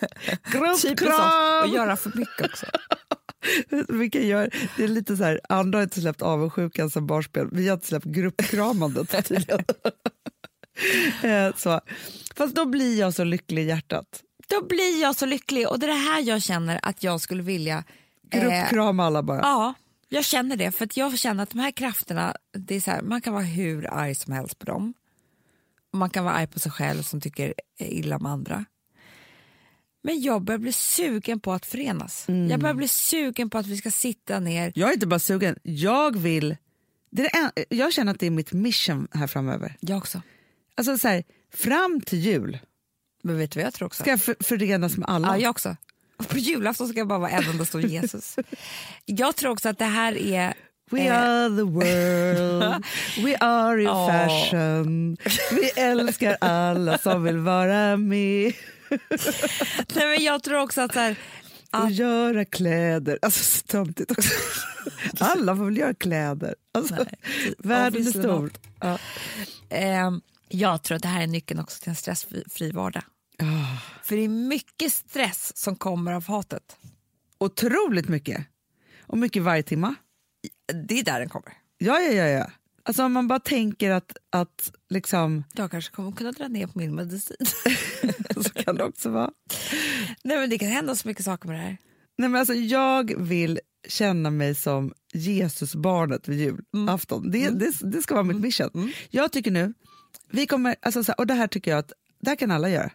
Gruppkram! 0.53 1.65
att 1.65 1.73
göra 1.73 1.97
för 1.97 2.13
mycket 2.19 2.47
också. 2.47 2.67
Vilka 3.89 4.21
gör, 4.21 4.51
det 4.77 4.85
är 4.85 4.89
lite 4.89 5.17
så 5.17 5.25
här, 5.25 5.41
andra 5.49 5.79
har 5.79 5.83
inte 5.83 6.01
släppt 6.01 6.23
avundsjukan 6.23 6.91
som 6.91 7.07
barnspel. 7.07 7.49
Vi 7.53 7.69
har 7.69 7.75
inte 7.75 7.87
släppt 7.87 8.07
gruppkramandet 8.07 9.27
tydligen. 9.29 9.65
Eh, 11.23 11.55
så. 11.57 11.81
Fast 12.37 12.55
då 12.57 12.65
blir 12.65 12.99
jag 13.01 13.15
så 13.15 13.25
lycklig 13.25 13.63
i 13.63 13.67
hjärtat. 13.67 14.07
Då 14.49 14.65
blir 14.67 15.03
jag 15.03 15.17
så 15.17 15.27
lycklig 15.27 15.69
och 15.69 15.79
det 15.79 15.87
är 15.87 15.89
det 15.89 15.95
här 15.95 16.21
jag 16.23 16.43
känner 16.43 16.81
att 16.83 17.03
jag 17.03 17.21
skulle 17.21 17.43
vilja... 17.43 17.85
eh, 18.31 18.41
Gruppkrama 18.41 19.05
alla 19.05 19.23
bara. 19.23 19.41
ja, 19.43 19.75
jag 20.09 20.25
känner 20.25 20.57
det. 20.57 20.73
För 20.73 20.85
att 20.85 20.97
jag 20.97 21.19
känner 21.19 21.43
att 21.43 21.51
de 21.51 21.59
här 21.59 21.71
krafterna, 21.71 22.37
det 22.53 22.75
är 22.75 22.81
så 22.81 22.91
här, 22.91 23.03
man 23.03 23.21
kan 23.21 23.33
vara 23.33 23.43
hur 23.43 23.95
arg 23.95 24.15
som 24.15 24.33
helst 24.33 24.59
på 24.59 24.67
dem. 24.67 24.95
Och 25.93 25.99
man 25.99 26.11
kan 26.11 26.25
vara 26.25 26.35
arg 26.35 26.47
på 26.47 26.59
sig 26.61 26.73
själv 26.73 27.03
som 27.03 27.21
tycker 27.21 27.55
illa 27.79 28.17
om 28.17 28.27
andra. 28.27 28.65
Men 30.03 30.23
jag 30.23 30.43
börjar 30.43 30.59
bli 30.59 30.73
sugen 30.73 31.41
på 31.41 31.53
att 31.53 31.67
förenas. 31.67 32.29
Mm. 32.29 32.51
Jag 32.51 32.61
börjar 32.61 32.75
bli 32.75 32.89
sugen 32.89 33.51
på 33.51 33.59
att 33.59 33.67
vi 33.67 33.77
ska 33.77 33.91
sitta 33.91 34.41
ner. 34.41 34.73
Jag 34.75 34.89
är 34.89 34.93
inte 34.95 35.07
bara 35.07 35.21
sugen, 35.21 35.59
jag 35.63 36.19
vill... 36.19 36.57
Det 37.11 37.27
är 37.27 37.45
en, 37.45 37.51
jag 37.69 37.93
känner 37.93 38.13
att 38.13 38.21
det 38.21 38.27
är 38.27 38.31
mitt 38.31 38.53
mission 38.53 39.09
här 39.13 39.27
framöver. 39.27 39.77
Jag 39.81 39.99
också. 39.99 40.23
Alltså 40.75 40.99
så 40.99 41.09
här, 41.09 41.25
fram 41.55 42.01
till 42.01 42.19
jul 42.21 42.59
Men 43.25 43.39
vet 43.39 43.51
du 43.51 43.61
vad 43.61 43.67
jag 43.67 43.75
tror 43.75 43.87
också? 43.87 44.03
ska 44.03 44.11
jag 44.11 44.21
för, 44.21 44.37
förenas 44.41 44.97
med 44.97 45.09
alla. 45.09 45.29
Ja, 45.29 45.39
jag 45.39 45.51
också. 45.51 45.77
Och 46.17 46.29
på 46.29 46.39
julafton 46.39 46.89
ska 46.89 46.99
jag 46.99 47.09
bara 47.09 47.19
vara 47.19 47.31
en 47.31 47.51
enda 47.51 47.65
stor 47.65 47.81
Jesus. 47.81 48.37
jag 49.05 49.37
tror 49.37 49.53
också 49.53 49.69
att 49.69 49.79
det 49.79 49.85
här 49.85 50.19
är... 50.19 50.55
We 50.91 51.01
eh, 51.01 51.19
are 51.19 51.49
the 51.49 51.63
world, 51.63 52.85
we 53.25 53.37
are 53.37 53.83
in 53.83 53.89
Åh. 53.89 54.07
fashion 54.09 55.17
Vi 55.51 55.71
älskar 55.81 56.37
alla 56.41 56.99
som 56.99 57.23
vill 57.23 57.39
vara 57.39 57.97
med 57.97 58.53
Nej, 59.95 60.07
men 60.07 60.25
jag 60.25 60.43
tror 60.43 60.61
också 60.61 60.81
att 60.81 60.93
så 60.93 61.01
här, 61.01 61.17
och 61.83 61.91
göra 61.91 62.45
kläder. 62.45 63.19
Alltså 63.23 63.45
så 63.45 63.67
töntigt 63.67 64.11
också. 64.11 64.31
Alla 65.19 65.57
får 65.57 65.65
väl 65.65 65.77
göra 65.77 65.95
kläder. 65.95 66.55
Alltså, 66.73 66.95
Nej, 66.95 67.55
världen 67.59 68.07
är 68.07 68.11
stor. 68.11 68.51
Ja. 68.81 68.99
eh, 69.69 70.11
jag 70.49 70.83
tror 70.83 70.97
att 70.97 71.03
det 71.03 71.09
här 71.09 71.23
är 71.23 71.27
nyckeln 71.27 71.61
också 71.61 71.83
till 71.83 71.91
en 71.91 71.97
stressfri 71.97 72.71
vardag. 72.71 73.03
För 74.03 74.17
det 74.17 74.23
är 74.23 74.29
mycket 74.29 74.93
stress 74.93 75.57
som 75.57 75.77
kommer 75.77 76.13
av 76.13 76.27
hatet. 76.27 76.77
otroligt 77.39 78.09
mycket. 78.09 78.47
Och 79.07 79.19
mycket 79.19 79.43
varje 79.43 79.63
timma. 79.63 79.95
Det 80.89 80.99
är 80.99 81.05
där 81.05 81.21
den 81.21 81.29
kommer. 81.29 81.53
Ja, 81.79 82.01
ja, 82.01 82.13
ja. 82.13 82.27
ja. 82.27 82.51
Alltså 82.83 83.05
om 83.05 83.13
man 83.13 83.29
bara 83.29 83.41
tänker 83.41 83.91
att, 83.91 84.17
att 84.31 84.73
liksom, 84.91 85.45
Jag 85.53 85.71
kanske 85.71 85.95
kommer 85.95 86.13
kunna 86.13 86.33
dra 86.33 86.49
ner 86.49 86.67
på 86.67 86.79
min 86.79 86.95
medicin. 86.95 87.37
så 88.43 88.51
kan 88.51 88.77
det 88.77 88.85
också 88.85 89.11
vara. 89.11 89.31
Nej, 90.25 90.39
men 90.39 90.51
det 90.51 90.59
kan 90.59 90.69
hända 90.69 90.95
så 90.97 91.09
mycket 91.09 91.25
saker 91.25 91.49
med 91.49 91.57
det 91.57 91.63
här. 91.63 91.77
Nej, 92.19 92.29
men 92.29 92.35
alltså, 92.35 92.55
jag 92.55 93.15
vill 93.19 93.61
känna 93.89 94.31
mig 94.31 94.55
som 94.55 94.93
Jesusbarnet 95.13 96.29
vid 96.29 96.57
julafton. 96.73 97.31
Det, 97.31 97.49
det, 97.51 97.73
det 97.83 98.03
ska 98.03 98.15
vara 98.15 98.25
mitt 98.25 98.41
mission. 98.41 98.93
Jag 99.11 99.33
tycker 99.33 99.51
nu, 99.51 99.75
vi 100.31 100.47
kommer, 100.47 100.77
alltså, 100.83 101.05
så 101.05 101.13
här, 101.13 101.21
och 101.21 101.27
det 101.27 101.35
här 101.35 101.47
tycker 101.47 101.71
jag 101.71 101.79
att 101.79 101.93
det 102.21 102.31
här 102.31 102.37
kan 102.37 102.51
alla 102.51 102.69
göra. 102.69 102.91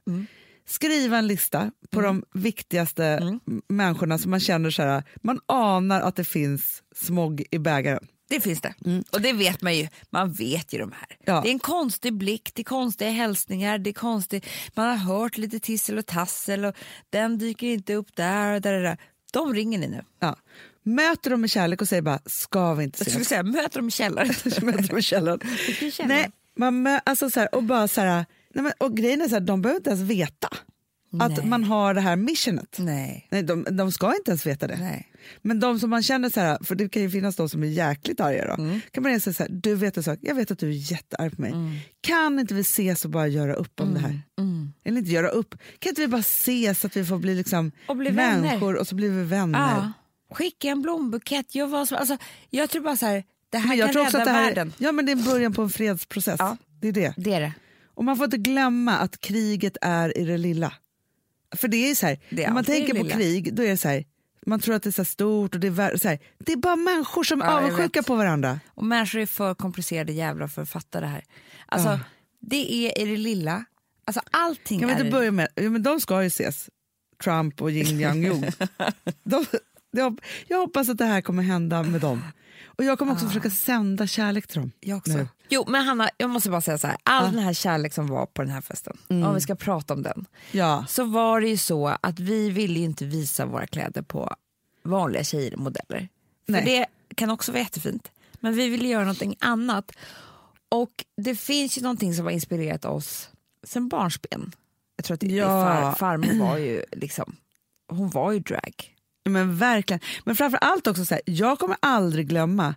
Skriva 0.70 1.18
en 1.18 1.28
lista 1.28 1.72
på 1.92 2.02
de 2.02 2.24
viktigaste 2.34 3.06
m- 3.06 3.62
människorna 3.70 4.18
som 4.18 4.32
man 4.32 4.40
känner 4.40 4.70
så 4.70 4.82
här, 4.82 5.04
man 5.22 5.40
anar 5.46 6.02
att 6.02 6.16
det 6.16 6.24
finns 6.24 6.84
smog 6.96 7.44
i 7.52 7.60
bägaren. 7.60 8.08
Det 8.30 8.40
finns 8.42 8.62
det. 8.62 8.74
Och 9.12 9.22
det 9.22 9.34
vet 9.34 9.62
man 9.62 9.78
ju. 9.78 9.88
Man 10.10 10.32
vet 10.34 10.74
ju 10.74 10.78
de 10.78 10.92
här. 10.92 11.18
Ja. 11.26 11.42
Det 11.42 11.50
är 11.50 11.52
en 11.52 11.60
konstig 11.60 12.14
blick, 12.14 12.52
det 12.54 12.62
är 12.62 12.64
konstiga 12.64 13.10
hälsningar, 13.12 13.78
det 13.78 13.90
är 13.90 13.94
konstigt. 13.94 14.46
man 14.76 14.88
har 14.88 14.96
hört 14.96 15.38
lite 15.38 15.60
tissel 15.60 15.98
och 15.98 16.06
tassel 16.06 16.66
och 16.66 16.76
den 17.10 17.38
dyker 17.38 17.68
inte 17.68 17.94
upp 17.94 18.16
där 18.16 18.54
och 18.54 18.62
där, 18.62 18.74
och 18.74 18.84
där. 18.84 18.98
De 19.34 19.54
ringer 19.54 19.80
ni 19.80 19.88
nu. 19.88 20.04
Ja. 20.20 20.36
Möter 20.84 21.30
dem 21.30 21.42
med 21.42 21.50
kärlek 21.50 21.82
och 21.82 21.88
säger 21.88 22.02
bara, 22.02 22.20
ska 22.26 22.74
vi 22.74 22.84
inte 22.84 22.98
Jag 23.00 23.08
skulle 23.08 23.22
ses? 23.22 23.28
säga, 23.30 23.44
möter 23.44 23.80
dem 23.80 23.88
i 23.88 23.92
källaren. 23.92 24.28
Möter 24.62 24.88
dem 24.88 24.98
i 24.98 25.02
källaren. 25.02 25.40
Nej, 26.06 26.32
man 26.58 26.82
mö, 26.82 27.00
alltså 27.06 27.30
så 27.30 27.40
här, 27.40 27.56
och 27.56 27.64
bara 27.64 27.88
så 27.88 28.02
här, 28.02 28.26
nej 28.54 28.64
men, 28.64 28.74
och 28.78 28.98
grejen 28.98 29.22
är 29.22 29.28
så 29.28 29.34
här, 29.36 29.42
de 29.42 29.62
behöver 29.62 29.80
inte 29.80 29.90
ens 29.90 30.02
veta 30.04 30.48
att 31.20 31.38
Nej. 31.38 31.46
man 31.46 31.64
har 31.64 31.94
det 31.94 32.02
här 32.02 32.16
missionet. 32.16 32.76
Nej. 32.80 33.28
Nej, 33.32 33.44
de, 33.44 33.68
de 33.72 33.92
ska 33.92 34.16
inte 34.16 34.32
ens 34.32 34.46
veta 34.46 34.68
det. 34.68 34.78
Nej. 34.80 35.12
Men 35.42 35.60
de 35.60 35.80
som 35.80 35.90
man 35.90 36.04
känner 36.04 36.30
så 36.30 36.40
här, 36.40 36.58
för 36.64 36.76
det 36.76 36.90
kan 36.90 37.02
ju 37.02 37.10
finnas 37.10 37.36
de 37.36 37.50
som 37.50 37.64
är 37.64 37.68
jäkligt 37.68 38.20
arga 38.20 38.48
då. 38.56 38.64
Mm. 38.64 38.82
Kan 38.92 39.04
man 39.04 39.20
säga 39.20 39.34
så 39.34 39.44
här, 39.44 39.50
du 39.52 39.76
vet 39.76 39.98
en 39.98 40.04
sak, 40.04 40.20
jag 40.22 40.36
vet 40.36 40.52
att 40.52 40.60
du 40.60 40.68
är 40.70 40.92
jättearg 40.92 41.36
på 41.36 41.42
mig. 41.42 41.54
Kan 42.02 42.40
inte 42.40 42.54
vi 42.54 42.62
ses 42.62 43.06
och 43.06 43.12
bara 43.12 43.28
göra 43.28 43.54
upp 43.54 43.80
om 43.80 43.94
det 43.94 44.00
här? 44.00 44.22
Mm. 44.40 44.74
Eller 44.84 44.98
inte 45.00 45.12
göra 45.12 45.30
upp, 45.30 45.56
kan 45.80 45.90
inte 45.90 46.02
vi 46.02 46.08
bara 46.08 46.22
ses 46.22 46.80
så 46.80 46.88
att 46.88 46.98
vi 46.98 47.06
får 47.06 47.18
bli 47.18 47.36
liksom 47.36 47.72
Och 47.88 47.98
bli 47.98 48.10
vänner. 48.10 48.42
människor 48.42 48.76
och 48.76 48.88
så 48.88 48.96
blir 48.96 49.10
vi 49.10 49.24
vänner. 49.24 49.60
Ja. 49.60 49.92
Skicka 50.36 50.68
en 50.68 50.82
blombukett, 50.82 51.56
gör 51.56 51.68
vad 51.68 51.88
som 51.88 51.98
alltså, 51.98 52.18
Jag 52.50 52.70
tror 52.70 52.82
bara 52.82 52.98
så 52.98 53.06
här, 53.06 53.24
det 53.50 53.58
här 53.58 53.68
Men 53.68 53.78
jag 53.78 53.88
kan 53.88 53.94
tror 53.94 54.04
också 54.04 54.18
rädda 54.18 54.32
att 54.32 54.36
det 54.36 54.42
här, 54.42 54.46
världen. 54.46 54.74
ja, 54.78 54.92
men 54.92 55.06
det 55.06 55.12
är 55.12 55.16
början 55.16 55.54
på 55.54 55.62
en 55.62 55.70
fredsprocess. 55.70 56.36
Ja. 56.40 56.58
Det 56.82 56.88
är 56.88 56.92
det. 56.92 57.14
Det 57.18 57.34
är 57.34 57.42
det. 57.42 57.54
Och 58.00 58.06
man 58.06 58.18
får 58.18 58.26
inte 58.26 58.38
glömma 58.38 58.98
att 58.98 59.20
kriget 59.20 59.78
är 59.82 60.18
i 60.18 60.26
det 60.26 60.38
lilla. 60.38 60.74
För 61.56 61.68
det 61.68 61.92
är 61.92 61.96
så 61.96 62.06
här, 62.06 62.20
är 62.30 62.36
när 62.36 62.52
man 62.52 62.64
tänker 62.64 63.04
på 63.04 63.10
krig, 63.10 63.54
då 63.54 63.64
är 63.64 63.68
det 63.68 63.78
så 63.78 63.88
här, 63.88 64.06
man 64.46 64.60
tror 64.60 64.76
att 64.76 64.84
det 64.84 64.90
är 64.90 64.92
så 64.92 65.06
stort 65.06 65.56
och 65.56 65.62
det 65.62 65.68
är, 65.68 65.98
så 65.98 66.08
här, 66.08 66.20
det 66.38 66.52
är 66.52 66.58
bara 66.58 66.76
människor 66.76 67.24
som 67.24 67.42
är 67.42 67.46
Ja, 67.46 67.58
avundsjuka 67.58 68.04
på 68.04 68.16
varandra. 68.16 68.60
Och 68.68 68.86
människor 68.86 69.20
är 69.20 69.26
för 69.26 69.54
komplicerade 69.54 70.12
jävlar 70.12 70.48
för 70.48 70.62
att 70.62 70.70
fatta 70.70 71.02
det 71.02 71.08
här. 71.08 71.24
Alltså, 71.66 71.90
Ja. 71.90 72.00
det 72.40 72.74
är 72.74 73.02
i 73.02 73.06
det 73.06 73.18
lilla. 73.18 73.66
Alltså 74.06 74.22
allting 74.32 74.80
Kan 74.80 74.90
vi 74.90 74.96
är... 74.96 75.00
inte 75.00 75.12
börja 75.12 75.32
med, 75.32 75.48
ja, 75.56 75.70
men 75.70 75.84
de 75.84 76.02
ska 76.02 76.22
ju 76.24 76.28
ses, 76.28 76.70
Trump 77.24 77.62
och 77.62 77.72
Jin 77.72 78.00
Yang 78.00 78.24
Jung. 78.24 78.42
de, 79.24 79.46
de, 79.92 80.18
jag 80.48 80.58
hoppas 80.58 80.90
att 80.90 80.98
det 80.98 81.06
här 81.06 81.22
kommer 81.22 81.44
hända 81.44 81.84
med 81.84 82.02
dem. 82.02 82.24
Och 82.66 82.84
jag 82.84 83.00
kommer 83.00 83.14
också 83.14 83.28
försöka 83.28 83.50
sända 83.50 84.08
kärlek 84.08 84.48
till 84.48 84.60
dem. 84.60 84.72
Jag 84.80 84.98
också. 84.98 85.18
Nu. 85.18 85.28
Jo, 85.50 85.64
men 85.68 85.86
Hanna, 85.86 86.10
jag 86.18 86.30
måste 86.30 86.50
bara 86.50 86.62
säga 86.62 86.78
så 86.78 86.88
här. 86.88 86.98
All 87.04 87.32
den 87.32 87.44
här 87.44 87.54
kärlek 87.54 87.94
som 87.94 88.08
var 88.08 88.26
på 88.26 88.42
den 88.42 88.52
här 88.52 88.62
festen, 88.62 88.98
Mm. 89.10 89.28
om 89.28 89.36
vi 89.36 89.42
ska 89.42 89.56
prata 89.56 89.94
om 89.94 90.04
den, 90.04 90.26
Ja. 90.52 90.86
så 90.90 91.04
var 91.04 91.42
det 91.42 91.48
ju 91.48 91.58
så 91.58 91.88
att 92.02 92.20
vi 92.20 92.50
ville 92.50 92.80
ju 92.80 92.86
inte 92.86 93.06
visa 93.06 93.46
våra 93.46 93.68
kläder 93.68 94.02
på 94.02 94.36
vanliga 94.84 95.24
tjejer 95.24 95.54
och 95.54 95.60
modeller. 95.60 96.10
För 96.46 96.54
det 96.62 96.86
kan 97.16 97.30
också 97.30 97.52
vara 97.52 97.62
jättefint. 97.62 98.12
Men 98.40 98.54
vi 98.54 98.70
ville 98.70 98.88
göra 98.88 99.02
någonting 99.04 99.36
annat. 99.40 99.92
Och 100.70 101.06
det 101.18 101.36
finns 101.36 101.78
ju 101.78 101.82
någonting 101.82 102.14
som 102.14 102.26
har 102.26 102.32
inspirerat 102.32 102.86
oss 102.86 103.30
sen 103.64 103.88
barnsben. 103.90 104.52
Jag 104.96 105.06
tror 105.06 105.16
att 105.16 105.24
Ja. 105.24 105.46
far, 105.48 105.92
farmor 105.94 106.40
var 106.50 106.58
ju 106.58 106.84
liksom, 106.92 107.36
hon 107.92 108.10
var 108.10 108.32
ju 108.32 108.40
drag. 108.40 108.96
Men 109.26 109.58
verkligen. 109.58 110.00
Men 110.24 110.36
framför 110.36 110.58
allt 110.58 110.88
också 110.88 111.06
så 111.06 111.14
här, 111.14 111.22
jag 111.26 111.60
kommer 111.60 111.78
aldrig 111.80 112.28
glömma 112.28 112.76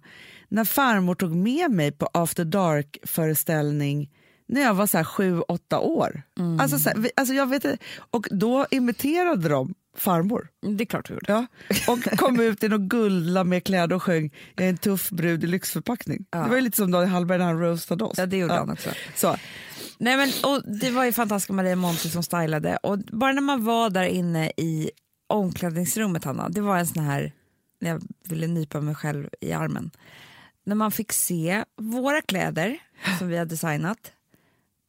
när 0.52 0.64
farmor 0.64 1.14
tog 1.14 1.36
med 1.36 1.70
mig 1.70 1.92
på 1.92 2.08
after 2.12 2.44
dark 2.44 2.98
föreställning 3.02 4.10
när 4.48 4.60
jag 4.60 4.74
var 4.74 4.86
så 4.86 4.96
här 4.96 5.04
sju, 5.04 5.40
åtta 5.40 5.78
år. 5.78 6.22
Mm. 6.38 6.60
Alltså 6.60 6.78
så 6.78 6.88
här, 6.88 7.10
alltså 7.16 7.34
jag 7.34 7.46
vet, 7.46 7.64
och 8.10 8.26
då 8.30 8.66
imiterade 8.70 9.48
de 9.48 9.74
farmor. 9.96 10.48
Det 10.76 10.84
är 10.84 10.86
klart 10.86 11.08
hon 11.08 11.14
gjorde. 11.14 11.32
Ja. 11.32 11.46
Och 11.92 12.18
kom 12.18 12.40
ut 12.40 12.64
i 12.64 12.68
någon 12.68 12.88
guldla 12.88 13.44
med 13.44 13.64
kläder 13.64 13.96
och 13.96 14.02
sjöng 14.02 14.34
Jag 14.54 14.64
är 14.64 14.70
en 14.70 14.76
tuff 14.76 15.10
brud 15.10 15.44
i 15.44 15.46
lyxförpackning. 15.46 16.26
Ja. 16.30 16.38
Det 16.38 16.48
var 16.48 16.56
ju 16.56 16.62
lite 16.62 16.76
som 16.76 16.90
Daniel 16.90 17.10
Hallberg 17.10 17.38
när 17.38 17.44
han 17.44 17.60
roastade 17.60 18.04
oss. 18.04 18.18
Ja, 18.18 18.26
det 18.26 18.36
gjorde 18.36 18.54
han 18.54 18.70
också. 18.70 18.90
Så. 19.14 19.36
Nej, 19.98 20.16
men, 20.16 20.28
och 20.44 20.62
det 20.80 20.90
var 20.90 21.04
ju 21.04 21.12
fantastiska 21.12 21.52
Maria 21.52 21.76
Monti 21.76 22.08
som 22.08 22.22
stylade 22.22 22.76
och 22.76 22.98
bara 22.98 23.32
när 23.32 23.42
man 23.42 23.64
var 23.64 23.90
där 23.90 24.04
inne 24.04 24.52
i 24.56 24.90
omklädningsrummet 25.26 26.24
Hanna, 26.24 26.48
det 26.48 26.60
var 26.60 26.78
en 26.78 26.86
sån 26.86 27.04
här, 27.04 27.32
när 27.80 27.90
jag 27.90 28.02
ville 28.28 28.46
nypa 28.46 28.80
mig 28.80 28.94
själv 28.94 29.28
i 29.40 29.52
armen, 29.52 29.90
när 30.64 30.74
man 30.74 30.90
fick 30.92 31.12
se 31.12 31.64
våra 31.76 32.20
kläder 32.20 32.78
som 33.18 33.28
vi 33.28 33.36
har 33.36 33.44
designat 33.46 34.12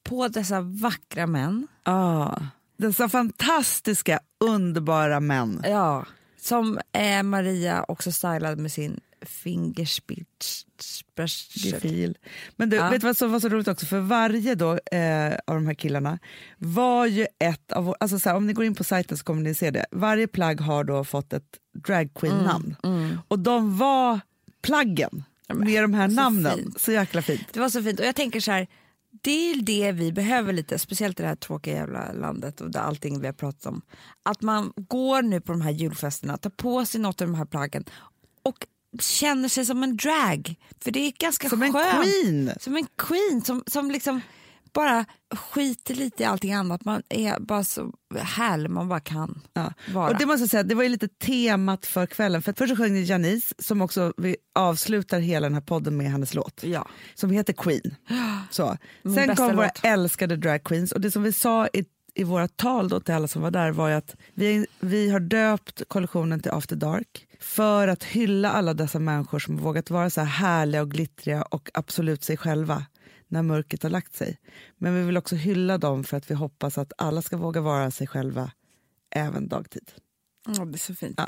på 0.04 0.28
dessa 0.28 0.62
vackra 0.62 1.28
män, 1.28 1.68
Ah. 1.84 2.36
Dessa 2.78 3.10
fantastiska, 3.10 4.20
underbara 4.40 5.20
män. 5.20 5.62
ja, 5.64 6.06
som 6.38 6.80
eh, 6.92 7.24
Maria 7.24 7.86
också 7.88 8.12
stylade 8.12 8.56
med 8.62 8.72
sin 8.72 9.00
fingerspitz 9.22 10.66
Gefil. 11.56 12.18
Men 12.56 12.70
du, 12.70 12.76
Ja. 12.78 12.90
vet 12.90 13.02
du 13.02 13.08
vad 13.08 13.18
som 13.18 13.32
var 13.32 13.40
så 13.40 13.50
roligt 13.50 13.68
också? 13.68 13.86
För 13.86 14.00
varje 14.00 14.56
då, 14.56 14.72
eh, 14.92 15.34
av 15.48 15.56
de 15.56 15.68
här 15.68 15.74
killarna 15.74 16.20
var 16.58 17.06
ju 17.06 17.28
ett 17.40 17.72
av, 17.72 17.96
alltså 18.00 18.20
så 18.20 18.30
här, 18.30 18.36
om 18.36 18.48
ni 18.48 18.54
går 18.54 18.66
in 18.66 18.76
på 18.76 18.84
sajten 18.84 19.18
så 19.18 19.24
kommer 19.24 19.42
ni 19.42 19.56
se 19.56 19.72
det. 19.72 19.86
Varje 19.92 20.28
plagg 20.28 20.62
har 20.62 20.84
då 20.84 21.04
fått 21.04 21.34
ett 21.34 21.58
dragqueen-namn. 21.86 22.76
Och 23.28 23.40
de 23.40 23.78
var 23.78 24.20
plaggen 24.62 25.24
med 25.48 25.84
de 25.84 25.94
här 25.94 26.10
så 26.10 26.16
namnen. 26.16 26.58
fint. 26.58 26.82
Så 26.82 26.92
jäkla 26.92 27.22
fint. 27.22 27.48
Det 27.54 27.60
var 27.60 27.70
så 27.70 27.84
fint 27.84 28.00
och 28.00 28.06
jag 28.06 28.16
tänker 28.16 28.40
så 28.40 28.52
här, 28.52 28.68
det 29.22 29.32
är 29.32 29.56
ju 29.56 29.62
det 29.62 29.92
vi 29.92 30.12
behöver 30.12 30.54
lite, 30.54 30.80
speciellt 30.80 31.20
i 31.20 31.24
det 31.24 31.30
här 31.30 31.36
tråkiga 31.36 31.76
jävla 31.76 32.12
landet 32.12 32.62
och 32.62 32.76
allting 32.76 33.20
vi 33.20 33.26
har 33.26 33.34
pratat 33.34 33.66
om. 33.66 33.82
Att 34.24 34.42
man 34.42 34.74
går 34.76 35.22
nu 35.22 35.42
på 35.42 35.52
de 35.52 35.62
här 35.62 35.72
julfesterna, 35.72 36.38
tar 36.38 36.50
på 36.50 36.86
sig 36.86 37.02
något 37.02 37.22
av 37.22 37.28
de 37.28 37.36
här 37.36 37.46
plaggen 37.46 37.84
och 38.44 38.68
känner 39.00 39.50
sig 39.50 39.66
som 39.66 39.84
en 39.84 39.98
drag. 39.98 40.56
För 40.80 40.92
det 40.92 41.00
är 41.00 41.12
ganska 41.20 41.50
Som 41.50 41.64
en 41.64 41.74
skönt. 41.74 42.04
queen. 42.04 42.52
Som 42.60 42.78
en 42.78 42.88
queen 42.98 43.42
som, 43.46 43.64
som 43.68 43.92
liksom 43.92 44.22
bara 44.74 45.06
skiter 45.36 45.96
lite 45.96 46.24
i 46.24 46.26
allting 46.26 46.54
annat. 46.54 46.86
Man 46.86 47.02
är 47.10 47.40
bara 47.40 47.64
så 47.64 47.94
härlig 48.22 48.70
man 48.70 48.88
bara 48.90 49.00
kan 49.00 49.42
Ja. 49.54 49.74
vara. 49.94 50.10
Och 50.10 50.18
det 50.18 50.26
måste 50.26 50.42
jag 50.42 50.50
säga, 50.50 50.64
det 50.64 50.76
var 50.76 50.84
ju 50.84 50.90
lite 50.90 51.08
temat 51.08 51.86
för 51.86 52.06
kvällen. 52.06 52.42
För 52.42 52.54
först 52.58 52.70
så 52.70 52.76
sjöng 52.78 52.94
ni 52.94 53.04
Janice 53.04 53.56
som 53.60 53.82
också 53.82 54.14
vi 54.18 54.36
avslutar 54.56 55.20
hela 55.20 55.46
den 55.46 55.54
här 55.54 55.62
podden 55.62 55.98
med 55.98 56.12
hennes 56.12 56.34
låt. 56.34 56.64
ja. 56.64 56.88
som 57.16 57.30
heter 57.30 57.54
Queen. 57.54 57.96
Så. 58.50 58.78
Min 59.04 59.16
Sen 59.16 59.36
kom 59.36 59.56
våra 59.56 59.66
låt. 59.66 59.80
älskade 59.86 60.36
drag 60.38 60.64
queens 60.64 60.92
och 60.92 61.02
det 61.02 61.12
som 61.12 61.24
vi 61.24 61.32
sa 61.34 61.68
i, 61.68 61.86
i 62.16 62.24
våra 62.24 62.48
tal 62.48 62.90
då 62.90 63.00
till 63.00 63.14
alla 63.14 63.28
som 63.28 63.42
var 63.42 63.52
där 63.52 63.72
var 63.72 63.92
att 63.92 64.16
vi, 64.34 64.68
vi 64.80 65.10
har 65.10 65.20
döpt 65.20 65.82
kollektionen 65.88 66.40
till 66.40 66.52
After 66.52 66.76
Dark 66.76 67.28
för 67.40 67.88
att 67.88 68.04
hylla 68.04 68.52
alla 68.52 68.74
dessa 68.74 69.00
människor 69.00 69.40
som 69.40 69.58
vågat 69.58 69.90
vara 69.90 70.10
så 70.10 70.22
här 70.22 70.28
härliga 70.28 70.82
och 70.82 70.92
glittriga 70.92 71.42
och 71.42 71.70
absolut 71.74 72.24
sig 72.24 72.38
själva 72.38 72.86
när 73.34 73.42
mörkret 73.44 73.84
har 73.84 73.90
lagt 73.90 74.16
sig. 74.16 74.38
Men 74.78 74.96
vi 74.96 75.04
vill 75.04 75.18
också 75.18 75.36
hylla 75.36 75.78
dem 75.78 76.04
för 76.04 76.18
att 76.18 76.32
vi 76.32 76.36
hoppas 76.36 76.78
att 76.78 76.94
alla 76.98 77.22
ska 77.22 77.38
våga 77.38 77.62
vara 77.62 77.92
sig 77.92 78.08
själva 78.08 78.52
även 79.16 79.48
dagtid. 79.48 79.92
Ja, 80.48 80.66
det 80.66 80.76
är 80.76 80.80
så 80.80 80.96
fint. 80.96 81.14
Ja. 81.18 81.28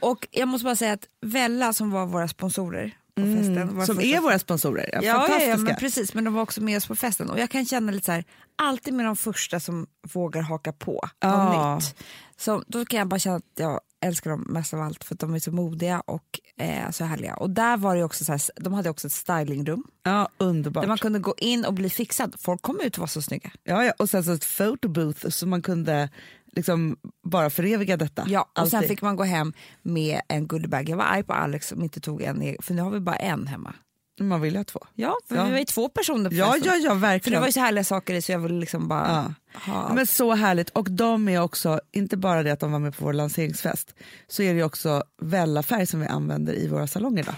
Och 0.00 0.28
jag 0.30 0.48
måste 0.48 0.64
bara 0.64 0.76
säga 0.76 0.92
att 0.92 1.08
Vella 1.20 1.72
som 1.72 1.90
var 1.90 2.06
våra 2.06 2.28
sponsorer 2.28 2.96
på 3.14 3.22
festen. 3.22 3.74
Våra 3.74 3.86
Som 3.86 3.96
första- 3.96 4.16
är 4.16 4.20
våra 4.20 4.38
sponsorer. 4.38 4.90
Ja, 4.92 4.98
Ja, 5.02 5.12
ja, 5.12 5.12
fantastiska. 5.18 5.50
ja, 5.50 5.56
men 5.56 5.76
precis. 5.76 6.14
Men 6.14 6.24
de 6.24 6.34
var 6.34 6.42
också 6.42 6.62
med 6.62 6.76
oss 6.76 6.86
på 6.86 6.96
festen. 6.96 7.30
Och 7.30 7.38
jag 7.38 7.50
kan 7.50 7.66
känna 7.66 7.92
lite 7.92 8.04
så 8.06 8.12
här, 8.12 8.24
alltid 8.56 8.94
med 8.94 9.06
de 9.06 9.16
första 9.16 9.60
som 9.60 9.86
vågar 10.12 10.42
haka 10.42 10.72
på 10.72 11.08
Ja. 11.18 11.44
något 11.72 11.82
nytt. 11.84 11.94
Så 12.36 12.62
då 12.66 12.84
kan 12.84 12.98
jag 12.98 13.08
bara 13.08 13.18
känna 13.18 13.36
att 13.36 13.42
jag 13.54 13.80
älskar 14.00 14.30
dem 14.30 14.46
mest 14.48 14.74
av 14.74 14.80
allt 14.80 15.04
för 15.04 15.14
att 15.14 15.20
de 15.20 15.34
är 15.34 15.38
så 15.38 15.52
modiga 15.52 16.00
och 16.00 16.40
eh, 16.56 16.90
så 16.90 17.04
härliga. 17.04 17.34
Och 17.34 17.50
där 17.50 17.76
var 17.76 17.96
det 17.96 18.04
också 18.04 18.24
så 18.24 18.32
här, 18.32 18.40
de 18.56 18.72
hade 18.72 18.90
också 18.90 19.06
ett 19.06 19.12
stylingrum 19.12 19.84
ja, 20.02 20.28
underbart. 20.38 20.82
där 20.82 20.88
man 20.88 20.98
kunde 20.98 21.18
gå 21.18 21.34
in 21.38 21.64
och 21.64 21.74
bli 21.74 21.90
fixad. 21.90 22.34
Folk 22.38 22.62
kom 22.62 22.80
ut 22.80 22.94
och 22.94 23.00
var 23.00 23.06
så 23.06 23.22
snygga. 23.22 23.50
Ja, 23.64 23.84
ja, 23.84 23.92
och 23.98 24.10
sen 24.10 24.24
så 24.24 24.32
ett 24.32 24.56
photobooth 24.56 25.28
så 25.28 25.46
man 25.46 25.62
kunde 25.62 26.08
liksom 26.52 26.96
bara 27.22 27.50
föreviga 27.50 27.96
detta. 27.96 28.24
Ja, 28.28 28.50
och 28.58 28.68
sen 28.68 28.78
Alltid. 28.78 28.88
fick 28.90 29.02
man 29.02 29.16
gå 29.16 29.24
hem 29.24 29.52
med 29.82 30.20
en 30.28 30.46
goodiebag. 30.46 30.88
Jag 30.88 30.96
var 30.96 31.04
arg 31.04 31.22
på 31.22 31.32
Alex 31.32 31.68
som 31.68 31.82
inte 31.82 32.00
tog 32.00 32.22
en 32.22 32.56
för 32.60 32.74
nu 32.74 32.82
har 32.82 32.90
vi 32.90 33.00
bara 33.00 33.16
en 33.16 33.46
hemma. 33.46 33.74
Man 34.20 34.40
vill 34.40 34.52
ju 34.52 34.58
ha 34.58 34.64
två. 34.64 34.80
Ja, 34.94 35.16
för 35.28 35.36
Ja. 35.36 35.44
vi 35.44 35.50
var 35.50 35.58
ju 35.58 35.64
två 35.64 35.88
personer 35.88 36.30
på 36.30 36.36
Ja, 36.36 36.52
festen. 36.52 36.72
ja, 36.72 36.76
ja, 36.76 36.88
För 36.88 36.94
det 36.94 37.00
verkligen. 37.00 37.40
var 37.40 37.46
ju 37.48 37.52
så 37.52 37.60
härliga 37.60 37.84
saker 37.84 38.20
så 38.20 38.32
jag 38.32 38.38
ville 38.38 38.60
liksom 38.60 38.88
bara 38.88 39.34
Ja. 39.54 39.60
ha. 39.72 39.94
Men 39.94 40.06
så 40.06 40.34
härligt. 40.34 40.70
Och 40.70 40.90
de 40.90 41.28
är 41.28 41.40
också, 41.42 41.80
inte 41.92 42.16
bara 42.16 42.42
det 42.42 42.50
att 42.52 42.60
de 42.60 42.72
var 42.72 42.78
med 42.78 42.96
på 42.98 43.04
vår 43.04 43.12
lanseringsfest, 43.12 43.94
så 44.28 44.42
är 44.42 44.54
det 44.54 44.62
också 44.64 45.04
Vella-färg 45.22 45.86
som 45.86 46.00
vi 46.00 46.06
använder 46.06 46.52
i 46.54 46.68
våra 46.68 46.86
salonger. 46.86 47.22
Då. 47.24 47.32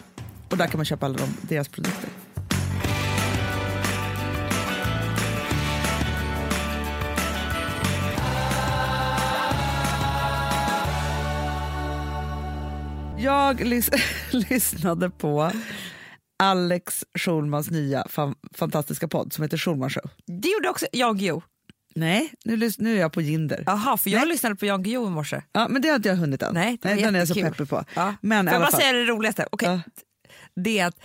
Och 0.50 0.56
där 0.56 0.66
kan 0.66 0.78
man 0.78 0.84
köpa 0.84 1.06
alla 1.06 1.16
de, 1.18 1.28
deras 1.48 1.68
produkter. 1.68 2.10
Jag 13.18 13.60
lys- 13.60 13.90
lyssnade 14.50 15.10
på 15.10 15.50
Alex 16.38 17.04
Schulmans 17.18 17.70
nya 17.70 18.06
fan- 18.08 18.34
fantastiska 18.54 19.08
podd 19.08 19.32
som 19.32 19.42
heter 19.42 19.56
Schulman 19.58 19.90
show. 19.90 20.10
Det 20.26 20.48
gjorde 20.48 20.68
också 20.68 20.86
Jan 20.92 21.16
Guillou. 21.18 21.42
Nej, 21.94 22.32
nu, 22.44 22.70
nu 22.78 22.96
är 22.96 23.00
jag 23.00 23.12
på 23.12 23.20
Jinder. 23.20 23.62
Jaha, 23.66 23.96
för 23.96 24.10
jag 24.10 24.18
Nej. 24.20 24.28
lyssnade 24.28 24.56
på 24.56 24.66
Jan 24.66 24.82
Guillou 24.82 25.06
i 25.06 25.10
morse. 25.10 25.42
Ja, 25.52 25.68
men 25.68 25.82
det 25.82 25.88
har 25.88 25.96
inte 25.96 26.08
jag 26.08 26.16
hunnit 26.16 26.42
än. 26.42 26.54
Nej, 26.54 26.78
det 26.82 26.88
var 26.88 26.96
den 27.02 27.14
är 27.14 27.18
jag 27.18 27.28
så 27.28 27.34
peppig 27.34 27.68
på. 27.68 27.84
Ja. 27.94 28.14
Men 28.20 28.46
Får 28.46 28.52
jag 28.52 28.62
bara 28.62 28.70
fall. 28.70 28.80
säga 28.80 28.92
det 28.92 29.04
roligaste? 29.04 29.46
Okej. 29.52 29.68
Ja. 29.68 29.80
Det 30.54 30.78
är 30.78 30.86
att 30.86 30.96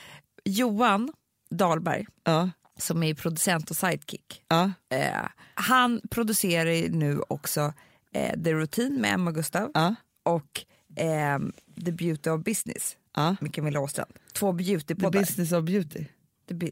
Johan 0.45 1.13
Dahlberg, 1.51 2.05
Ja, 2.23 2.49
som 2.79 3.03
är 3.03 3.13
producent 3.13 3.69
och 3.71 3.77
sidekick, 3.77 4.41
ja, 4.47 4.71
eh, 4.89 5.27
han 5.53 6.01
producerar 6.11 6.89
nu 6.89 7.21
också 7.27 7.73
eh, 8.13 8.43
The 8.43 8.53
Routine 8.53 9.01
med 9.01 9.13
Emma 9.13 9.31
Gustav 9.31 9.71
ja, 9.73 9.95
och 10.23 10.65
eh, 11.03 11.39
The 11.85 11.91
Beauty 11.91 12.29
of 12.29 12.43
Business 12.43 12.95
ja. 13.13 13.35
med 13.41 13.53
Camilla 13.53 13.79
Åstrand. 13.79 14.11
Två 14.33 14.51
The 14.51 14.57
beautypoddar. 14.63 15.19
business 15.19 15.51
of 15.51 15.65
beauty. 15.65 16.05
The 16.49 16.71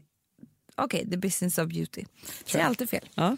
Okej, 0.76 1.10
The 1.10 1.16
Business 1.16 1.58
of 1.58 1.68
Beauty. 1.68 2.04
Säger 2.44 2.64
alltid 2.64 2.90
fel. 2.90 3.08
Ja. 3.14 3.36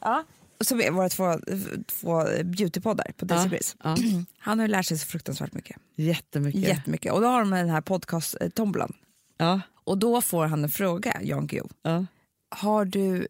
Ja. 0.00 0.24
Som 0.60 0.80
är 0.80 0.90
våra 0.90 1.08
två, 1.08 1.38
två 1.86 2.24
beautypoddar 2.44 3.06
på 3.16 3.24
Daisy 3.24 3.58
ja. 3.84 3.96
Han 4.38 4.58
har 4.58 4.66
ju 4.66 4.70
lärt 4.72 4.86
sig 4.86 4.98
så 4.98 5.06
fruktansvärt 5.06 5.52
mycket. 5.52 5.76
Jättemycket. 5.96 6.60
Jättemycket. 6.60 7.12
Och 7.12 7.20
då 7.20 7.26
har 7.26 7.40
de 7.40 7.50
den 7.50 7.70
här 7.70 7.80
podcast-tombolan. 7.80 8.92
Ja, 9.38 9.60
Och 9.84 9.98
då 9.98 10.20
får 10.20 10.46
han 10.46 10.62
en 10.64 10.68
fråga, 10.70 11.20
Jan 11.22 11.46
Guillou. 11.46 11.68
ja. 11.82 12.06
Har 12.48 12.84
du 12.84 13.26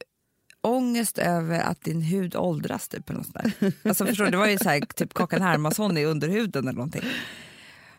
ångest 0.61 1.19
över 1.19 1.61
att 1.61 1.81
din 1.81 2.03
hud 2.03 2.37
åldras? 2.37 2.89
Typ, 2.89 3.11
eller 3.11 3.19
något 3.21 3.35
där? 3.35 3.73
Alltså, 3.89 4.07
förstår 4.07 4.25
du, 4.25 4.31
det 4.31 4.37
var 4.37 4.47
ju 4.49 4.59
så 4.59 4.69
här, 4.69 4.81
typ 4.81 5.15
Kakan 5.15 5.43
Hermansson 5.43 5.97
i 5.99 6.05
underhuden 6.05 6.63
eller 6.69 6.77
någonting. 6.77 7.03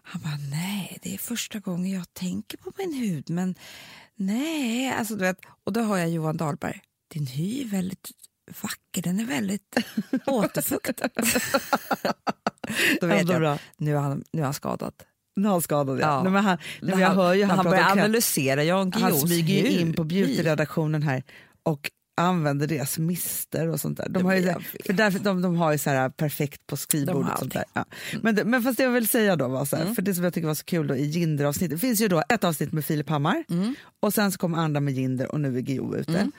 Han 0.09 0.21
bara, 0.21 0.37
nej, 0.49 0.97
det 1.01 1.13
är 1.13 1.17
första 1.17 1.59
gången 1.59 1.91
jag 1.91 2.13
tänker 2.13 2.57
på 2.57 2.71
min 2.77 2.93
hud, 2.93 3.29
men 3.29 3.55
nej. 4.15 4.91
Alltså, 4.91 5.15
du 5.15 5.19
vet, 5.19 5.37
och 5.63 5.73
då 5.73 5.81
hör 5.81 5.97
jag 5.97 6.09
Johan 6.09 6.37
Dahlberg, 6.37 6.81
din 7.07 7.27
hy 7.27 7.61
är 7.61 7.65
väldigt 7.65 8.11
vacker, 8.61 9.01
den 9.01 9.19
är 9.19 9.25
väldigt 9.25 9.77
återfuktad. 10.25 11.09
då 13.01 13.07
vet 13.07 13.29
jag, 13.29 13.39
bra. 13.39 13.59
nu 13.77 13.95
är 13.95 13.99
han, 13.99 14.23
nu 14.31 14.41
är 14.41 14.45
han 14.45 14.53
skadad. 14.53 14.93
Nu 15.35 15.47
är 15.47 15.51
han 15.51 15.61
skadad, 15.61 15.99
ja. 15.99 16.23
Nej, 16.23 16.31
men 16.31 16.43
han, 16.43 16.57
nej, 16.81 16.91
men 16.91 16.99
jag 16.99 17.09
hör 17.09 17.33
ju 17.33 17.43
han, 17.43 17.57
han 17.57 17.65
börjar 17.65 17.91
analysera 17.91 18.63
Jan 18.63 18.93
Han 18.93 19.13
smyger 19.13 19.65
in 19.65 19.93
på 19.93 20.03
beautyredaktionen 20.03 21.03
här 21.03 21.23
och 21.63 21.91
använder 22.17 22.67
deras 22.67 22.97
mister 22.97 23.67
och 23.67 23.79
sånt 23.81 23.97
där. 23.97 24.09
De 24.09 24.25
har 24.25 24.33
ju, 24.35 24.41
för 24.85 24.93
därför, 24.93 25.19
de, 25.19 25.41
de 25.41 25.55
har 25.55 25.71
ju 25.71 25.77
så 25.77 25.89
här 25.89 26.09
perfekt 26.09 26.67
på 26.67 26.77
skrivbordet. 26.77 27.31
och 27.33 27.39
sånt 27.39 27.53
där. 27.53 27.63
Ja. 27.73 27.85
Men, 28.21 28.35
det- 28.35 28.45
men 28.45 28.63
fast 28.63 28.77
det 28.77 28.83
jag 28.83 28.91
vill 28.91 29.07
säga 29.07 29.35
då 29.35 29.47
var 29.47 29.65
så 29.65 29.75
här, 29.75 29.93
för 29.95 30.01
det 30.01 30.13
som 30.15 30.23
jag 30.23 30.33
tycker 30.33 30.47
var 30.47 30.55
så 30.55 30.63
kul 30.65 30.87
då 30.87 30.95
i 30.95 31.05
Jinder-avsnittet, 31.05 31.71
det 31.77 31.79
finns 31.87 32.01
ju 32.01 32.07
då 32.07 32.23
ett 32.29 32.43
avsnitt 32.43 32.71
med 32.71 32.85
Filip 32.85 33.09
Hammar 33.09 33.43
och 33.99 34.13
sen 34.13 34.31
så 34.31 34.37
kommer 34.37 34.57
andra 34.57 34.79
med 34.79 34.93
Jinder 34.93 35.31
och 35.31 35.39
nu 35.41 35.57
är 35.57 35.61
Guillou 35.61 35.95
ute. 35.95 36.31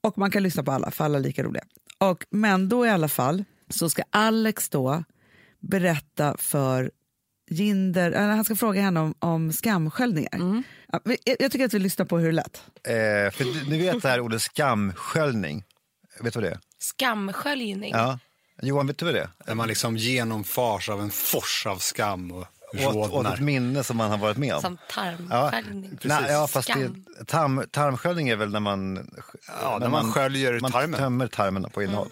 Och 0.00 0.18
man 0.18 0.30
kan 0.30 0.42
lyssna 0.42 0.62
på 0.62 0.72
alla, 0.72 0.90
för 0.90 1.04
alla 1.04 1.18
är 1.18 1.22
lika 1.22 1.42
roliga. 1.42 1.64
Och, 1.98 2.26
men 2.30 2.68
då 2.68 2.86
i 2.86 2.90
alla 2.90 3.08
fall 3.08 3.44
så 3.70 3.90
ska 3.90 4.02
Alex 4.10 4.68
då 4.68 5.04
berätta 5.60 6.36
för 6.38 6.90
eller 7.50 8.28
han 8.30 8.44
ska 8.44 8.56
fråga 8.56 8.82
henne 8.82 9.00
om, 9.00 9.14
om 9.18 9.52
skamsköljningar. 9.52 10.64
Ja, 11.04 11.14
jag, 11.38 11.52
tycker 11.52 11.64
att 11.64 11.74
vi 11.74 11.78
lyssnar 11.78 12.06
på 12.06 12.18
hur 12.18 12.26
det 12.26 12.32
lät. 12.32 12.62
Eh, 12.86 12.92
för 13.32 13.70
ni 13.70 13.78
vet 13.78 14.02
det 14.02 14.08
här 14.08 14.20
ordet 14.20 14.42
skamsköljning? 14.42 15.64
Vet 16.20 16.34
du 16.34 16.40
vad 16.40 16.50
det 16.50 16.54
är? 16.54 16.58
Skamsköljning. 16.78 17.90
Ja. 17.92 18.18
Johan, 18.62 18.86
vet 18.86 18.98
du 18.98 19.04
vad 19.04 19.14
det 19.14 19.20
är? 19.20 19.28
Där 19.46 19.54
man 19.54 19.68
liksom 19.68 19.96
genomfars 19.96 20.88
av 20.88 21.00
en 21.00 21.10
fors 21.10 21.66
av 21.66 21.76
skam 21.76 22.32
och 22.32 22.46
Åt, 22.86 22.94
åt 22.94 23.12
rodnar. 23.12 23.34
ett 23.34 23.40
minne 23.40 23.84
som 23.84 23.96
man 23.96 24.10
har 24.10 24.18
varit 24.18 24.36
med 24.36 24.54
om. 24.54 24.60
Som 24.62 24.78
Ja, 24.88 24.94
tarmsköljning. 24.94 25.98
Nej, 26.02 26.22
ja, 26.28 26.46
fast 26.46 26.68
Skam. 26.68 27.04
det, 27.18 27.24
tarm, 27.24 27.64
tarmsköljning 27.70 28.28
är 28.28 28.36
väl 28.36 28.50
när 28.52 28.60
man, 28.60 29.10
Ja, 29.62 29.78
när 29.80 29.88
man 29.88 30.12
sköljer 30.12 30.60
man 30.60 30.72
tarmen. 30.72 31.00
tömmer 31.00 31.26
tarmen 31.26 31.70
på 31.70 31.82
innehåll. 31.82 32.08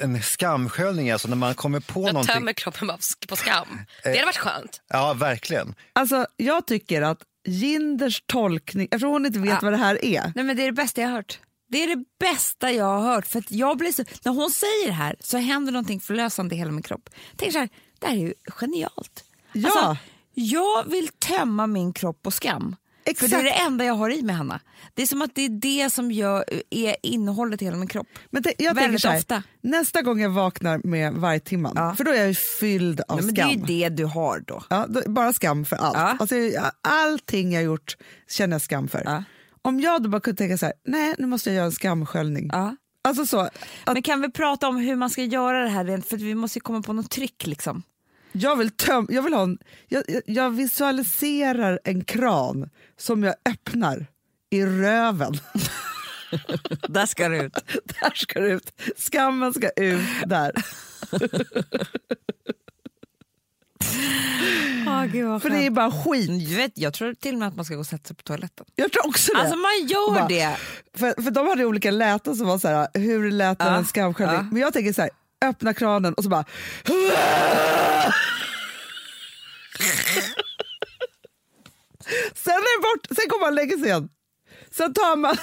En 0.00 0.22
skamsköljning 0.22 1.08
är 1.08 1.12
alltså 1.12 1.28
när 1.28 1.36
man 1.36 1.54
kommer 1.54 1.80
på 1.80 2.00
Jag 2.06 2.12
någonting. 2.12 2.34
tömmer 2.34 2.52
kroppen 2.52 2.90
på 3.28 3.36
skam. 3.36 3.80
Det 4.02 4.08
hade 4.10 4.24
varit 4.24 4.36
skönt. 4.36 4.80
Ja, 4.88 5.14
verkligen. 5.14 5.74
Alltså, 5.92 6.26
jag 6.36 6.66
tycker 6.66 7.02
att 7.02 7.18
Jinders 7.44 8.22
tolkning, 8.26 8.88
eftersom 8.90 9.10
hon 9.10 9.26
inte 9.26 9.38
vet 9.38 9.50
Ja. 9.50 9.58
vad 9.62 9.72
det 9.72 9.76
här 9.76 10.04
är, 10.04 10.32
Nej, 10.34 10.44
men 10.44 10.56
det 10.56 10.62
är 10.62 10.66
det 10.66 10.72
bästa 10.72 11.00
jag 11.00 11.08
har 11.08 11.14
hört. 11.16 11.40
Det 11.68 11.82
är 11.84 11.96
det 11.96 12.04
bästa 12.20 12.72
jag 12.72 12.84
har 12.84 13.00
hört. 13.14 13.26
För 13.26 13.44
jag 13.48 13.78
blir 13.78 13.92
så, 13.92 14.04
när 14.24 14.32
hon 14.32 14.50
säger 14.50 14.86
det 14.86 14.92
här 14.92 15.16
så 15.20 15.38
händer 15.38 15.72
någonting 15.72 16.00
förlösande 16.00 16.54
i 16.54 16.58
hela 16.58 16.70
min 16.70 16.82
kropp. 16.82 17.10
Tänk 17.36 17.52
så 17.52 17.58
här, 17.58 17.68
det 17.98 18.06
här 18.06 18.14
är 18.14 18.18
ju 18.20 18.34
genialt. 18.46 19.24
Ja. 19.52 19.66
Alltså, 19.68 19.96
jag 20.34 20.90
vill 20.90 21.08
tömma 21.08 21.66
min 21.66 21.92
kropp 21.92 22.22
på 22.22 22.30
skam. 22.30 22.76
För 23.04 23.12
det 23.28 23.34
är 23.34 23.38
Exakt. 23.40 23.44
det 23.44 23.50
enda 23.50 23.84
jag 23.84 23.94
har 23.94 24.10
i 24.10 24.22
mig, 24.22 24.34
Hanna. 24.34 24.60
Det 24.94 25.02
är 25.02 25.06
som 25.06 25.22
att 25.22 25.34
det 25.34 25.42
är 25.42 25.48
det 25.48 25.90
som 25.90 26.10
gör, 26.12 26.44
är 26.70 26.96
innehållet 27.02 27.62
i 27.62 27.64
hela 27.64 27.76
min 27.76 27.88
kropp. 27.88 28.06
Men 28.30 28.42
tänk- 28.42 28.54
jag 28.58 28.66
tänker 28.76 28.82
Väldigt 28.90 29.04
här, 29.04 29.18
ofta. 29.18 29.42
nästa 29.60 30.02
gång 30.02 30.20
jag 30.20 30.30
vaknar 30.30 30.80
med 30.84 31.12
vargtimman, 31.14 31.72
Ja. 31.76 31.94
för 31.96 32.04
då 32.04 32.10
är 32.10 32.24
jag 32.26 32.36
fylld 32.36 33.00
av 33.08 33.16
Nej, 33.16 33.24
men 33.26 33.34
det 33.34 33.40
skam. 33.40 33.50
är 33.50 33.54
ju 33.54 33.62
det 33.80 33.88
du 33.88 34.04
har 34.04 34.40
då. 34.46 34.62
Ja, 34.70 34.86
då, 34.88 35.02
bara 35.10 35.32
skam 35.32 35.64
för 35.64 35.76
allt. 35.76 35.96
Ja. 35.96 36.16
Alltså, 36.20 36.36
jag- 36.36 36.70
allting 36.80 37.52
jag 37.52 37.62
gjort 37.62 37.96
känner 38.30 38.54
jag 38.54 38.62
skam 38.62 38.88
för. 38.88 39.02
Ja. 39.04 39.24
Om 39.62 39.80
jag 39.80 40.02
då 40.02 40.08
bara 40.08 40.20
kunde 40.20 40.38
tänka 40.38 40.58
så 40.58 40.66
här, 40.66 40.74
nej 40.86 41.14
nu 41.18 41.26
måste 41.26 41.48
jag 41.50 41.56
göra 41.56 41.66
en 41.66 41.72
skamsköljning. 41.72 42.50
Ja. 42.52 42.76
Alltså 43.04 43.26
så, 43.26 43.38
att 43.40 43.52
Men 43.86 44.02
kan 44.02 44.20
vi 44.20 44.30
prata 44.30 44.68
om 44.68 44.76
hur 44.76 44.96
man 44.96 45.10
ska 45.10 45.22
göra 45.22 45.62
det 45.62 45.68
här? 45.68 46.00
För 46.08 46.16
vi 46.16 46.34
måste 46.34 46.56
ju 46.58 46.60
komma 46.60 46.82
på 46.82 46.92
något 46.92 47.10
trick 47.10 47.46
liksom. 47.46 47.82
Jag 48.32 48.56
vill 48.56 48.70
töm, 48.70 49.06
jag 49.10 49.22
vill 49.22 49.34
ha 49.34 49.42
en, 49.42 49.58
jag, 49.88 50.02
jag- 50.08 50.22
jag 50.26 50.50
visualiserar 50.50 51.80
en 51.84 52.04
kran 52.04 52.70
som 52.96 53.22
jag 53.22 53.34
öppnar 53.50 54.06
i 54.50 54.64
röven. 54.66 55.32
Där 56.88 57.06
ska 57.06 57.28
det 57.28 57.38
ut. 57.42 57.52
där 58.00 58.12
ska 58.14 58.40
det 58.40 58.48
ut. 58.48 58.72
Skammen 58.96 59.54
ska 59.54 59.70
ut 59.76 60.00
där. 60.26 60.52
Oh, 64.86 65.04
Gud, 65.06 65.42
För 65.42 65.50
det 65.50 65.66
är 65.66 65.70
bara 65.70 65.90
skit. 65.90 66.48
Du 66.48 66.56
vet, 66.56 66.78
jag 66.78 66.94
tror 66.94 67.14
till 67.14 67.32
och 67.34 67.38
med 67.38 67.48
att 67.48 67.56
man 67.56 67.64
ska 67.64 67.74
gå 67.74 67.80
och 67.80 67.86
sätta 67.86 68.06
sig 68.08 68.16
på 68.16 68.22
toaletten. 68.22 68.66
Jag 68.74 68.92
tror 68.92 69.06
också 69.08 69.32
det. 69.32 69.40
Alltså 69.40 69.56
man 69.56 69.86
gör 69.88 70.14
Bara- 70.14 70.28
det. 70.28 70.56
För, 70.96 71.22
för 71.22 71.30
de 71.30 71.46
hade 71.48 71.64
olika 71.64 71.90
läten 71.90 72.36
som 72.36 72.46
var 72.46 72.58
så 72.58 72.68
här, 72.68 72.88
hur 72.94 73.30
lät 73.30 73.56
Ja, 73.60 73.76
en 73.76 73.84
skamsköljning? 73.84 74.36
ja. 74.36 74.42
Men 74.42 74.62
jag 74.62 74.72
tänker 74.72 74.92
så 74.92 75.02
här, 75.02 75.10
öppna 75.48 75.74
kranen 75.74 76.14
och 76.14 76.24
så 76.24 76.30
bara... 76.30 76.44
Sen 82.34 82.54
är 82.54 82.78
det 82.78 82.82
bort, 82.82 83.16
sen 83.16 83.28
kommer 83.28 83.46
man 83.46 83.54
lägga 83.54 83.76
sig 83.76 83.86
igen. 83.86 84.08
Sen 84.70 84.94
tar 84.94 85.16
man... 85.16 85.36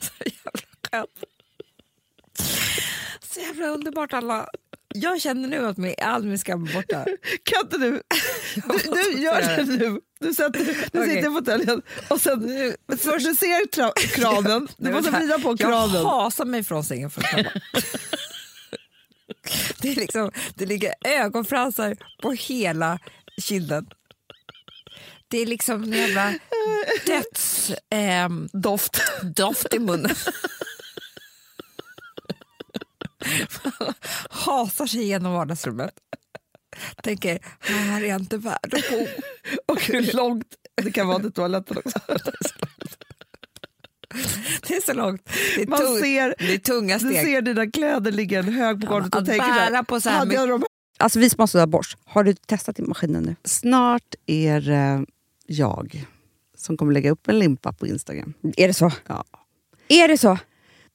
Så 0.00 0.12
jävla 0.24 0.50
skönt. 0.90 1.24
Så 3.20 3.40
jävla 3.40 3.66
underbart 3.66 4.12
alla. 4.12 4.48
Jag 4.94 5.20
känner 5.20 5.48
nu 5.48 5.66
att 5.66 5.76
min, 5.76 5.94
all 6.02 6.22
min 6.24 6.38
skam 6.38 6.66
är 6.66 6.72
borta. 6.74 7.04
Kan 7.44 7.60
inte 7.64 7.78
du? 7.78 8.02
Du, 8.54 9.12
du 9.12 9.22
gör 9.22 9.40
det 9.56 9.64
nu. 9.64 10.00
Du, 10.20 10.34
sätter, 10.34 10.64
du 10.92 11.00
Okej. 11.00 11.14
sitter 11.14 11.30
i 11.30 11.34
fåtöljen 11.34 11.82
och 12.08 12.20
sen, 12.20 12.74
först, 12.98 13.26
du 13.26 13.34
ser 13.34 13.66
tra, 13.66 13.92
kranen, 13.96 14.68
du 14.76 14.90
måste 14.92 15.10
vrida 15.10 15.38
på 15.38 15.56
kranen. 15.56 15.94
Jag 16.02 16.08
hasar 16.08 16.44
mig 16.44 16.64
från 16.64 16.84
sängen 16.84 17.10
för 17.10 17.20
att. 17.20 17.46
Det, 19.78 19.90
är 19.90 19.94
liksom, 19.96 20.30
det 20.54 20.66
ligger 20.66 20.94
ögonfransar 21.04 21.96
på 22.22 22.32
hela 22.32 22.98
kinden. 23.38 23.86
Det 25.28 25.38
är 25.38 25.46
liksom 25.46 25.82
en 25.82 25.92
jävla 25.92 26.34
döds... 27.06 27.72
ehm, 27.90 28.48
Doft. 28.52 29.02
doft 29.36 29.74
i 29.74 29.78
munnen. 29.78 30.14
Hasar 34.30 34.86
sig 34.86 35.02
igenom 35.02 35.32
vardagsrummet. 35.32 35.90
Tänker, 37.02 37.38
här 37.60 38.02
är 38.02 38.06
jag 38.06 38.20
inte 38.20 38.36
värd 38.36 38.74
att 38.74 38.90
bo. 38.90 39.06
Och 39.72 39.82
hur 39.82 40.16
långt 40.16 40.54
det 40.82 40.90
kan 40.90 41.08
vara 41.08 41.18
till 41.18 41.32
toaletten 41.32 41.76
också. 41.76 41.98
Det 44.68 44.76
är 44.76 44.80
så 44.80 44.92
långt. 44.92 45.30
Det 45.56 45.62
är, 45.62 45.66
Man 45.66 45.80
tung, 45.80 45.98
ser, 45.98 46.34
det 46.38 46.54
är 46.54 46.58
tunga 46.58 46.98
du 46.98 47.10
steg. 47.10 47.24
ser 47.24 47.42
dina 47.42 47.70
kläder 47.70 48.12
ligga 48.12 48.38
en 48.38 48.52
hög 48.52 48.80
på 48.80 48.86
golvet 48.86 49.14
och 49.14 49.20
att 49.20 49.26
tänker 49.26 49.46
bära 49.54 49.84
på 49.84 50.00
så 50.00 50.10
här 50.10 50.18
hade 50.18 50.34
jag 50.34 50.48
dem 50.48 50.64
Alltså 50.98 51.18
vi 51.18 51.30
sponsrar 51.30 51.62
av 51.62 51.68
Bosch. 51.68 51.96
Har 52.04 52.24
du 52.24 52.34
testat 52.34 52.78
i 52.78 52.82
maskinen 52.82 53.22
nu? 53.22 53.36
Snart 53.44 54.14
är 54.26 54.60
det 54.60 55.06
jag 55.46 56.06
som 56.56 56.76
kommer 56.76 56.92
lägga 56.92 57.10
upp 57.10 57.28
en 57.28 57.38
limpa 57.38 57.72
på 57.72 57.86
Instagram. 57.86 58.34
Är 58.56 58.68
det 58.68 58.74
så? 58.74 58.92
Ja. 59.06 59.24
Är 59.88 60.08
det 60.08 60.18
så? 60.18 60.38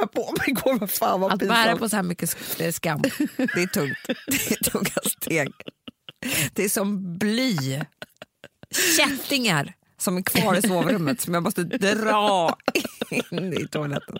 Jag 0.00 0.12
på 0.12 0.34
mig 0.38 0.50
igår, 0.50 0.78
vad 0.78 0.90
fan 0.90 1.20
vad 1.20 1.32
Att 1.32 1.38
bära 1.38 1.76
på 1.76 1.88
så 1.88 1.96
här 1.96 2.02
mycket 2.02 2.60
eh, 2.60 2.72
skam, 2.72 3.02
det 3.36 3.62
är 3.62 3.66
tungt. 3.66 3.98
Det 4.26 4.50
är 4.50 4.70
tunga 4.70 5.10
steg. 5.18 5.52
Det 6.52 6.64
är 6.64 6.68
som 6.68 7.18
bly. 7.18 7.80
Kättingar 8.96 9.74
som 9.98 10.16
är 10.16 10.22
kvar 10.22 10.54
i 10.54 10.62
sovrummet 10.62 11.20
som 11.20 11.34
jag 11.34 11.42
måste 11.42 11.62
dra 11.64 12.56
in 13.10 13.52
i 13.52 13.68
toaletten. 13.68 14.16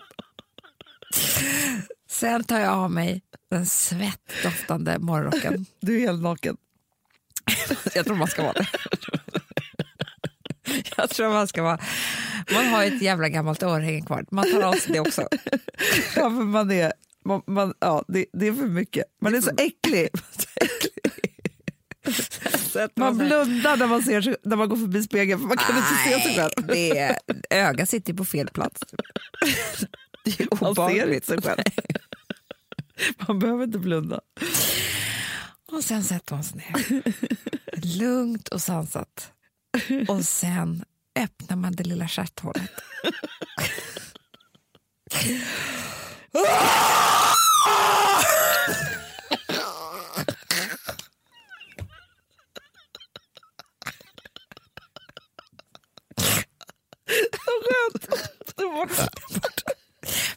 Sen 2.09 2.43
tar 2.43 2.59
jag 2.59 2.73
av 2.73 2.91
mig 2.91 3.21
den 3.49 3.65
svettdoftande 3.65 4.99
morgonrocken. 4.99 5.65
Du 5.79 5.95
är 5.95 5.99
helt 5.99 6.21
naken. 6.21 6.57
Jag 7.95 8.05
tror 8.05 8.15
man 8.15 8.27
ska 8.27 8.43
vara 8.43 8.53
det. 8.53 8.67
Jag 10.97 11.09
tror 11.09 11.29
man 11.29 11.47
ska 11.47 11.63
vara... 11.63 11.79
Man 12.53 12.65
har 12.67 12.83
ett 12.83 13.01
jävla 13.01 13.29
gammalt 13.29 13.63
örhänge 13.63 14.01
kvar. 14.01 14.25
Man 14.31 14.51
tar 14.51 14.61
av 14.61 14.73
sig 14.73 14.93
det 14.93 14.99
också. 14.99 15.27
Ja, 16.15 16.21
för 16.21 16.29
man 16.29 16.71
är, 16.71 16.93
man, 17.25 17.41
man, 17.47 17.73
ja, 17.79 18.05
det, 18.07 18.25
det 18.33 18.47
är 18.47 18.53
för 18.53 18.67
mycket. 18.67 19.05
Man 19.21 19.35
är 19.35 19.41
så 19.41 19.51
äcklig. 19.57 20.09
Man 22.95 23.17
blundar 23.17 23.77
när 23.77 23.87
man, 23.87 24.03
ser 24.03 24.37
när 24.43 24.55
man 24.55 24.69
går 24.69 24.77
förbi 24.77 25.03
spegeln 25.03 25.39
för 25.39 25.47
man 25.47 25.57
kan 25.57 25.77
inte 25.77 25.89
se 26.05 26.19
sig 26.19 26.35
själv. 26.35 26.67
det 26.67 26.97
är, 26.97 27.17
ögat 27.49 27.89
sitter 27.89 28.13
på 28.13 28.25
fel 28.25 28.47
plats. 28.47 28.81
Det 30.23 30.39
är 30.39 30.47
Man 30.61 30.71
obehagligt. 30.71 31.25
själv. 31.25 31.43
Man 33.27 33.39
behöver 33.39 33.63
inte 33.63 33.79
blunda. 33.79 34.19
Och 35.71 35.83
sen 35.83 36.03
sätter 36.03 36.35
man 36.35 36.43
sig 36.43 36.57
ner. 36.57 37.03
Lugnt 37.99 38.47
och 38.47 38.61
sansat. 38.61 39.31
Och 40.07 40.25
sen 40.25 40.83
öppnar 41.19 41.57
man 41.57 41.71
det 41.71 41.83
lilla 41.83 42.07
stjärthålet. 42.07 42.71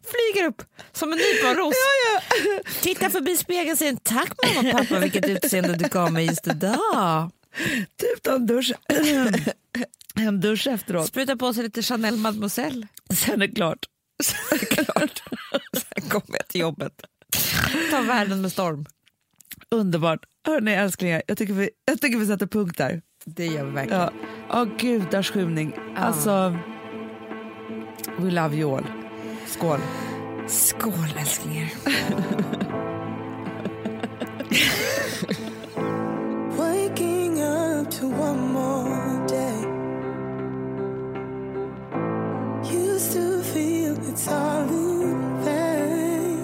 Flyger 0.02 0.48
upp 0.48 0.62
som 0.92 1.12
en 1.12 1.18
nyponros. 1.18 1.74
Tittar 2.80 3.10
förbi 3.10 3.36
spegeln 3.36 3.72
och 3.72 3.78
säger 3.78 3.96
tack 4.02 4.32
mamma 4.44 4.70
och 4.70 4.78
pappa 4.78 4.98
vilket 5.00 5.28
utseende 5.28 5.76
du 5.76 5.88
gav 5.88 6.12
mig 6.12 6.26
just 6.26 6.46
idag. 6.46 7.30
Typ 8.00 8.13
ta 8.24 8.34
en 8.34 8.46
dusch, 8.46 8.72
en 10.14 10.40
dusch 10.40 10.66
efteråt. 10.66 11.06
Sprutar 11.06 11.36
på 11.36 11.54
sig 11.54 11.62
lite 11.62 11.82
Chanel 11.82 12.16
Mademoiselle. 12.16 12.86
Sen 13.14 13.42
är 13.42 13.46
det 13.46 13.54
klart. 13.54 13.86
Klart. 14.70 15.22
Sen 15.72 16.08
kommer 16.08 16.38
jag 16.38 16.48
till 16.48 16.60
jobbet. 16.60 16.92
Ta 17.90 18.00
världen 18.00 18.42
med 18.42 18.52
storm. 18.52 18.86
Underbart. 19.70 20.20
Hörni 20.46 20.72
älsklingar, 20.72 21.22
jag 21.26 21.38
tycker, 21.38 21.54
vi, 21.54 21.70
jag 21.84 22.00
tycker 22.00 22.18
vi 22.18 22.26
sätter 22.26 22.46
punkt 22.46 22.78
där. 22.78 23.02
Det 23.24 23.46
gör 23.46 23.64
vi 23.64 23.70
verkligen. 23.70 24.00
Ja, 24.00 24.12
ja 24.48 24.64
gudars 24.78 25.30
skymning. 25.30 25.76
Alltså, 25.96 26.58
we 28.18 28.30
love 28.30 28.56
you 28.56 28.76
all. 28.76 28.84
Skål. 29.46 29.80
Skål 30.48 31.14
älsklingar. 31.18 31.72
One 38.04 38.52
more 38.52 39.26
day. 39.26 39.60
Used 42.70 43.12
to 43.12 43.42
feel 43.42 43.96
it's 44.08 44.28
all 44.28 44.68
in 44.68 45.44
vain. 45.44 46.38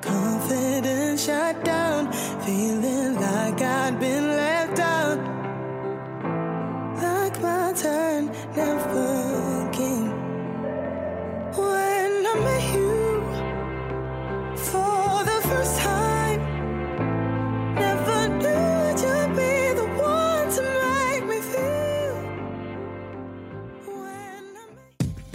Confidence 0.00 1.24
shut 1.24 1.64
down, 1.64 2.12
feeling 2.44 3.14
like 3.14 3.62
I'd 3.62 4.00
been 4.00 4.26
left 4.26 4.80
out. 4.80 5.18
Like 7.00 7.40
my 7.40 7.72
turn 7.72 8.30
never 8.56 9.21